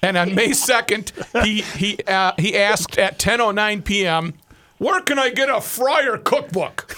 [0.03, 1.13] And on May second,
[1.43, 4.35] he he uh, he asked at 10:09 p.m.
[4.79, 6.93] Where can I get a fryer cookbook?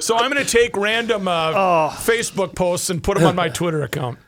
[0.00, 3.82] so I'm going to take random uh, Facebook posts and put them on my Twitter
[3.82, 4.18] account.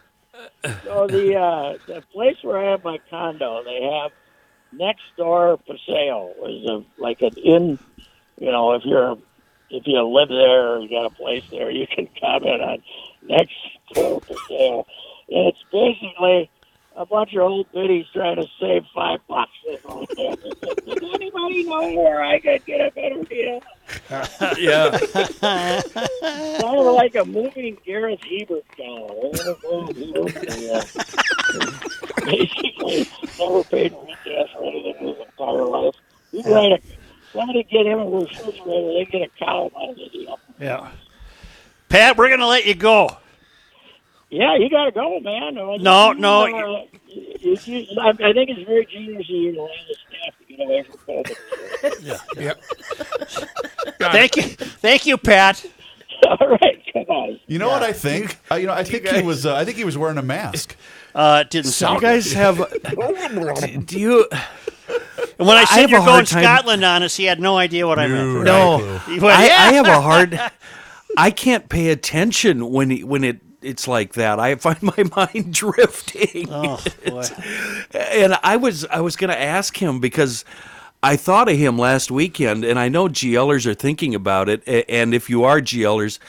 [0.85, 4.11] So the uh, the place where I have my condo, they have
[4.73, 7.79] next door paseo is a like an in.
[8.39, 9.17] You know, if you're
[9.71, 12.83] if you live there or you got a place there, you can comment on
[13.23, 13.55] next
[13.95, 14.87] door paseo.
[15.29, 16.51] And it's basically
[16.97, 19.51] a bunch of old biddies trying to save five bucks.
[19.67, 23.61] Does anybody know where I could get a better deal?
[24.59, 24.99] Yeah.
[25.41, 29.33] Kind of like a moving Gareth Hebert column.
[30.59, 30.83] Yeah.
[32.25, 33.09] Basically,
[33.39, 35.95] never paid retail for anything in his entire life.
[36.31, 36.81] You write a,
[37.33, 40.39] somebody get him a refrigerator, they get a column out of the deal.
[40.61, 40.91] Yeah.
[41.89, 43.19] Pat, we're gonna let you go.
[44.33, 45.55] Yeah, you got to go, man.
[45.55, 45.75] No,
[46.13, 46.43] you- no.
[46.45, 50.35] uh, you- you- I I think it's very generous of you to allow the staff
[50.39, 51.37] to get away from COVID.
[52.41, 52.63] Yep.
[54.13, 55.65] Thank you, thank you, Pat.
[56.29, 57.41] All right, come on.
[57.47, 58.39] You know what I think?
[58.51, 59.45] Uh, you know, I think he was.
[59.45, 60.77] Uh, I think he was wearing a mask.
[61.15, 62.01] Uh, didn't You sound.
[62.01, 62.57] guys have.
[63.87, 64.27] Do you?
[65.39, 67.57] And when I I said have you're going time- Scotland on us, he had no
[67.59, 68.45] idea what I meant.
[68.45, 70.41] No, I, I have a hard.
[71.17, 74.39] I can't pay attention when he, when it it's like that.
[74.39, 76.49] I find my mind drifting.
[76.51, 77.25] Oh boy.
[77.95, 80.45] and I was I was going to ask him because
[81.03, 84.63] I thought of him last weekend, and I know GLers are thinking about it.
[84.89, 86.21] And if you are GLers,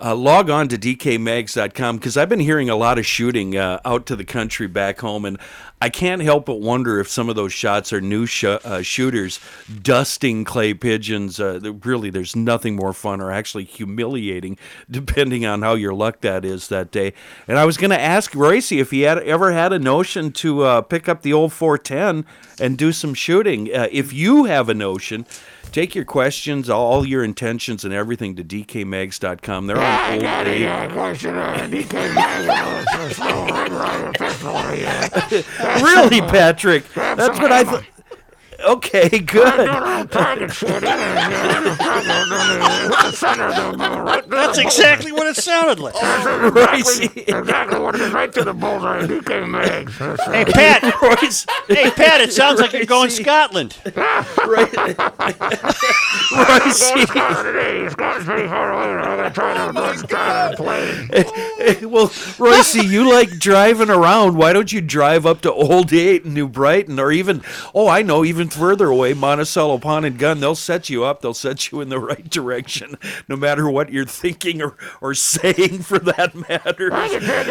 [0.00, 4.06] uh, log on to dkmags.com because I've been hearing a lot of shooting uh, out
[4.06, 5.38] to the country back home, and
[5.80, 9.38] I can't help but wonder if some of those shots are new sh- uh, shooters
[9.82, 11.38] dusting clay pigeons.
[11.38, 14.58] Uh, really, there's nothing more fun or actually humiliating,
[14.90, 17.12] depending on how your luck that is that day.
[17.46, 20.62] And I was going to ask Royce if he had ever had a notion to
[20.62, 22.24] uh, pick up the old 410
[22.60, 23.72] and do some shooting.
[23.74, 25.26] Uh, if you have a notion,
[25.70, 29.66] take your questions, all your intentions, and everything to dkmags.com.
[29.66, 30.22] They're on old
[35.82, 36.84] really, Patrick?
[36.94, 37.84] That's what I thought.
[38.60, 39.68] Okay, good.
[44.28, 45.94] That's exactly what it sounded like.
[47.28, 49.02] exactly what it is, right to the bullseye.
[49.02, 49.96] DK Meggs.
[50.24, 50.82] Hey Pat,
[51.68, 53.74] hey Pat, it sounds like you're going Scotland.
[53.74, 54.30] Scotland's
[58.24, 58.88] pretty far away.
[59.02, 59.72] I'm gonna try to
[60.06, 61.90] try to plane.
[61.90, 64.36] Well, Royce, you like driving around.
[64.36, 67.42] Why don't you drive up to Old Eight and New Brighton, or even,
[67.74, 70.40] oh, I know, even further away, Monticello Pawn and Gun.
[70.40, 71.20] They'll set you up.
[71.20, 72.98] They'll set you in the right direction,
[73.28, 76.90] no matter what you're thinking or, or saying, for that matter.
[76.90, 77.48] Can take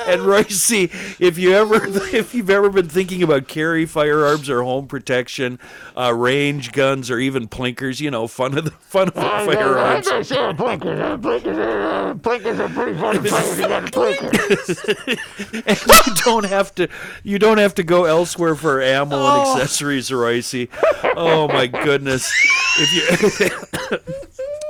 [0.08, 0.72] and Royce,
[1.20, 1.86] if you ever,
[2.16, 5.60] if you've ever been thinking about carry firearms or home protection,
[5.98, 9.46] uh, range guns, or even plinkers, you know, fun of the fun of the I
[9.46, 10.08] firearms.
[10.08, 11.00] go sure blinkers.
[11.00, 13.60] Uh, blinkers, are, uh, pretty funny players.
[13.60, 14.26] You got a blinker.
[15.66, 16.88] and you don't have to
[17.24, 20.68] you don't have to go elsewhere for ammo and accessories, Royce.
[21.16, 22.32] Oh my goodness!
[22.80, 24.00] If you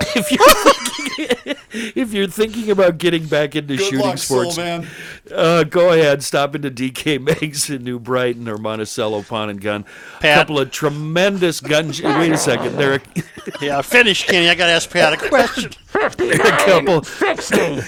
[0.15, 1.55] if you're thinking,
[1.95, 4.87] if you're thinking about getting back into Good shooting luck, sports, Soul Man.
[5.31, 9.85] Uh, go ahead, stop into DK Meggs in New Brighton or Monticello Pawn and Gun.
[10.19, 11.87] A couple of tremendous gun.
[11.89, 13.01] Wait a second, there
[13.61, 14.49] Yeah, finish, Kenny.
[14.49, 15.71] I got to ask Pat a question.
[15.91, 17.03] there are a couple.
[17.03, 17.81] 60.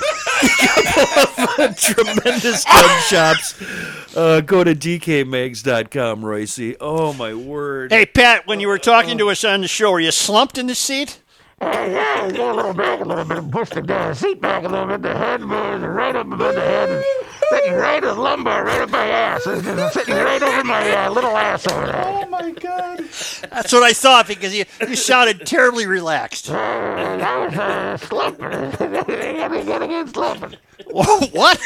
[1.78, 4.16] tremendous gun shops.
[4.16, 6.76] Uh, go to dkmegs.com, Royce.
[6.82, 7.92] Oh my word!
[7.92, 10.68] Hey Pat, when you were talking to us on the show, were you slumped in
[10.68, 11.21] the seat?
[11.62, 14.64] Uh, yeah, go a little back a little bit and push the uh, seat back
[14.64, 15.04] a little bit.
[15.04, 16.90] The head moves right up above the head.
[16.90, 17.06] And
[17.52, 19.46] sitting right as lumbar, right up my ass.
[19.46, 22.04] It's just sitting right over my uh, little ass over there.
[22.04, 22.98] Oh my God.
[22.98, 26.50] That's what I thought because you, you sounded terribly relaxed.
[26.62, 28.50] Uh, I was uh, slumping.
[28.50, 30.58] they got me getting in slumping.
[30.92, 31.60] what?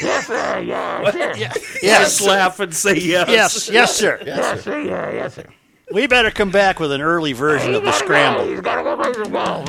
[0.00, 0.60] Yes, sir.
[0.60, 1.32] Yeah, sure.
[1.82, 3.28] Yes, laugh and say yes.
[3.28, 4.20] Yes, yes, sir.
[4.24, 4.80] Yes, sir.
[4.80, 5.46] Yeah, yes, sir.
[5.92, 8.46] We better come back with an early version of the scramble.
[8.46, 9.66] He's got to go play some golf.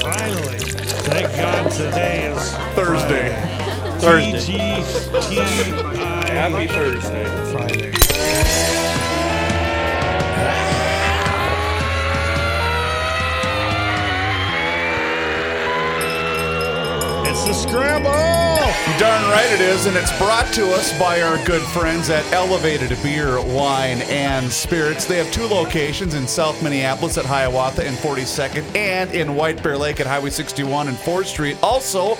[0.00, 0.58] Finally.
[1.06, 3.30] Thank God today is Thursday.
[4.00, 4.82] Thursday.
[6.32, 7.52] Happy Thursday.
[7.52, 8.79] Friday.
[17.42, 18.10] It's the scramble.
[18.98, 22.90] Darn right it is, and it's brought to us by our good friends at Elevated
[23.02, 25.06] Beer, Wine, and Spirits.
[25.06, 29.78] They have two locations in South Minneapolis at Hiawatha and 42nd, and in White Bear
[29.78, 31.56] Lake at Highway 61 and 4th Street.
[31.62, 32.14] Also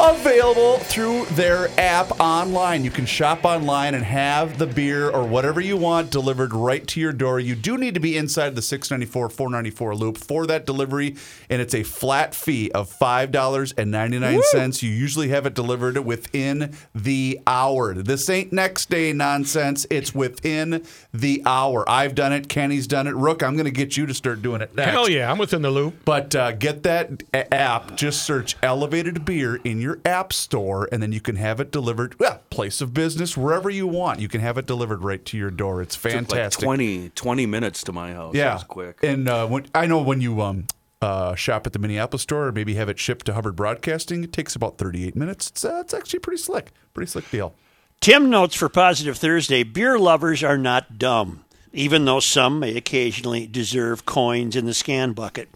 [0.00, 2.84] available through their app online.
[2.84, 7.00] You can shop online and have the beer or whatever you want delivered right to
[7.00, 7.38] your door.
[7.38, 11.16] You do need to be inside the 694 494 loop for that delivery,
[11.48, 14.82] and it's a flat fee of $5.99.
[14.82, 17.94] You usually have it delivered within the hour.
[17.94, 19.86] This ain't next day nonsense.
[19.90, 21.88] It's within the hour.
[21.88, 22.48] I've done it.
[22.48, 23.14] Kenny's done it.
[23.14, 24.90] Rook, I'm going to get you to start doing it next.
[24.90, 26.04] Hell yeah, I'm within the loop.
[26.04, 27.96] But uh, get that app.
[27.96, 32.18] Just search Elevated Beer in your app store, and then you can have it delivered.
[32.20, 34.20] Well, place of business, wherever you want.
[34.20, 35.82] You can have it delivered right to your door.
[35.82, 36.64] It's Took like fantastic.
[36.64, 38.34] 20, 20 minutes to my house.
[38.34, 39.02] Yeah, was quick.
[39.02, 40.66] And uh, when, I know when you um,
[41.02, 44.32] uh, shop at the Minneapolis store, or maybe have it shipped to Hubbard Broadcasting, it
[44.32, 45.48] takes about 38 minutes.
[45.48, 46.72] It's uh, it's actually pretty slick.
[46.94, 47.54] Pretty slick deal.
[48.00, 53.46] Tim notes for Positive Thursday beer lovers are not dumb, even though some may occasionally
[53.46, 55.48] deserve coins in the scan bucket.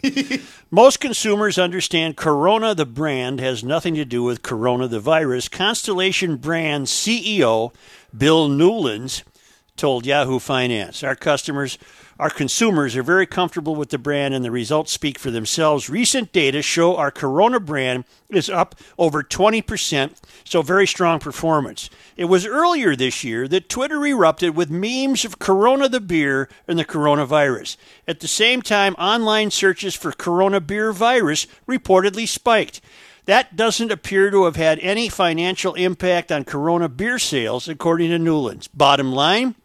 [0.71, 5.49] Most consumers understand Corona, the brand, has nothing to do with Corona, the virus.
[5.49, 7.73] Constellation Brands CEO
[8.17, 9.23] Bill Newlands
[9.75, 11.03] told Yahoo Finance.
[11.03, 11.77] Our customers,
[12.19, 15.89] our consumers are very comfortable with the brand and the results speak for themselves.
[15.89, 21.89] Recent data show our Corona brand is up over 20%, so very strong performance.
[22.15, 26.79] It was earlier this year that Twitter erupted with memes of Corona the beer and
[26.79, 27.75] the coronavirus.
[28.07, 32.79] At the same time, online searches for Corona beer virus reportedly spiked.
[33.25, 38.19] That doesn't appear to have had any financial impact on Corona beer sales, according to
[38.19, 38.67] Newlands.
[38.67, 39.55] Bottom line,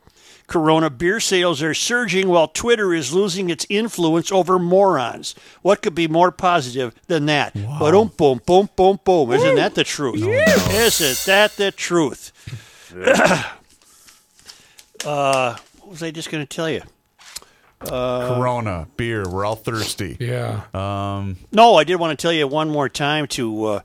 [0.51, 5.37] Corona beer sales are surging while Twitter is losing its influence over morons.
[5.63, 7.55] What could be more positive than that?
[7.55, 9.31] Boom, boom, boom, boom, boom.
[9.33, 10.17] Isn't that the truth?
[10.17, 12.33] Isn't that the truth?
[15.07, 16.83] uh, what was I just going to tell you?
[17.81, 19.25] Uh, Corona beer.
[19.29, 20.17] We're all thirsty.
[20.19, 20.63] Yeah.
[20.75, 23.81] Um, No, I did want to tell you one more time to uh,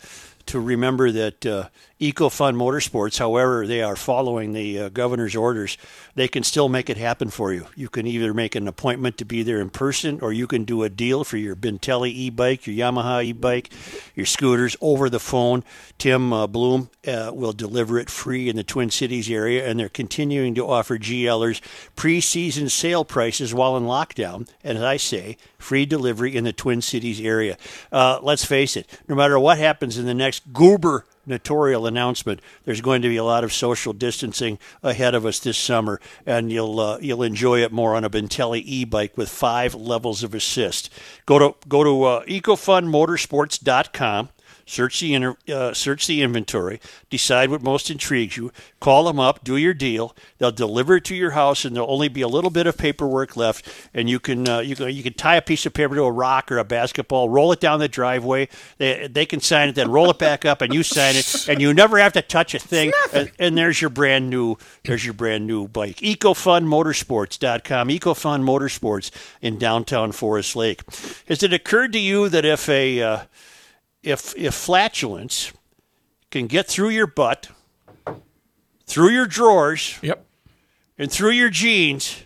[0.48, 1.70] to remember that uh,
[2.00, 5.78] EcoFund Motorsports, however, they are following the uh, governor's orders,
[6.14, 7.68] they can still make it happen for you.
[7.74, 10.84] You can either make an appointment to be there in person or you can do
[10.84, 13.72] a deal for your Bentelli e bike, your Yamaha e bike,
[14.14, 15.64] your scooters over the phone.
[15.98, 19.88] Tim uh, Bloom uh, will deliver it free in the Twin Cities area, and they're
[19.88, 21.62] continuing to offer GLers
[21.96, 24.50] pre season sale prices while in lockdown.
[24.66, 27.58] And as I say, free delivery in the Twin Cities area.
[27.90, 32.42] Uh, let's face it, no matter what happens in the next goober notorial announcement.
[32.64, 36.52] There's going to be a lot of social distancing ahead of us this summer, and
[36.52, 40.92] you'll uh, you'll enjoy it more on a Bentelli e-bike with five levels of assist.
[41.26, 44.30] Go to go to uh, ecofundmotorsports.com.
[44.68, 46.82] Search the inter, uh, search the inventory,
[47.12, 48.52] decide what most intrigues you.
[48.80, 50.16] Call them up, do your deal.
[50.40, 53.38] They'll deliver it to your house, and there'll only be a little bit of paperwork
[53.38, 53.68] left.
[53.94, 56.12] And you can uh, you can you can tie a piece of paper to a
[56.12, 58.50] rock or a basketball, roll it down the driveway.
[58.80, 61.62] They they can sign it, then roll it back up, and you sign it, and
[61.62, 62.92] you never have to touch a thing.
[63.14, 65.98] And, and there's your brand new there's your brand new bike.
[65.98, 67.90] EcoFundMotorsports.com.
[67.90, 69.12] EcoFund Motorsports
[69.42, 70.82] in downtown Forest Lake.
[71.28, 73.20] Has it occurred to you that if a uh,
[74.06, 75.52] if if flatulence
[76.32, 77.50] can get through your butt,
[78.86, 80.26] through your drawers, yep,
[80.98, 82.24] and through your jeans,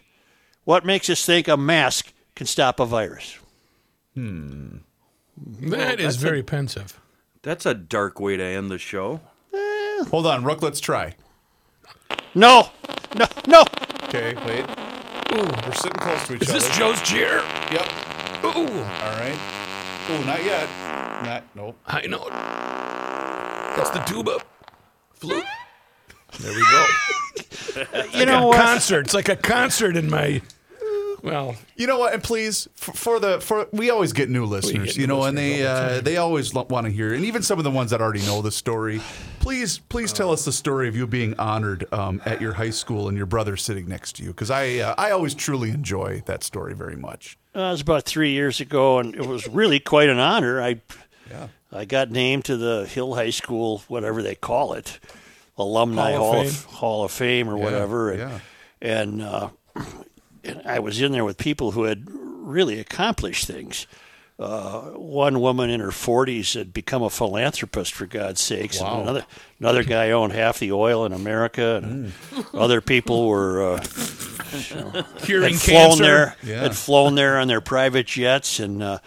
[0.65, 3.37] what makes us think a mask can stop a virus?
[4.13, 4.77] Hmm.
[5.37, 6.99] That is Well, that's a- very pensive.
[7.41, 9.21] That's a dark way to end the show.
[9.53, 10.03] Eh.
[10.11, 10.61] Hold on, Rook.
[10.61, 11.15] Let's try.
[12.35, 12.69] No,
[13.17, 13.63] no, no.
[14.03, 14.65] Okay, wait.
[15.31, 16.57] Ooh, we're sitting close to each Is other.
[16.57, 17.37] Is this Joe's chair?
[17.71, 17.87] Yep.
[18.43, 18.67] Ooh.
[18.67, 19.39] All right.
[20.09, 20.67] Ooh, not yet.
[21.23, 21.43] Not.
[21.55, 21.77] Nope.
[21.85, 22.27] I know.
[23.77, 24.39] That's the tuba.
[25.13, 25.43] Flute.
[26.39, 26.85] There we go.
[28.13, 28.57] You know a what?
[28.57, 29.05] concert.
[29.05, 30.41] It's like a concert in my.
[31.21, 32.13] Well, You know what?
[32.13, 34.87] And please, for, for the for we always get new listeners.
[34.87, 37.13] get you new know, and listeners they all the uh, they always want to hear,
[37.13, 39.01] and even some of the ones that already know the story.
[39.39, 43.07] Please, please tell us the story of you being honored um, at your high school
[43.07, 46.43] and your brother sitting next to you, because I uh, I always truly enjoy that
[46.43, 47.37] story very much.
[47.55, 50.61] Uh, it was about three years ago, and it was really quite an honor.
[50.61, 50.81] I
[51.71, 54.99] I got named to the Hill High School, whatever they call it,
[55.57, 56.47] alumni Hall of Hall, Fame.
[56.47, 58.11] of, Hall of Fame or Yeah, whatever.
[58.11, 58.39] And, yeah.
[58.81, 59.49] and, uh,
[60.43, 63.85] and I was in there with people who had really accomplished things.
[64.39, 68.79] Uh, one woman in her 40s had become a philanthropist, for God's sakes.
[68.79, 68.93] Wow.
[68.93, 69.25] And another
[69.59, 71.81] another guy owned half the oil in America.
[71.83, 72.13] And
[72.53, 73.79] other people were uh,
[75.19, 76.03] Curing had flown cancer.
[76.03, 76.61] there, Yeah.
[76.63, 78.61] had flown there on their private jets.
[78.61, 78.99] And uh,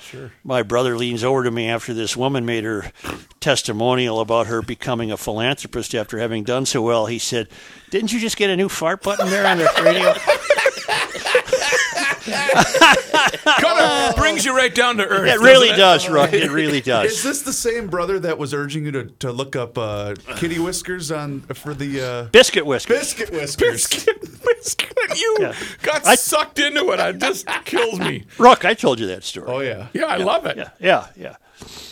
[0.44, 2.92] my brother leans over to me after this woman made her
[3.40, 7.06] testimonial about her becoming a philanthropist after having done so well.
[7.06, 7.48] He said,
[7.90, 10.12] "Didn't you just get a new fart button there on the radio?"
[12.24, 13.80] kind
[14.10, 15.28] of brings you right down to earth.
[15.28, 15.78] It really doesn't it?
[15.78, 16.32] does, Rook.
[16.32, 17.12] It really does.
[17.12, 20.58] Is this the same brother that was urging you to, to look up uh, kitty
[20.58, 22.98] whiskers on for the uh, Biscuit whiskers.
[22.98, 23.70] biscuit whiskers?
[23.88, 24.18] Biscuit.
[24.44, 25.20] Whiskers.
[25.20, 25.54] You Yeah.
[25.82, 27.00] got I- sucked into it.
[27.00, 28.24] It just kills me.
[28.38, 29.46] Rook, I told you that story.
[29.48, 29.88] Oh yeah.
[29.92, 30.56] Yeah, I love it.
[30.56, 31.36] Yeah, yeah, yeah.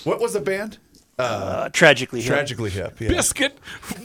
[0.04, 0.78] What was the band?
[1.20, 2.32] Uh, tragically, hip.
[2.34, 3.00] Tragically hip.
[3.00, 3.08] Yeah.
[3.08, 3.56] Biscuit.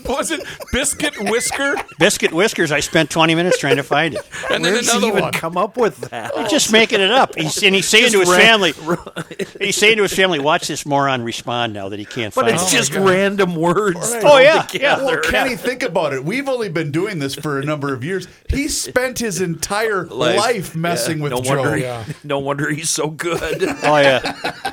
[0.06, 1.76] Was it Biscuit Whisker?
[2.00, 2.72] biscuit whiskers.
[2.72, 4.22] I spent 20 minutes trying to find it.
[4.52, 5.34] And then Where's another he even one.
[5.34, 6.34] come up with that?
[6.38, 7.36] He's just making it up.
[7.36, 8.74] He's, and he's saying to his family,
[9.60, 12.52] he's saying to his family, "Watch this moron respond now that he can't find it.
[12.52, 13.98] But find it's it." just random words.
[14.24, 15.02] Oh yeah, together.
[15.04, 15.06] yeah.
[15.08, 16.24] Well, Kenny, think about it.
[16.24, 18.28] We've only been doing this for a number of years.
[18.50, 21.62] He spent his entire life, messing Yeah, with no Joe.
[21.62, 22.06] Wonder, Yeah.
[22.24, 23.64] No wonder he's so good.
[23.84, 24.20] Oh yeah.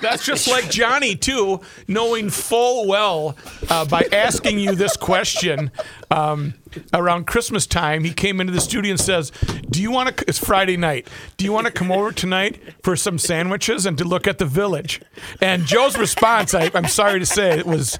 [0.03, 3.37] That's just like Johnny too, knowing full well
[3.71, 5.71] uh, by asking you this question
[6.13, 6.55] um,
[6.93, 8.05] around Christmas time.
[8.05, 9.33] He came into the studio and says,
[9.71, 10.25] "Do you want to?
[10.29, 11.09] It's Friday night.
[11.37, 14.45] Do you want to come over tonight for some sandwiches and to look at the
[14.47, 15.01] village?"
[15.41, 17.99] And Joe's response, I, I'm sorry to say, it was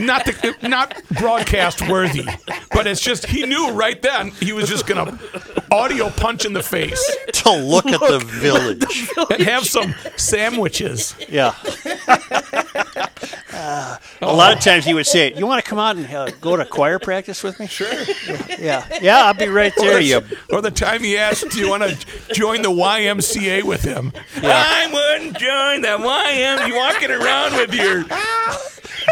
[0.00, 2.26] not the, not broadcast worthy,
[2.72, 5.18] but it's just he knew right then he was just gonna
[5.70, 9.08] audio punch in the face to look at the village.
[9.30, 11.14] and have some sandwiches.
[11.28, 11.54] Yeah.
[13.52, 16.30] Uh, a lot of times he would say, "You want to come out and uh,
[16.40, 17.88] go to choir practice with me?" Sure.
[18.58, 18.86] Yeah.
[19.00, 20.00] Yeah, I'll be right there.
[20.00, 20.22] You.
[20.50, 24.12] Or the time he asked, "Do you want to join the YMCA with him?"
[24.42, 26.66] I wouldn't join the YM.
[26.68, 28.04] You walking around with your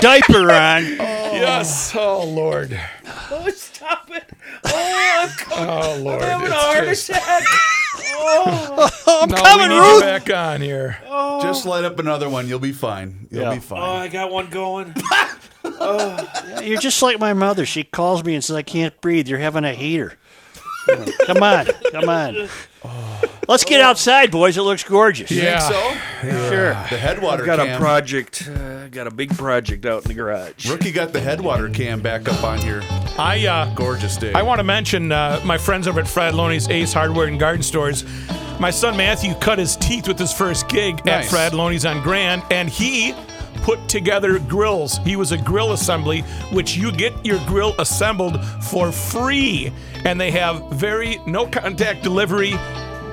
[0.00, 0.84] diaper on.
[1.34, 1.92] yes.
[1.94, 2.78] Oh, oh Lord.
[3.30, 4.24] Oh, stop it.
[4.64, 6.22] Oh, I'm, Oh Lord.
[6.22, 7.42] I'm having a heart just- attack.
[8.16, 9.94] Oh, I'm no, coming, we need Ruth.
[9.96, 10.98] you back on here.
[11.08, 11.42] Oh.
[11.42, 12.48] Just light up another one.
[12.48, 13.28] You'll be fine.
[13.30, 13.54] You'll Yeah.
[13.54, 13.80] be fine.
[13.80, 13.84] oh.
[13.96, 14.94] I got one going.
[15.64, 17.64] Oh, you're just like my mother.
[17.66, 19.28] She calls me and says, "I can't breathe.
[19.28, 20.14] You're having a heater."
[21.26, 22.48] Come on, come on.
[23.48, 24.56] Let's get outside, boys.
[24.58, 25.30] It looks gorgeous.
[25.30, 25.94] You think so?
[26.50, 26.68] Sure.
[26.70, 27.76] The headwater I've got cam.
[27.76, 28.48] a project.
[28.48, 30.68] Uh, got a big project out in the garage.
[30.68, 32.82] Rookie got the headwater cam back up on here.
[33.18, 34.32] I uh, Gorgeous day.
[34.34, 38.04] I want to mention uh, my friends over at Fratallone's Ace Hardware and Garden Stores.
[38.60, 41.32] My son Matthew cut his teeth with his first gig Nice.
[41.32, 43.14] at Fratallone's on Grand, and he
[43.64, 44.98] put together grills.
[44.98, 46.20] He was a grill assembly,
[46.52, 49.72] which you get your grill assembled for free,
[50.04, 52.52] and they have very no contact delivery.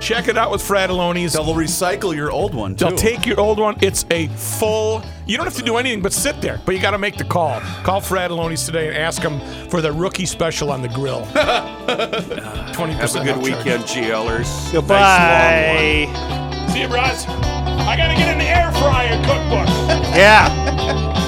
[0.01, 1.33] Check it out with Fratallone's.
[1.33, 2.85] They'll recycle your old one too.
[2.85, 3.77] They'll take your old one.
[3.81, 5.03] It's a full.
[5.25, 7.23] You don't have to do anything but sit there, but you got to make the
[7.23, 7.61] call.
[7.83, 11.21] Call Fratallone's today and ask them for the rookie special on the grill.
[11.31, 13.25] 20% Have a percent.
[13.25, 14.71] good weekend, GLers.
[14.73, 16.07] Goodbye.
[16.09, 16.60] Nice long one.
[16.71, 17.27] See you, Russ.
[17.27, 19.67] I got to get an air fryer cookbook.
[20.15, 21.17] Yeah.